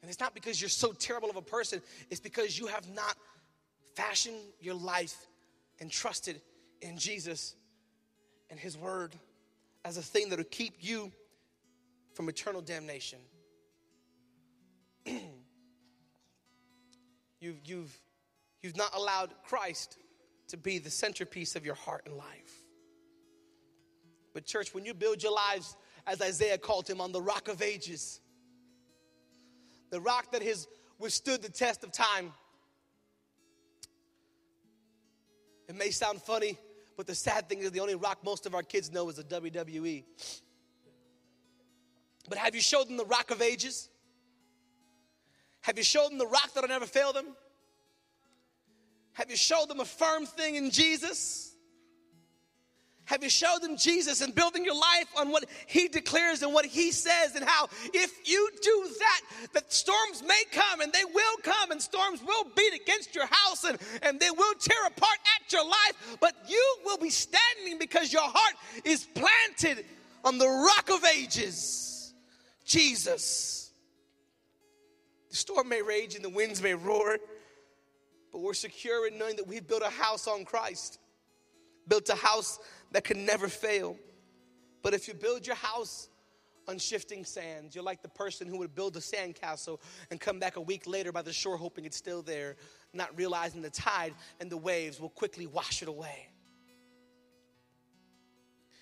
And 0.01 0.09
it's 0.09 0.19
not 0.19 0.35
because 0.35 0.61
you're 0.61 0.69
so 0.69 0.91
terrible 0.91 1.29
of 1.29 1.35
a 1.35 1.41
person, 1.41 1.81
it's 2.11 2.19
because 2.19 2.59
you 2.59 2.67
have 2.67 2.87
not 2.93 3.15
fashioned 3.95 4.37
your 4.59 4.75
life 4.75 5.15
and 5.79 5.89
trusted 5.89 6.41
in 6.81 6.97
Jesus 6.97 7.55
and 8.49 8.59
His 8.59 8.77
Word 8.77 9.15
as 9.83 9.97
a 9.97 10.01
thing 10.01 10.29
that 10.29 10.37
will 10.37 10.45
keep 10.45 10.75
you 10.79 11.11
from 12.13 12.29
eternal 12.29 12.61
damnation. 12.61 13.19
you've, 17.39 17.59
you've, 17.65 17.99
you've 18.61 18.77
not 18.77 18.95
allowed 18.95 19.31
Christ 19.43 19.97
to 20.49 20.57
be 20.57 20.77
the 20.77 20.89
centerpiece 20.89 21.55
of 21.55 21.65
your 21.65 21.75
heart 21.75 22.03
and 22.05 22.15
life. 22.15 22.53
But, 24.33 24.45
church, 24.45 24.73
when 24.73 24.85
you 24.85 24.93
build 24.93 25.23
your 25.23 25.33
lives, 25.33 25.75
as 26.07 26.21
Isaiah 26.21 26.57
called 26.57 26.89
him, 26.89 27.01
on 27.01 27.11
the 27.11 27.21
rock 27.21 27.47
of 27.47 27.61
ages, 27.61 28.19
the 29.89 29.99
rock 29.99 30.31
that 30.31 30.41
has 30.43 30.67
withstood 30.99 31.41
the 31.41 31.49
test 31.49 31.83
of 31.83 31.91
time, 31.91 32.31
it 35.67 35.75
may 35.75 35.89
sound 35.89 36.21
funny, 36.21 36.57
but 36.95 37.07
the 37.07 37.15
sad 37.15 37.49
thing 37.49 37.59
is, 37.59 37.71
the 37.71 37.79
only 37.79 37.95
rock 37.95 38.19
most 38.23 38.45
of 38.45 38.53
our 38.53 38.63
kids 38.63 38.91
know 38.91 39.09
is 39.09 39.15
the 39.15 39.23
WWE. 39.23 40.03
But 42.29 42.37
have 42.37 42.55
you 42.55 42.61
showed 42.61 42.87
them 42.87 42.97
the 42.97 43.05
rock 43.05 43.31
of 43.31 43.41
ages? 43.41 43.89
Have 45.61 45.77
you 45.77 45.83
showed 45.83 46.11
them 46.11 46.17
the 46.17 46.27
rock 46.27 46.53
that'll 46.53 46.69
never 46.69 46.85
fail 46.85 47.11
them? 47.11 47.35
Have 49.13 49.31
you 49.31 49.37
showed 49.37 49.69
them 49.69 49.79
a 49.79 49.85
firm 49.85 50.25
thing 50.25 50.55
in 50.55 50.69
Jesus? 50.69 51.54
Have 53.05 53.23
you 53.23 53.29
showed 53.29 53.59
them 53.61 53.77
Jesus 53.77 54.21
and 54.21 54.33
building 54.33 54.65
your 54.65 54.75
life 54.75 55.07
on 55.17 55.29
what 55.29 55.45
He 55.67 55.87
declares 55.87 56.41
and 56.41 56.53
what 56.53 56.65
He 56.65 56.91
says, 56.91 57.35
and 57.35 57.45
how 57.45 57.69
if 57.93 58.27
you 58.27 58.49
do 58.61 58.89
that, 58.99 59.21
that 59.53 59.71
storms 59.71 60.23
may 60.25 60.43
come 60.51 60.81
and 60.81 60.91
they 60.91 61.05
will 61.05 61.37
come, 61.43 61.71
and 61.71 61.81
storms 61.81 62.21
will 62.25 62.45
beat 62.55 62.73
against 62.73 63.13
your 63.13 63.27
house 63.27 63.63
and, 63.63 63.77
and 64.01 64.19
they 64.19 64.31
will 64.31 64.53
tear 64.55 64.87
apart 64.87 65.17
at 65.37 65.53
your 65.53 65.65
life, 65.65 66.17
but 66.19 66.33
you 66.47 66.77
will 66.83 66.97
be 66.97 67.11
standing 67.11 67.77
because 67.79 68.11
your 68.11 68.23
heart 68.23 68.55
is 68.83 69.05
planted 69.05 69.85
on 70.23 70.39
the 70.39 70.47
rock 70.47 70.89
of 70.89 71.05
ages, 71.05 72.13
Jesus. 72.65 73.71
The 75.29 75.35
storm 75.35 75.69
may 75.69 75.81
rage 75.81 76.15
and 76.15 76.25
the 76.25 76.29
winds 76.29 76.61
may 76.61 76.73
roar, 76.73 77.19
but 78.31 78.39
we're 78.39 78.53
secure 78.53 79.07
in 79.07 79.19
knowing 79.19 79.35
that 79.35 79.47
we've 79.47 79.67
built 79.67 79.83
a 79.83 79.89
house 79.89 80.27
on 80.27 80.43
Christ, 80.43 80.97
built 81.87 82.09
a 82.09 82.15
house 82.15 82.59
that 82.91 83.03
can 83.03 83.25
never 83.25 83.47
fail. 83.47 83.97
But 84.81 84.93
if 84.93 85.07
you 85.07 85.13
build 85.13 85.45
your 85.47 85.55
house 85.55 86.09
on 86.67 86.77
shifting 86.77 87.25
sands, 87.25 87.75
you're 87.75 87.83
like 87.83 88.01
the 88.01 88.09
person 88.09 88.47
who 88.47 88.57
would 88.59 88.75
build 88.75 88.95
a 88.97 88.99
sandcastle 88.99 89.79
and 90.09 90.19
come 90.19 90.39
back 90.39 90.55
a 90.55 90.61
week 90.61 90.87
later 90.87 91.11
by 91.11 91.21
the 91.21 91.33
shore 91.33 91.57
hoping 91.57 91.85
it's 91.85 91.97
still 91.97 92.21
there, 92.21 92.55
not 92.93 93.15
realizing 93.17 93.61
the 93.61 93.69
tide 93.69 94.13
and 94.39 94.49
the 94.49 94.57
waves 94.57 94.99
will 94.99 95.09
quickly 95.09 95.47
wash 95.47 95.81
it 95.81 95.87
away. 95.87 96.29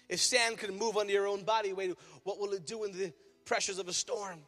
If 0.10 0.20
sand 0.20 0.58
can 0.58 0.78
move 0.78 0.97
under 0.97 1.12
your 1.12 1.28
own 1.28 1.43
body 1.43 1.74
weight, 1.74 1.95
what 2.24 2.39
will 2.39 2.54
it 2.54 2.68
do 2.68 2.84
in 2.84 2.91
the 2.91 3.14
pressures 3.45 3.80
of 3.80 3.88
a 3.88 3.93
storm? 3.93 4.39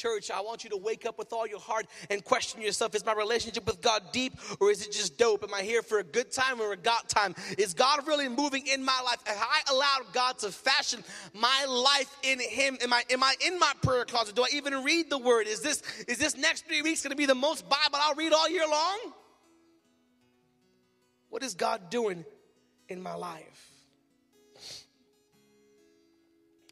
Church, 0.00 0.30
I 0.30 0.40
want 0.40 0.64
you 0.64 0.70
to 0.70 0.78
wake 0.78 1.04
up 1.04 1.18
with 1.18 1.30
all 1.30 1.46
your 1.46 1.60
heart 1.60 1.84
and 2.08 2.24
question 2.24 2.62
yourself 2.62 2.94
Is 2.94 3.04
my 3.04 3.12
relationship 3.12 3.66
with 3.66 3.82
God 3.82 4.00
deep 4.12 4.32
or 4.58 4.70
is 4.70 4.80
it 4.80 4.92
just 4.92 5.18
dope? 5.18 5.44
Am 5.44 5.52
I 5.52 5.60
here 5.60 5.82
for 5.82 5.98
a 5.98 6.02
good 6.02 6.32
time 6.32 6.58
or 6.58 6.72
a 6.72 6.76
God 6.78 7.02
time? 7.06 7.34
Is 7.58 7.74
God 7.74 8.06
really 8.06 8.26
moving 8.26 8.66
in 8.66 8.82
my 8.82 8.98
life? 9.04 9.18
Have 9.26 9.36
I 9.38 9.60
allowed 9.70 10.14
God 10.14 10.38
to 10.38 10.50
fashion 10.50 11.04
my 11.34 11.66
life 11.68 12.16
in 12.22 12.40
Him? 12.40 12.78
Am 12.80 12.94
I, 12.94 13.02
am 13.10 13.22
I 13.22 13.34
in 13.46 13.58
my 13.58 13.70
prayer 13.82 14.06
closet? 14.06 14.34
Do 14.34 14.42
I 14.42 14.48
even 14.54 14.84
read 14.84 15.10
the 15.10 15.18
Word? 15.18 15.46
Is 15.46 15.60
this, 15.60 15.82
is 16.08 16.16
this 16.16 16.34
next 16.34 16.66
three 16.66 16.80
weeks 16.80 17.02
going 17.02 17.10
to 17.10 17.16
be 17.16 17.26
the 17.26 17.34
most 17.34 17.68
Bible 17.68 17.98
I'll 18.00 18.14
read 18.14 18.32
all 18.32 18.48
year 18.48 18.66
long? 18.66 18.98
What 21.28 21.42
is 21.42 21.52
God 21.52 21.90
doing 21.90 22.24
in 22.88 23.02
my 23.02 23.16
life? 23.16 23.70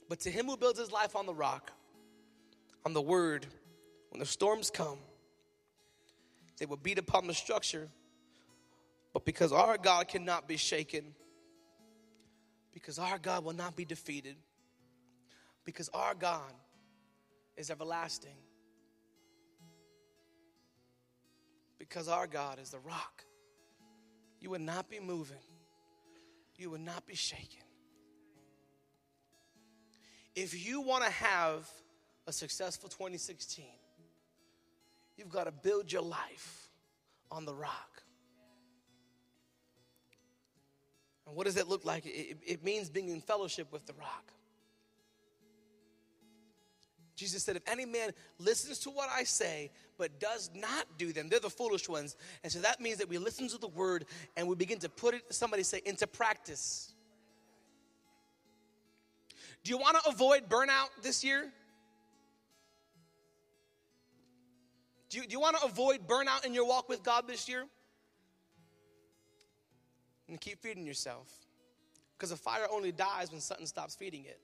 But 0.09 0.21
to 0.21 0.31
him 0.31 0.47
who 0.47 0.57
builds 0.57 0.79
his 0.79 0.91
life 0.91 1.15
on 1.15 1.27
the 1.27 1.35
rock, 1.35 1.73
on 2.85 2.93
the 2.93 3.03
word, 3.03 3.47
when 4.11 4.21
the 4.21 4.27
storms 4.27 4.71
come, 4.71 4.99
they 6.59 6.67
will 6.67 6.77
beat 6.77 6.99
upon 6.99 7.27
the 7.27 7.35
structure. 7.35 7.89
But 9.13 9.25
because 9.25 9.53
our 9.53 9.79
God 9.79 10.09
cannot 10.09 10.49
be 10.49 10.57
shaken, 10.57 11.15
because 12.73 12.99
our 12.99 13.19
God 13.19 13.45
will 13.45 13.55
not 13.55 13.77
be 13.77 13.85
defeated, 13.85 14.37
because 15.65 15.89
our 15.95 16.15
God 16.15 16.53
is 17.57 17.71
everlasting, 17.71 18.37
because 21.79 22.09
our 22.09 22.27
God 22.27 22.59
is 22.61 22.71
the 22.71 22.79
rock, 22.79 23.25
you 24.41 24.51
would 24.51 24.61
not 24.61 24.89
be 24.89 25.01
moving, 25.01 25.37
you 26.57 26.71
would 26.71 26.81
not 26.81 27.07
be 27.07 27.15
shaken. 27.15 27.63
If 30.35 30.67
you 30.67 30.81
want 30.81 31.05
to 31.05 31.11
have 31.11 31.69
a 32.29 32.33
successful 32.33 32.91
2016, 32.91 33.65
you've 35.17 35.31
got 35.31 35.45
to 35.45 35.51
build 35.51 35.91
your 35.91 36.03
life 36.03 36.69
on 37.31 37.47
the 37.47 37.55
rock. 37.55 38.03
And 41.27 41.35
what 41.35 41.47
does 41.47 41.55
that 41.55 41.69
look 41.69 41.87
like? 41.87 42.05
It, 42.05 42.37
it, 42.47 42.63
means 42.63 42.91
being 42.91 43.09
in 43.09 43.23
fellowship 43.23 43.73
with 43.73 43.87
the 43.87 43.95
rock. 43.95 44.31
Jesus 47.17 47.43
said, 47.43 47.57
If 47.57 47.63
any 47.67 47.87
man 47.87 48.11
listens 48.39 48.79
to 48.81 48.91
what 48.91 49.09
I 49.11 49.25
say, 49.25 49.71
but 49.97 50.21
does 50.21 50.51
not 50.55 50.87
do 50.99 51.15
them, 51.15 51.31
they're 51.31 51.41
the 51.41 51.49
foolish 51.49 51.89
ones. 51.89 52.15
And 52.45 52.53
so 52.53 52.61
that 52.61 52.79
means 52.79 52.99
that 52.99 53.09
we 53.09 53.17
listen 53.17 53.49
to 53.49 53.59
the 53.59 53.69
word 53.69 54.05
and 54.37 54.47
we 54.47 54.55
begin 54.55 54.79
to 54.81 54.91
put 54.91 55.15
it, 55.15 55.23
somebody 55.31 55.63
say, 55.63 55.81
into 55.87 56.07
practice. 56.07 56.93
Do 59.65 59.71
you 59.71 59.79
want 59.79 59.97
to 60.03 60.11
avoid 60.11 60.49
burnout 60.51 60.89
this 61.03 61.25
year? 61.25 61.53
Do 65.11 65.19
you, 65.19 65.25
do 65.25 65.33
you 65.33 65.41
want 65.41 65.57
to 65.57 65.65
avoid 65.65 66.07
burnout 66.07 66.45
in 66.45 66.53
your 66.53 66.67
walk 66.67 66.89
with 66.89 67.03
God 67.03 67.27
this 67.27 67.49
year? 67.49 67.65
And 70.29 70.41
keep 70.41 70.61
feeding 70.61 70.85
yourself. 70.85 71.29
Because 72.17 72.33
a 72.33 72.37
fire 72.37 72.67
only 72.71 72.93
dies 72.93 73.31
when 73.31 73.41
something 73.41 73.67
stops 73.67 73.95
feeding 73.95 74.25
it. 74.25 74.41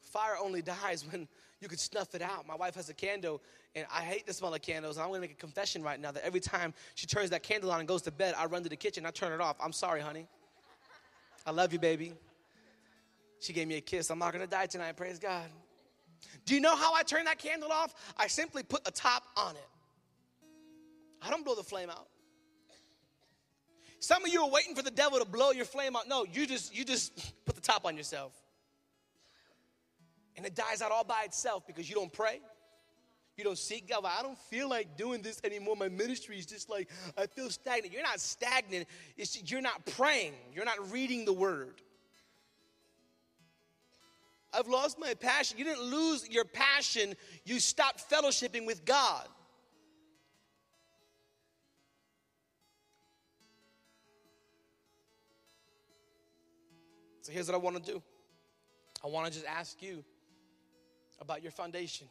Fire 0.00 0.36
only 0.42 0.62
dies 0.82 1.04
when 1.10 1.28
you 1.60 1.68
can 1.68 1.76
snuff 1.76 2.14
it 2.14 2.22
out. 2.22 2.46
My 2.46 2.54
wife 2.54 2.74
has 2.76 2.88
a 2.88 2.94
candle, 2.94 3.42
and 3.74 3.86
I 3.92 4.00
hate 4.00 4.26
the 4.26 4.32
smell 4.32 4.54
of 4.54 4.62
candles. 4.62 4.96
And 4.96 5.02
I'm 5.02 5.10
going 5.10 5.20
to 5.20 5.28
make 5.28 5.32
a 5.32 5.40
confession 5.40 5.82
right 5.82 6.00
now 6.00 6.10
that 6.10 6.24
every 6.24 6.40
time 6.40 6.72
she 6.94 7.06
turns 7.06 7.30
that 7.30 7.42
candle 7.42 7.70
on 7.70 7.80
and 7.80 7.88
goes 7.88 8.02
to 8.02 8.10
bed, 8.10 8.34
I 8.38 8.46
run 8.46 8.62
to 8.62 8.70
the 8.70 8.76
kitchen, 8.76 9.04
I 9.04 9.10
turn 9.10 9.32
it 9.32 9.40
off. 9.40 9.56
I'm 9.62 9.72
sorry, 9.72 10.00
honey. 10.00 10.26
I 11.46 11.50
love 11.50 11.72
you, 11.72 11.78
baby. 11.78 12.14
She 13.40 13.52
gave 13.52 13.68
me 13.68 13.76
a 13.76 13.80
kiss. 13.80 14.10
I'm 14.10 14.18
not 14.18 14.32
going 14.32 14.44
to 14.44 14.50
die 14.50 14.66
tonight, 14.66 14.96
praise 14.96 15.18
God. 15.18 15.48
Do 16.46 16.54
you 16.54 16.60
know 16.60 16.74
how 16.74 16.94
I 16.94 17.02
turn 17.02 17.24
that 17.26 17.38
candle 17.38 17.70
off? 17.70 17.94
I 18.16 18.26
simply 18.26 18.62
put 18.62 18.80
a 18.86 18.90
top 18.90 19.24
on 19.36 19.56
it. 19.56 19.68
I 21.22 21.30
don't 21.30 21.44
blow 21.44 21.54
the 21.54 21.62
flame 21.62 21.90
out. 21.90 22.08
Some 24.00 24.24
of 24.24 24.32
you 24.32 24.42
are 24.42 24.50
waiting 24.50 24.74
for 24.74 24.82
the 24.82 24.90
devil 24.90 25.18
to 25.18 25.26
blow 25.26 25.50
your 25.50 25.66
flame 25.66 25.94
out. 25.94 26.08
No, 26.08 26.24
you 26.24 26.46
just 26.46 26.74
you 26.74 26.84
just 26.84 27.34
put 27.44 27.54
the 27.54 27.60
top 27.60 27.84
on 27.84 27.96
yourself. 27.96 28.32
And 30.36 30.46
it 30.46 30.54
dies 30.54 30.80
out 30.80 30.90
all 30.90 31.04
by 31.04 31.24
itself 31.24 31.66
because 31.66 31.88
you 31.88 31.94
don't 31.94 32.12
pray. 32.12 32.40
You 33.36 33.44
don't 33.44 33.58
seek 33.58 33.88
God. 33.88 34.04
I 34.04 34.22
don't 34.22 34.38
feel 34.38 34.68
like 34.68 34.96
doing 34.96 35.22
this 35.22 35.40
anymore. 35.44 35.76
My 35.76 35.88
ministry 35.88 36.38
is 36.38 36.46
just 36.46 36.70
like 36.70 36.88
I 37.16 37.26
feel 37.26 37.50
stagnant. 37.50 37.92
You're 37.92 38.02
not 38.02 38.20
stagnant. 38.20 38.86
It's, 39.16 39.50
you're 39.50 39.60
not 39.60 39.84
praying. 39.84 40.32
You're 40.52 40.64
not 40.64 40.90
reading 40.90 41.24
the 41.24 41.32
word. 41.32 41.80
I've 44.52 44.68
lost 44.68 44.98
my 44.98 45.14
passion. 45.14 45.58
You 45.58 45.64
didn't 45.64 45.84
lose 45.84 46.28
your 46.28 46.44
passion, 46.44 47.14
you 47.44 47.60
stopped 47.60 48.08
fellowshipping 48.10 48.66
with 48.66 48.84
God. 48.84 49.26
So 57.22 57.32
here's 57.32 57.46
what 57.46 57.54
I 57.54 57.58
want 57.58 57.84
to 57.84 57.92
do 57.92 58.02
I 59.04 59.08
want 59.08 59.26
to 59.26 59.32
just 59.32 59.46
ask 59.46 59.82
you 59.82 60.04
about 61.20 61.42
your 61.42 61.52
foundation. 61.52 62.08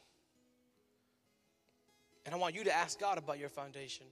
And 2.26 2.36
I 2.36 2.38
want 2.38 2.54
you 2.54 2.64
to 2.64 2.76
ask 2.76 3.00
God 3.00 3.18
about 3.18 3.40
your 3.40 3.50
foundation. 3.50 4.06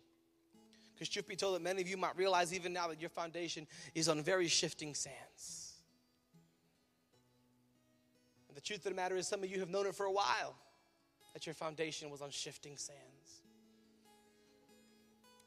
Because, 0.93 1.09
truth 1.09 1.27
be 1.27 1.35
told, 1.35 1.55
that 1.55 1.61
many 1.61 1.81
of 1.81 1.87
you 1.87 1.95
might 1.95 2.17
realize 2.17 2.53
even 2.53 2.73
now 2.73 2.87
that 2.87 2.99
your 2.99 3.11
foundation 3.11 3.67
is 3.93 4.09
on 4.09 4.23
very 4.23 4.47
shifting 4.47 4.95
sands. 4.95 5.66
The 8.57 8.61
truth 8.61 8.79
of 8.87 8.91
the 8.91 8.95
matter 8.95 9.15
is, 9.15 9.27
some 9.27 9.43
of 9.43 9.51
you 9.51 9.59
have 9.59 9.69
known 9.69 9.85
it 9.85 9.93
for 9.93 10.07
a 10.07 10.11
while 10.11 10.55
that 11.35 11.45
your 11.45 11.53
foundation 11.53 12.09
was 12.09 12.23
on 12.23 12.31
shifting 12.31 12.75
sands. 12.75 13.43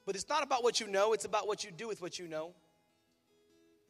But 0.06 0.14
it's 0.14 0.28
not 0.28 0.44
about 0.44 0.62
what 0.62 0.78
you 0.78 0.86
know, 0.86 1.12
it's 1.12 1.24
about 1.24 1.48
what 1.48 1.64
you 1.64 1.72
do 1.72 1.88
with 1.88 2.00
what 2.00 2.20
you 2.20 2.28
know. 2.28 2.52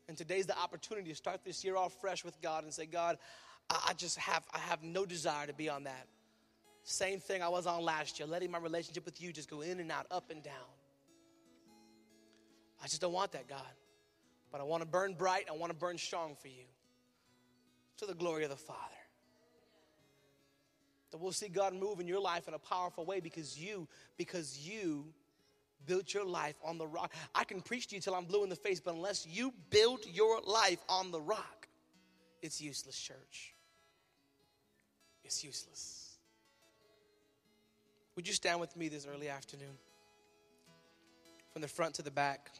And 0.08 0.16
today's 0.16 0.46
the 0.46 0.58
opportunity 0.58 1.10
to 1.10 1.14
start 1.14 1.44
this 1.44 1.62
year 1.62 1.76
off 1.76 1.92
fresh 2.00 2.24
with 2.24 2.40
God 2.40 2.64
and 2.64 2.72
say, 2.72 2.86
God, 2.86 3.18
I 3.68 3.92
just 3.92 4.16
have 4.16 4.42
I 4.54 4.58
have 4.58 4.82
no 4.82 5.04
desire 5.04 5.46
to 5.46 5.52
be 5.52 5.68
on 5.68 5.84
that. 5.84 6.06
Same 6.84 7.20
thing 7.20 7.42
I 7.42 7.50
was 7.50 7.66
on 7.66 7.82
last 7.82 8.18
year, 8.18 8.26
letting 8.26 8.50
my 8.50 8.58
relationship 8.58 9.04
with 9.04 9.20
you 9.20 9.34
just 9.34 9.50
go 9.50 9.60
in 9.60 9.80
and 9.80 9.92
out, 9.92 10.06
up 10.10 10.30
and 10.30 10.42
down. 10.42 10.54
I 12.82 12.86
just 12.86 13.02
don't 13.02 13.12
want 13.12 13.32
that, 13.32 13.48
God. 13.48 13.60
But 14.50 14.62
I 14.62 14.64
want 14.64 14.82
to 14.82 14.88
burn 14.88 15.12
bright, 15.12 15.44
I 15.50 15.52
want 15.52 15.72
to 15.72 15.78
burn 15.78 15.98
strong 15.98 16.36
for 16.40 16.48
you. 16.48 16.64
To 17.98 18.06
the 18.06 18.14
glory 18.14 18.44
of 18.44 18.50
the 18.50 18.56
Father 18.56 18.99
that 21.10 21.18
we'll 21.18 21.32
see 21.32 21.48
God 21.48 21.74
move 21.74 22.00
in 22.00 22.06
your 22.06 22.20
life 22.20 22.48
in 22.48 22.54
a 22.54 22.58
powerful 22.58 23.04
way 23.04 23.20
because 23.20 23.58
you, 23.58 23.88
because 24.16 24.58
you 24.58 25.06
built 25.86 26.14
your 26.14 26.24
life 26.24 26.56
on 26.64 26.78
the 26.78 26.86
rock. 26.86 27.12
I 27.34 27.44
can 27.44 27.60
preach 27.60 27.88
to 27.88 27.96
you 27.96 28.00
till 28.00 28.14
I'm 28.14 28.24
blue 28.24 28.44
in 28.44 28.50
the 28.50 28.56
face, 28.56 28.80
but 28.80 28.94
unless 28.94 29.26
you 29.26 29.52
build 29.70 30.00
your 30.06 30.40
life 30.42 30.80
on 30.88 31.10
the 31.10 31.20
rock, 31.20 31.68
it's 32.42 32.60
useless, 32.60 32.98
church. 32.98 33.54
It's 35.24 35.44
useless. 35.44 36.16
Would 38.16 38.26
you 38.26 38.34
stand 38.34 38.60
with 38.60 38.76
me 38.76 38.88
this 38.88 39.06
early 39.06 39.28
afternoon? 39.28 39.78
From 41.52 41.62
the 41.62 41.68
front 41.68 41.94
to 41.94 42.02
the 42.02 42.10
back. 42.10 42.50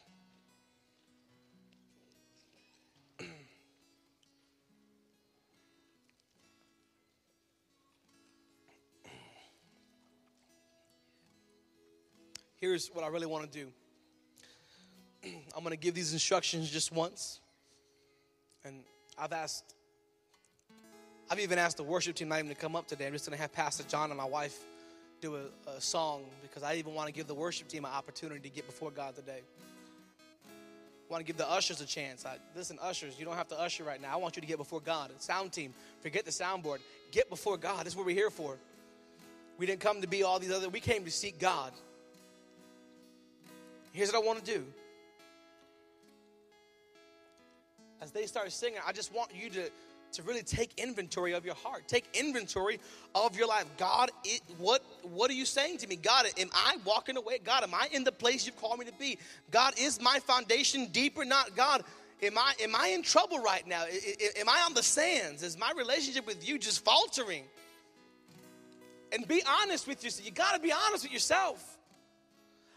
Here's 12.61 12.89
what 12.89 13.03
I 13.03 13.07
really 13.07 13.25
want 13.25 13.51
to 13.51 13.59
do. 13.59 13.67
I'm 15.57 15.63
going 15.63 15.71
to 15.71 15.77
give 15.77 15.95
these 15.95 16.13
instructions 16.13 16.69
just 16.69 16.93
once. 16.93 17.41
And 18.63 18.83
I've 19.17 19.33
asked, 19.33 19.73
I've 21.29 21.39
even 21.39 21.57
asked 21.57 21.77
the 21.77 21.83
worship 21.83 22.15
team 22.15 22.29
not 22.29 22.39
even 22.39 22.49
to 22.49 22.55
come 22.55 22.75
up 22.75 22.87
today. 22.87 23.07
I'm 23.07 23.13
just 23.13 23.25
going 23.25 23.35
to 23.35 23.41
have 23.41 23.51
Pastor 23.51 23.83
John 23.83 24.11
and 24.11 24.17
my 24.17 24.25
wife 24.25 24.57
do 25.21 25.35
a, 25.35 25.71
a 25.71 25.81
song 25.81 26.23
because 26.41 26.63
I 26.63 26.75
even 26.75 26.93
want 26.93 27.07
to 27.07 27.13
give 27.13 27.27
the 27.27 27.33
worship 27.33 27.67
team 27.67 27.83
an 27.83 27.91
opportunity 27.91 28.41
to 28.41 28.49
get 28.49 28.67
before 28.67 28.91
God 28.91 29.15
today. 29.15 29.41
I 30.47 31.11
want 31.11 31.25
to 31.25 31.27
give 31.27 31.37
the 31.37 31.49
ushers 31.49 31.81
a 31.81 31.85
chance. 31.85 32.25
I, 32.25 32.37
listen, 32.55 32.77
ushers, 32.81 33.19
you 33.19 33.25
don't 33.25 33.35
have 33.35 33.49
to 33.49 33.59
usher 33.59 33.83
right 33.83 34.01
now. 34.01 34.13
I 34.13 34.15
want 34.15 34.37
you 34.37 34.41
to 34.41 34.47
get 34.47 34.57
before 34.57 34.79
God. 34.79 35.11
Sound 35.17 35.51
team, 35.51 35.73
forget 36.01 36.25
the 36.25 36.31
soundboard. 36.31 36.77
Get 37.11 37.29
before 37.29 37.57
God. 37.57 37.85
This 37.85 37.93
is 37.93 37.97
what 37.97 38.05
we're 38.05 38.15
here 38.15 38.29
for. 38.29 38.57
We 39.57 39.65
didn't 39.65 39.81
come 39.81 40.01
to 40.01 40.07
be 40.07 40.23
all 40.23 40.39
these 40.39 40.51
other, 40.51 40.69
we 40.69 40.79
came 40.79 41.03
to 41.03 41.11
seek 41.11 41.39
God. 41.39 41.73
Here's 43.91 44.11
what 44.11 44.23
I 44.23 44.25
want 44.25 44.43
to 44.43 44.53
do. 44.53 44.65
As 48.01 48.11
they 48.11 48.25
start 48.25 48.51
singing, 48.51 48.79
I 48.85 48.91
just 48.93 49.13
want 49.13 49.31
you 49.35 49.49
to, 49.51 49.69
to 50.13 50.23
really 50.23 50.41
take 50.41 50.71
inventory 50.77 51.33
of 51.33 51.45
your 51.45 51.55
heart. 51.55 51.87
Take 51.87 52.05
inventory 52.13 52.79
of 53.13 53.37
your 53.37 53.47
life. 53.47 53.65
God, 53.77 54.09
it, 54.23 54.41
what, 54.57 54.83
what 55.03 55.29
are 55.29 55.35
you 55.35 55.45
saying 55.45 55.77
to 55.79 55.87
me? 55.87 55.97
God, 55.97 56.25
am 56.37 56.49
I 56.53 56.77
walking 56.83 57.17
away? 57.17 57.39
God, 57.43 57.63
am 57.63 57.73
I 57.73 57.89
in 57.91 58.03
the 58.03 58.11
place 58.11 58.45
you've 58.45 58.59
called 58.59 58.79
me 58.79 58.85
to 58.85 58.93
be? 58.93 59.19
God, 59.51 59.73
is 59.77 60.01
my 60.01 60.19
foundation 60.19 60.87
deeper? 60.87 61.25
Not 61.25 61.55
God. 61.55 61.83
Am 62.23 62.37
I, 62.37 62.53
am 62.61 62.75
I 62.75 62.89
in 62.89 63.01
trouble 63.01 63.39
right 63.39 63.65
now? 63.67 63.83
Am 64.37 64.47
I 64.47 64.63
on 64.65 64.73
the 64.73 64.83
sands? 64.83 65.43
Is 65.43 65.57
my 65.57 65.71
relationship 65.75 66.25
with 66.25 66.47
you 66.47 66.57
just 66.57 66.85
faltering? 66.85 67.43
And 69.11 69.27
be 69.27 69.43
honest 69.61 69.87
with 69.87 70.03
yourself. 70.03 70.25
You 70.25 70.31
got 70.31 70.53
to 70.53 70.59
be 70.59 70.71
honest 70.71 71.03
with 71.03 71.11
yourself. 71.11 71.77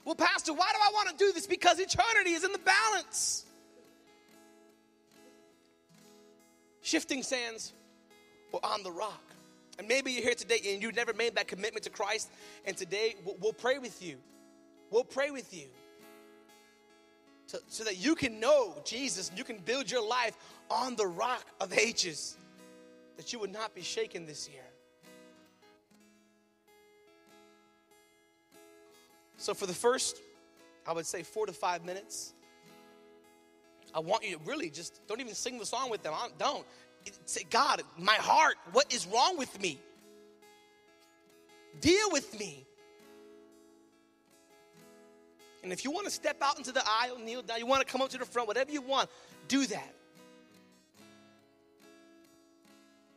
Well, 0.05 0.15
Pastor, 0.15 0.53
why 0.53 0.69
do 0.73 0.79
I 0.83 0.91
want 0.93 1.09
to 1.11 1.17
do 1.17 1.33
this? 1.33 1.47
Because 1.47 1.79
eternity 1.79 2.33
is 2.33 2.45
in 2.45 2.53
the 2.53 2.59
balance. 2.59 3.47
Shifting 6.83 7.23
sands 7.23 7.73
or 8.53 8.61
on 8.63 8.83
the 8.83 8.93
rock. 8.93 9.23
And 9.79 9.89
maybe 9.89 10.13
you're 10.13 10.23
here 10.23 10.35
today 10.35 10.61
and 10.73 10.83
you've 10.83 10.95
never 10.95 11.13
made 11.13 11.35
that 11.37 11.49
commitment 11.49 11.85
to 11.85 11.91
Christ, 11.91 12.31
and 12.65 12.77
today 12.77 13.17
we'll 13.41 13.53
pray 13.53 13.79
with 13.79 14.03
you. 14.03 14.17
We'll 14.91 15.03
pray 15.03 15.31
with 15.31 15.53
you 15.53 15.67
to, 17.49 17.61
so 17.69 17.83
that 17.85 17.97
you 17.97 18.15
can 18.15 18.39
know 18.39 18.77
Jesus 18.85 19.31
and 19.31 19.39
you 19.39 19.43
can 19.43 19.59
build 19.59 19.91
your 19.91 20.07
life 20.07 20.37
on 20.71 20.95
the 20.95 21.07
rock 21.07 21.45
of 21.61 21.73
ages, 21.73 22.37
that 23.17 23.33
you 23.33 23.41
would 23.41 23.53
not 23.53 23.75
be 23.75 23.83
shaken 23.83 24.27
this 24.27 24.49
year. 24.49 24.63
So, 29.37 29.55
for 29.55 29.67
the 29.67 29.75
first, 29.75 30.21
I 30.87 30.93
would 30.93 31.07
say 31.07 31.23
four 31.23 31.47
to 31.47 31.53
five 31.53 31.85
minutes, 31.85 32.33
I 33.95 34.01
want 34.01 34.25
you 34.25 34.37
to 34.37 34.45
really 34.45 34.71
just 34.71 35.01
don't 35.07 35.21
even 35.21 35.35
sing 35.35 35.59
the 35.59 35.67
song 35.67 35.91
with 35.91 36.03
them. 36.03 36.13
I 36.15 36.29
don't. 36.39 36.67
Say, 37.27 37.45
God, 37.49 37.83
my 37.99 38.15
heart, 38.15 38.57
what 38.73 38.93
is 38.93 39.07
wrong 39.07 39.37
with 39.37 39.61
me? 39.61 39.79
Deal 41.81 42.11
with 42.11 42.39
me. 42.39 42.67
And 45.63 45.73
if 45.73 45.85
you 45.85 45.91
want 45.91 46.07
to 46.07 46.11
step 46.11 46.39
out 46.43 46.59
into 46.59 46.73
the 46.73 46.83
aisle, 46.87 47.19
kneel 47.19 47.43
down, 47.43 47.59
you 47.59 47.67
want 47.67 47.87
to 47.87 47.91
come 47.91 48.03
up 48.03 48.11
to 48.11 48.19
the 48.19 48.27
front, 48.27 48.49
whatever 48.49 48.71
you 48.71 48.83
want, 48.83 49.09
do 49.49 49.67
that. 49.67 49.95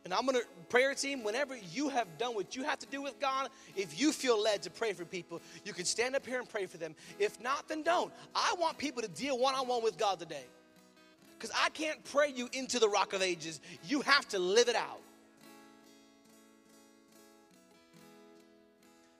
And 0.08 0.14
I'm 0.14 0.24
gonna 0.24 0.40
prayer 0.70 0.94
team, 0.94 1.22
whenever 1.22 1.54
you 1.70 1.90
have 1.90 2.16
done 2.16 2.34
what 2.34 2.56
you 2.56 2.62
have 2.62 2.78
to 2.78 2.86
do 2.86 3.02
with 3.02 3.20
God, 3.20 3.50
if 3.76 4.00
you 4.00 4.10
feel 4.10 4.42
led 4.42 4.62
to 4.62 4.70
pray 4.70 4.94
for 4.94 5.04
people, 5.04 5.42
you 5.66 5.74
can 5.74 5.84
stand 5.84 6.16
up 6.16 6.24
here 6.24 6.38
and 6.38 6.48
pray 6.48 6.64
for 6.64 6.78
them. 6.78 6.94
If 7.18 7.38
not, 7.42 7.68
then 7.68 7.82
don't. 7.82 8.10
I 8.34 8.54
want 8.58 8.78
people 8.78 9.02
to 9.02 9.08
deal 9.08 9.38
one-on-one 9.38 9.82
with 9.82 9.98
God 9.98 10.18
today. 10.18 10.46
Because 11.38 11.54
I 11.54 11.68
can't 11.68 12.02
pray 12.04 12.32
you 12.34 12.48
into 12.54 12.78
the 12.78 12.88
rock 12.88 13.12
of 13.12 13.20
ages. 13.20 13.60
You 13.84 14.00
have 14.00 14.26
to 14.28 14.38
live 14.38 14.70
it 14.70 14.76
out. 14.76 15.02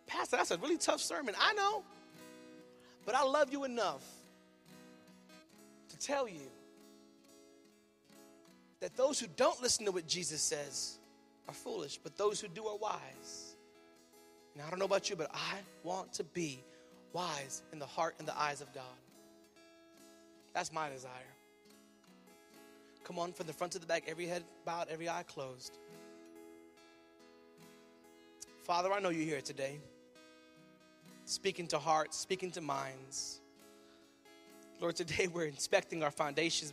Pastor, 0.07 0.39
that's 0.39 0.53
a 0.53 0.57
really 0.57 0.79
tough 0.79 1.03
sermon. 1.03 1.35
I 1.39 1.53
know. 1.53 1.83
But 3.05 3.15
I 3.15 3.25
love 3.25 3.53
you 3.53 3.65
enough 3.65 4.03
to 5.91 5.99
tell 5.99 6.27
you 6.27 6.49
that 8.81 8.97
those 8.97 9.19
who 9.19 9.27
don't 9.37 9.61
listen 9.61 9.85
to 9.87 9.93
what 9.93 10.07
Jesus 10.07 10.41
says 10.41 10.99
are 11.49 11.55
foolish, 11.55 11.99
but 12.03 12.17
those 12.17 12.41
who 12.41 12.49
do 12.49 12.67
are 12.67 12.77
wise. 12.77 13.57
Now, 14.57 14.65
I 14.67 14.71
don't 14.71 14.79
know 14.79 14.85
about 14.85 15.09
you, 15.11 15.17
but 15.17 15.31
I 15.33 15.59
want 15.83 16.13
to 16.15 16.25
be 16.25 16.63
wise 17.13 17.63
in 17.73 17.79
the 17.79 17.87
heart 17.87 18.15
and 18.19 18.29
the 18.29 18.39
eyes 18.39 18.61
of 18.61 18.73
God. 18.73 18.85
That's 20.53 20.73
my 20.73 20.89
desire. 20.89 21.11
Come 23.05 23.19
on, 23.19 23.33
from 23.33 23.47
the 23.47 23.53
front 23.53 23.73
to 23.73 23.79
the 23.79 23.87
back, 23.87 24.05
every 24.07 24.27
head 24.27 24.45
bowed, 24.65 24.89
every 24.91 25.09
eye 25.09 25.25
closed. 25.27 25.79
Father, 28.65 28.93
I 28.93 29.01
know 29.01 29.09
you're 29.09 29.25
here 29.25 29.41
today, 29.41 29.79
speaking 31.25 31.67
to 31.69 31.79
hearts, 31.79 32.19
speaking 32.19 32.51
to 32.51 32.61
minds. 32.61 33.41
Lord, 34.81 34.95
today 34.95 35.27
we're 35.27 35.47
inspecting 35.47 36.03
our 36.03 36.11
foundations. 36.11 36.73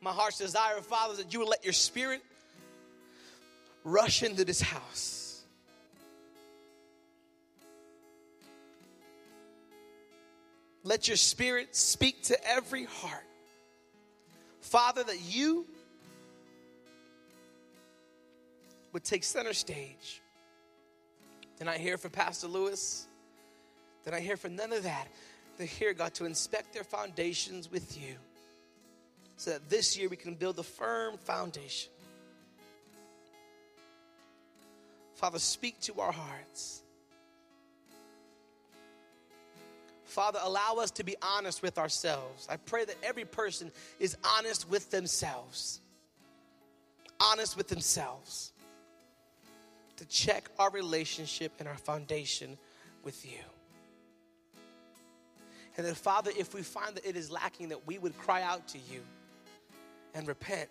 My 0.00 0.12
heart's 0.12 0.38
desire, 0.38 0.80
Father, 0.80 1.12
is 1.12 1.18
that 1.18 1.32
you 1.32 1.40
would 1.40 1.48
let 1.48 1.64
your 1.64 1.72
spirit 1.72 2.22
rush 3.84 4.22
into 4.22 4.44
this 4.44 4.60
house. 4.60 5.42
Let 10.84 11.08
your 11.08 11.16
spirit 11.16 11.74
speak 11.74 12.22
to 12.24 12.48
every 12.48 12.84
heart. 12.84 13.24
Father, 14.60 15.02
that 15.02 15.20
you 15.20 15.66
would 18.92 19.04
take 19.04 19.24
center 19.24 19.52
stage. 19.52 20.22
Then 21.58 21.68
I 21.68 21.76
hear 21.76 21.98
from 21.98 22.12
Pastor 22.12 22.46
Lewis. 22.46 23.06
Then 24.04 24.14
I 24.14 24.20
hear 24.20 24.36
from 24.36 24.54
none 24.54 24.72
of 24.72 24.84
that. 24.84 25.08
They 25.58 25.66
hear 25.66 25.92
God 25.92 26.14
to 26.14 26.24
inspect 26.24 26.72
their 26.72 26.84
foundations 26.84 27.70
with 27.70 28.00
you 28.00 28.14
so 29.38 29.52
that 29.52 29.70
this 29.70 29.96
year 29.96 30.08
we 30.08 30.16
can 30.16 30.34
build 30.34 30.58
a 30.58 30.64
firm 30.64 31.16
foundation. 31.16 31.90
Father, 35.14 35.38
speak 35.38 35.80
to 35.82 36.00
our 36.00 36.12
hearts. 36.12 36.82
Father, 40.04 40.40
allow 40.42 40.76
us 40.80 40.90
to 40.92 41.04
be 41.04 41.14
honest 41.22 41.62
with 41.62 41.78
ourselves. 41.78 42.48
I 42.50 42.56
pray 42.56 42.84
that 42.84 42.96
every 43.02 43.24
person 43.24 43.70
is 44.00 44.16
honest 44.36 44.68
with 44.68 44.90
themselves. 44.90 45.80
Honest 47.20 47.56
with 47.56 47.68
themselves 47.68 48.52
to 49.98 50.04
check 50.06 50.48
our 50.58 50.70
relationship 50.70 51.52
and 51.60 51.68
our 51.68 51.76
foundation 51.76 52.58
with 53.04 53.24
you. 53.24 53.38
And 55.76 55.86
then, 55.86 55.94
Father, 55.94 56.32
if 56.36 56.54
we 56.54 56.62
find 56.62 56.96
that 56.96 57.06
it 57.06 57.14
is 57.14 57.30
lacking, 57.30 57.68
that 57.68 57.86
we 57.86 57.98
would 57.98 58.18
cry 58.18 58.42
out 58.42 58.66
to 58.68 58.78
you 58.92 59.00
and 60.14 60.26
repent 60.26 60.68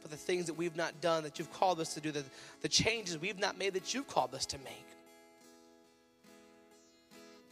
for 0.00 0.08
the 0.08 0.16
things 0.16 0.46
that 0.46 0.54
we've 0.54 0.76
not 0.76 1.00
done 1.00 1.24
that 1.24 1.38
you've 1.38 1.52
called 1.52 1.80
us 1.80 1.94
to 1.94 2.00
do, 2.00 2.12
the, 2.12 2.22
the 2.60 2.68
changes 2.68 3.18
we've 3.18 3.38
not 3.38 3.58
made 3.58 3.74
that 3.74 3.92
you've 3.92 4.06
called 4.06 4.34
us 4.34 4.46
to 4.46 4.58
make. 4.58 4.86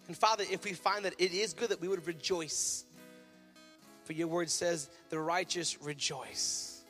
And 0.07 0.17
Father, 0.17 0.45
if 0.51 0.65
we 0.65 0.73
find 0.73 1.05
that 1.05 1.15
it 1.19 1.33
is 1.33 1.53
good, 1.53 1.71
that 1.71 1.81
we 1.81 1.89
would 1.89 2.07
rejoice. 2.07 2.85
For 4.05 4.13
your 4.13 4.29
word 4.29 4.51
says, 4.51 4.89
the 5.09 5.19
righteous 5.19 5.81
rejoice. 5.81 6.83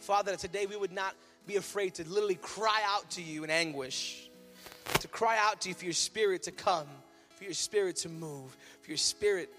Father, 0.00 0.32
that 0.32 0.40
today 0.40 0.66
we 0.66 0.76
would 0.76 0.92
not 0.92 1.14
be 1.46 1.56
afraid 1.56 1.94
to 1.94 2.08
literally 2.08 2.36
cry 2.36 2.80
out 2.86 3.10
to 3.10 3.22
you 3.22 3.44
in 3.44 3.50
anguish, 3.50 4.28
to 5.00 5.08
cry 5.08 5.36
out 5.38 5.60
to 5.60 5.68
you 5.68 5.74
for 5.74 5.84
your 5.84 5.92
spirit 5.92 6.44
to 6.44 6.50
come, 6.50 6.86
for 7.36 7.44
your 7.44 7.52
spirit 7.52 7.96
to 7.96 8.08
move, 8.08 8.56
for 8.82 8.90
your 8.90 8.96
spirit 8.96 9.52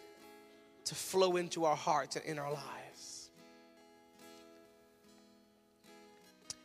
to 0.88 0.95
flow 0.95 1.35
into 1.35 1.65
our 1.65 1.75
hearts 1.75 2.15
and 2.15 2.25
in 2.25 2.39
our 2.39 2.51
lives. 2.51 3.29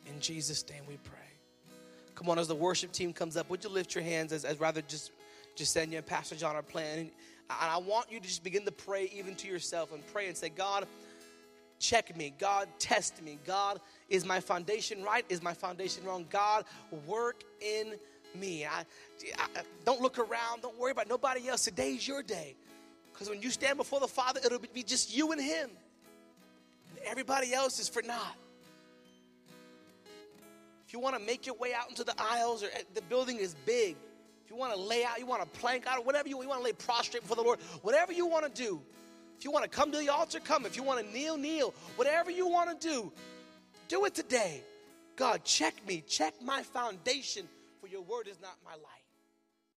In 0.07 0.19
Jesus' 0.19 0.67
name 0.69 0.83
we 0.87 0.97
pray. 0.97 1.19
Come 2.15 2.29
on, 2.29 2.39
as 2.39 2.47
the 2.47 2.55
worship 2.55 2.91
team 2.91 3.11
comes 3.11 3.35
up, 3.35 3.49
would 3.49 3.63
you 3.63 3.69
lift 3.69 3.95
your 3.95 4.03
hands 4.03 4.31
as, 4.31 4.45
as 4.45 4.59
rather 4.59 4.81
just 4.81 5.11
Jasenia 5.57 5.97
and 5.97 6.05
Pastor 6.05 6.35
John 6.35 6.55
are 6.55 6.61
playing? 6.61 6.99
And 6.99 7.11
I 7.49 7.77
want 7.77 8.11
you 8.11 8.19
to 8.19 8.25
just 8.25 8.43
begin 8.43 8.63
to 8.65 8.71
pray 8.71 9.11
even 9.13 9.35
to 9.35 9.47
yourself 9.47 9.93
and 9.93 10.05
pray 10.13 10.27
and 10.27 10.37
say, 10.37 10.49
God, 10.49 10.87
check 11.79 12.15
me. 12.15 12.33
God, 12.39 12.69
test 12.79 13.21
me. 13.21 13.39
God, 13.45 13.81
is 14.09 14.25
my 14.25 14.39
foundation 14.39 15.03
right? 15.03 15.25
Is 15.27 15.41
my 15.41 15.53
foundation 15.53 16.05
wrong? 16.05 16.25
God, 16.29 16.65
work 17.05 17.43
in 17.61 17.95
me. 18.39 18.65
I, 18.65 18.85
I, 19.37 19.61
don't 19.85 20.01
look 20.01 20.17
around. 20.17 20.61
Don't 20.61 20.77
worry 20.79 20.91
about 20.91 21.09
nobody 21.09 21.49
else. 21.49 21.65
Today's 21.65 22.07
your 22.07 22.23
day. 22.23 22.55
Because 23.13 23.29
when 23.29 23.41
you 23.41 23.51
stand 23.51 23.77
before 23.77 23.99
the 23.99 24.07
Father, 24.07 24.41
it'll 24.43 24.59
be 24.59 24.83
just 24.83 25.15
you 25.15 25.31
and 25.31 25.39
Him. 25.39 25.69
And 26.89 26.99
everybody 27.05 27.53
else 27.53 27.79
is 27.79 27.87
for 27.87 28.01
naught. 28.01 28.35
If 30.87 30.93
you 30.93 30.99
want 30.99 31.15
to 31.17 31.21
make 31.21 31.45
your 31.45 31.55
way 31.55 31.73
out 31.73 31.89
into 31.89 32.03
the 32.03 32.13
aisles, 32.19 32.63
or 32.63 32.67
eh, 32.67 32.81
the 32.93 33.01
building 33.03 33.37
is 33.37 33.55
big. 33.65 33.95
If 34.43 34.51
you 34.51 34.57
want 34.57 34.73
to 34.73 34.79
lay 34.79 35.05
out, 35.05 35.19
you 35.19 35.25
want 35.25 35.41
to 35.41 35.59
plank 35.59 35.87
out, 35.87 36.05
whatever 36.05 36.27
you, 36.27 36.41
you 36.41 36.47
want 36.49 36.59
to 36.59 36.65
lay 36.65 36.73
prostrate 36.73 37.23
before 37.23 37.37
the 37.37 37.43
Lord, 37.43 37.59
whatever 37.81 38.11
you 38.11 38.25
want 38.25 38.53
to 38.53 38.61
do, 38.61 38.81
if 39.37 39.45
you 39.45 39.51
want 39.51 39.63
to 39.63 39.69
come 39.69 39.91
to 39.91 39.97
the 39.97 40.09
altar, 40.09 40.39
come. 40.39 40.65
If 40.65 40.77
you 40.77 40.83
want 40.83 41.05
to 41.05 41.13
kneel, 41.13 41.35
kneel. 41.35 41.73
Whatever 41.97 42.31
you 42.31 42.47
want 42.47 42.79
to 42.79 42.87
do, 42.87 43.11
do 43.89 44.05
it 44.05 44.15
today. 44.15 44.63
God, 45.17 45.43
check 45.43 45.75
me, 45.85 46.01
check 46.07 46.33
my 46.41 46.63
foundation, 46.63 47.47
for 47.81 47.87
your 47.87 48.01
word 48.01 48.27
is 48.27 48.39
not 48.41 48.55
my 48.63 48.71
life. 48.71 49.02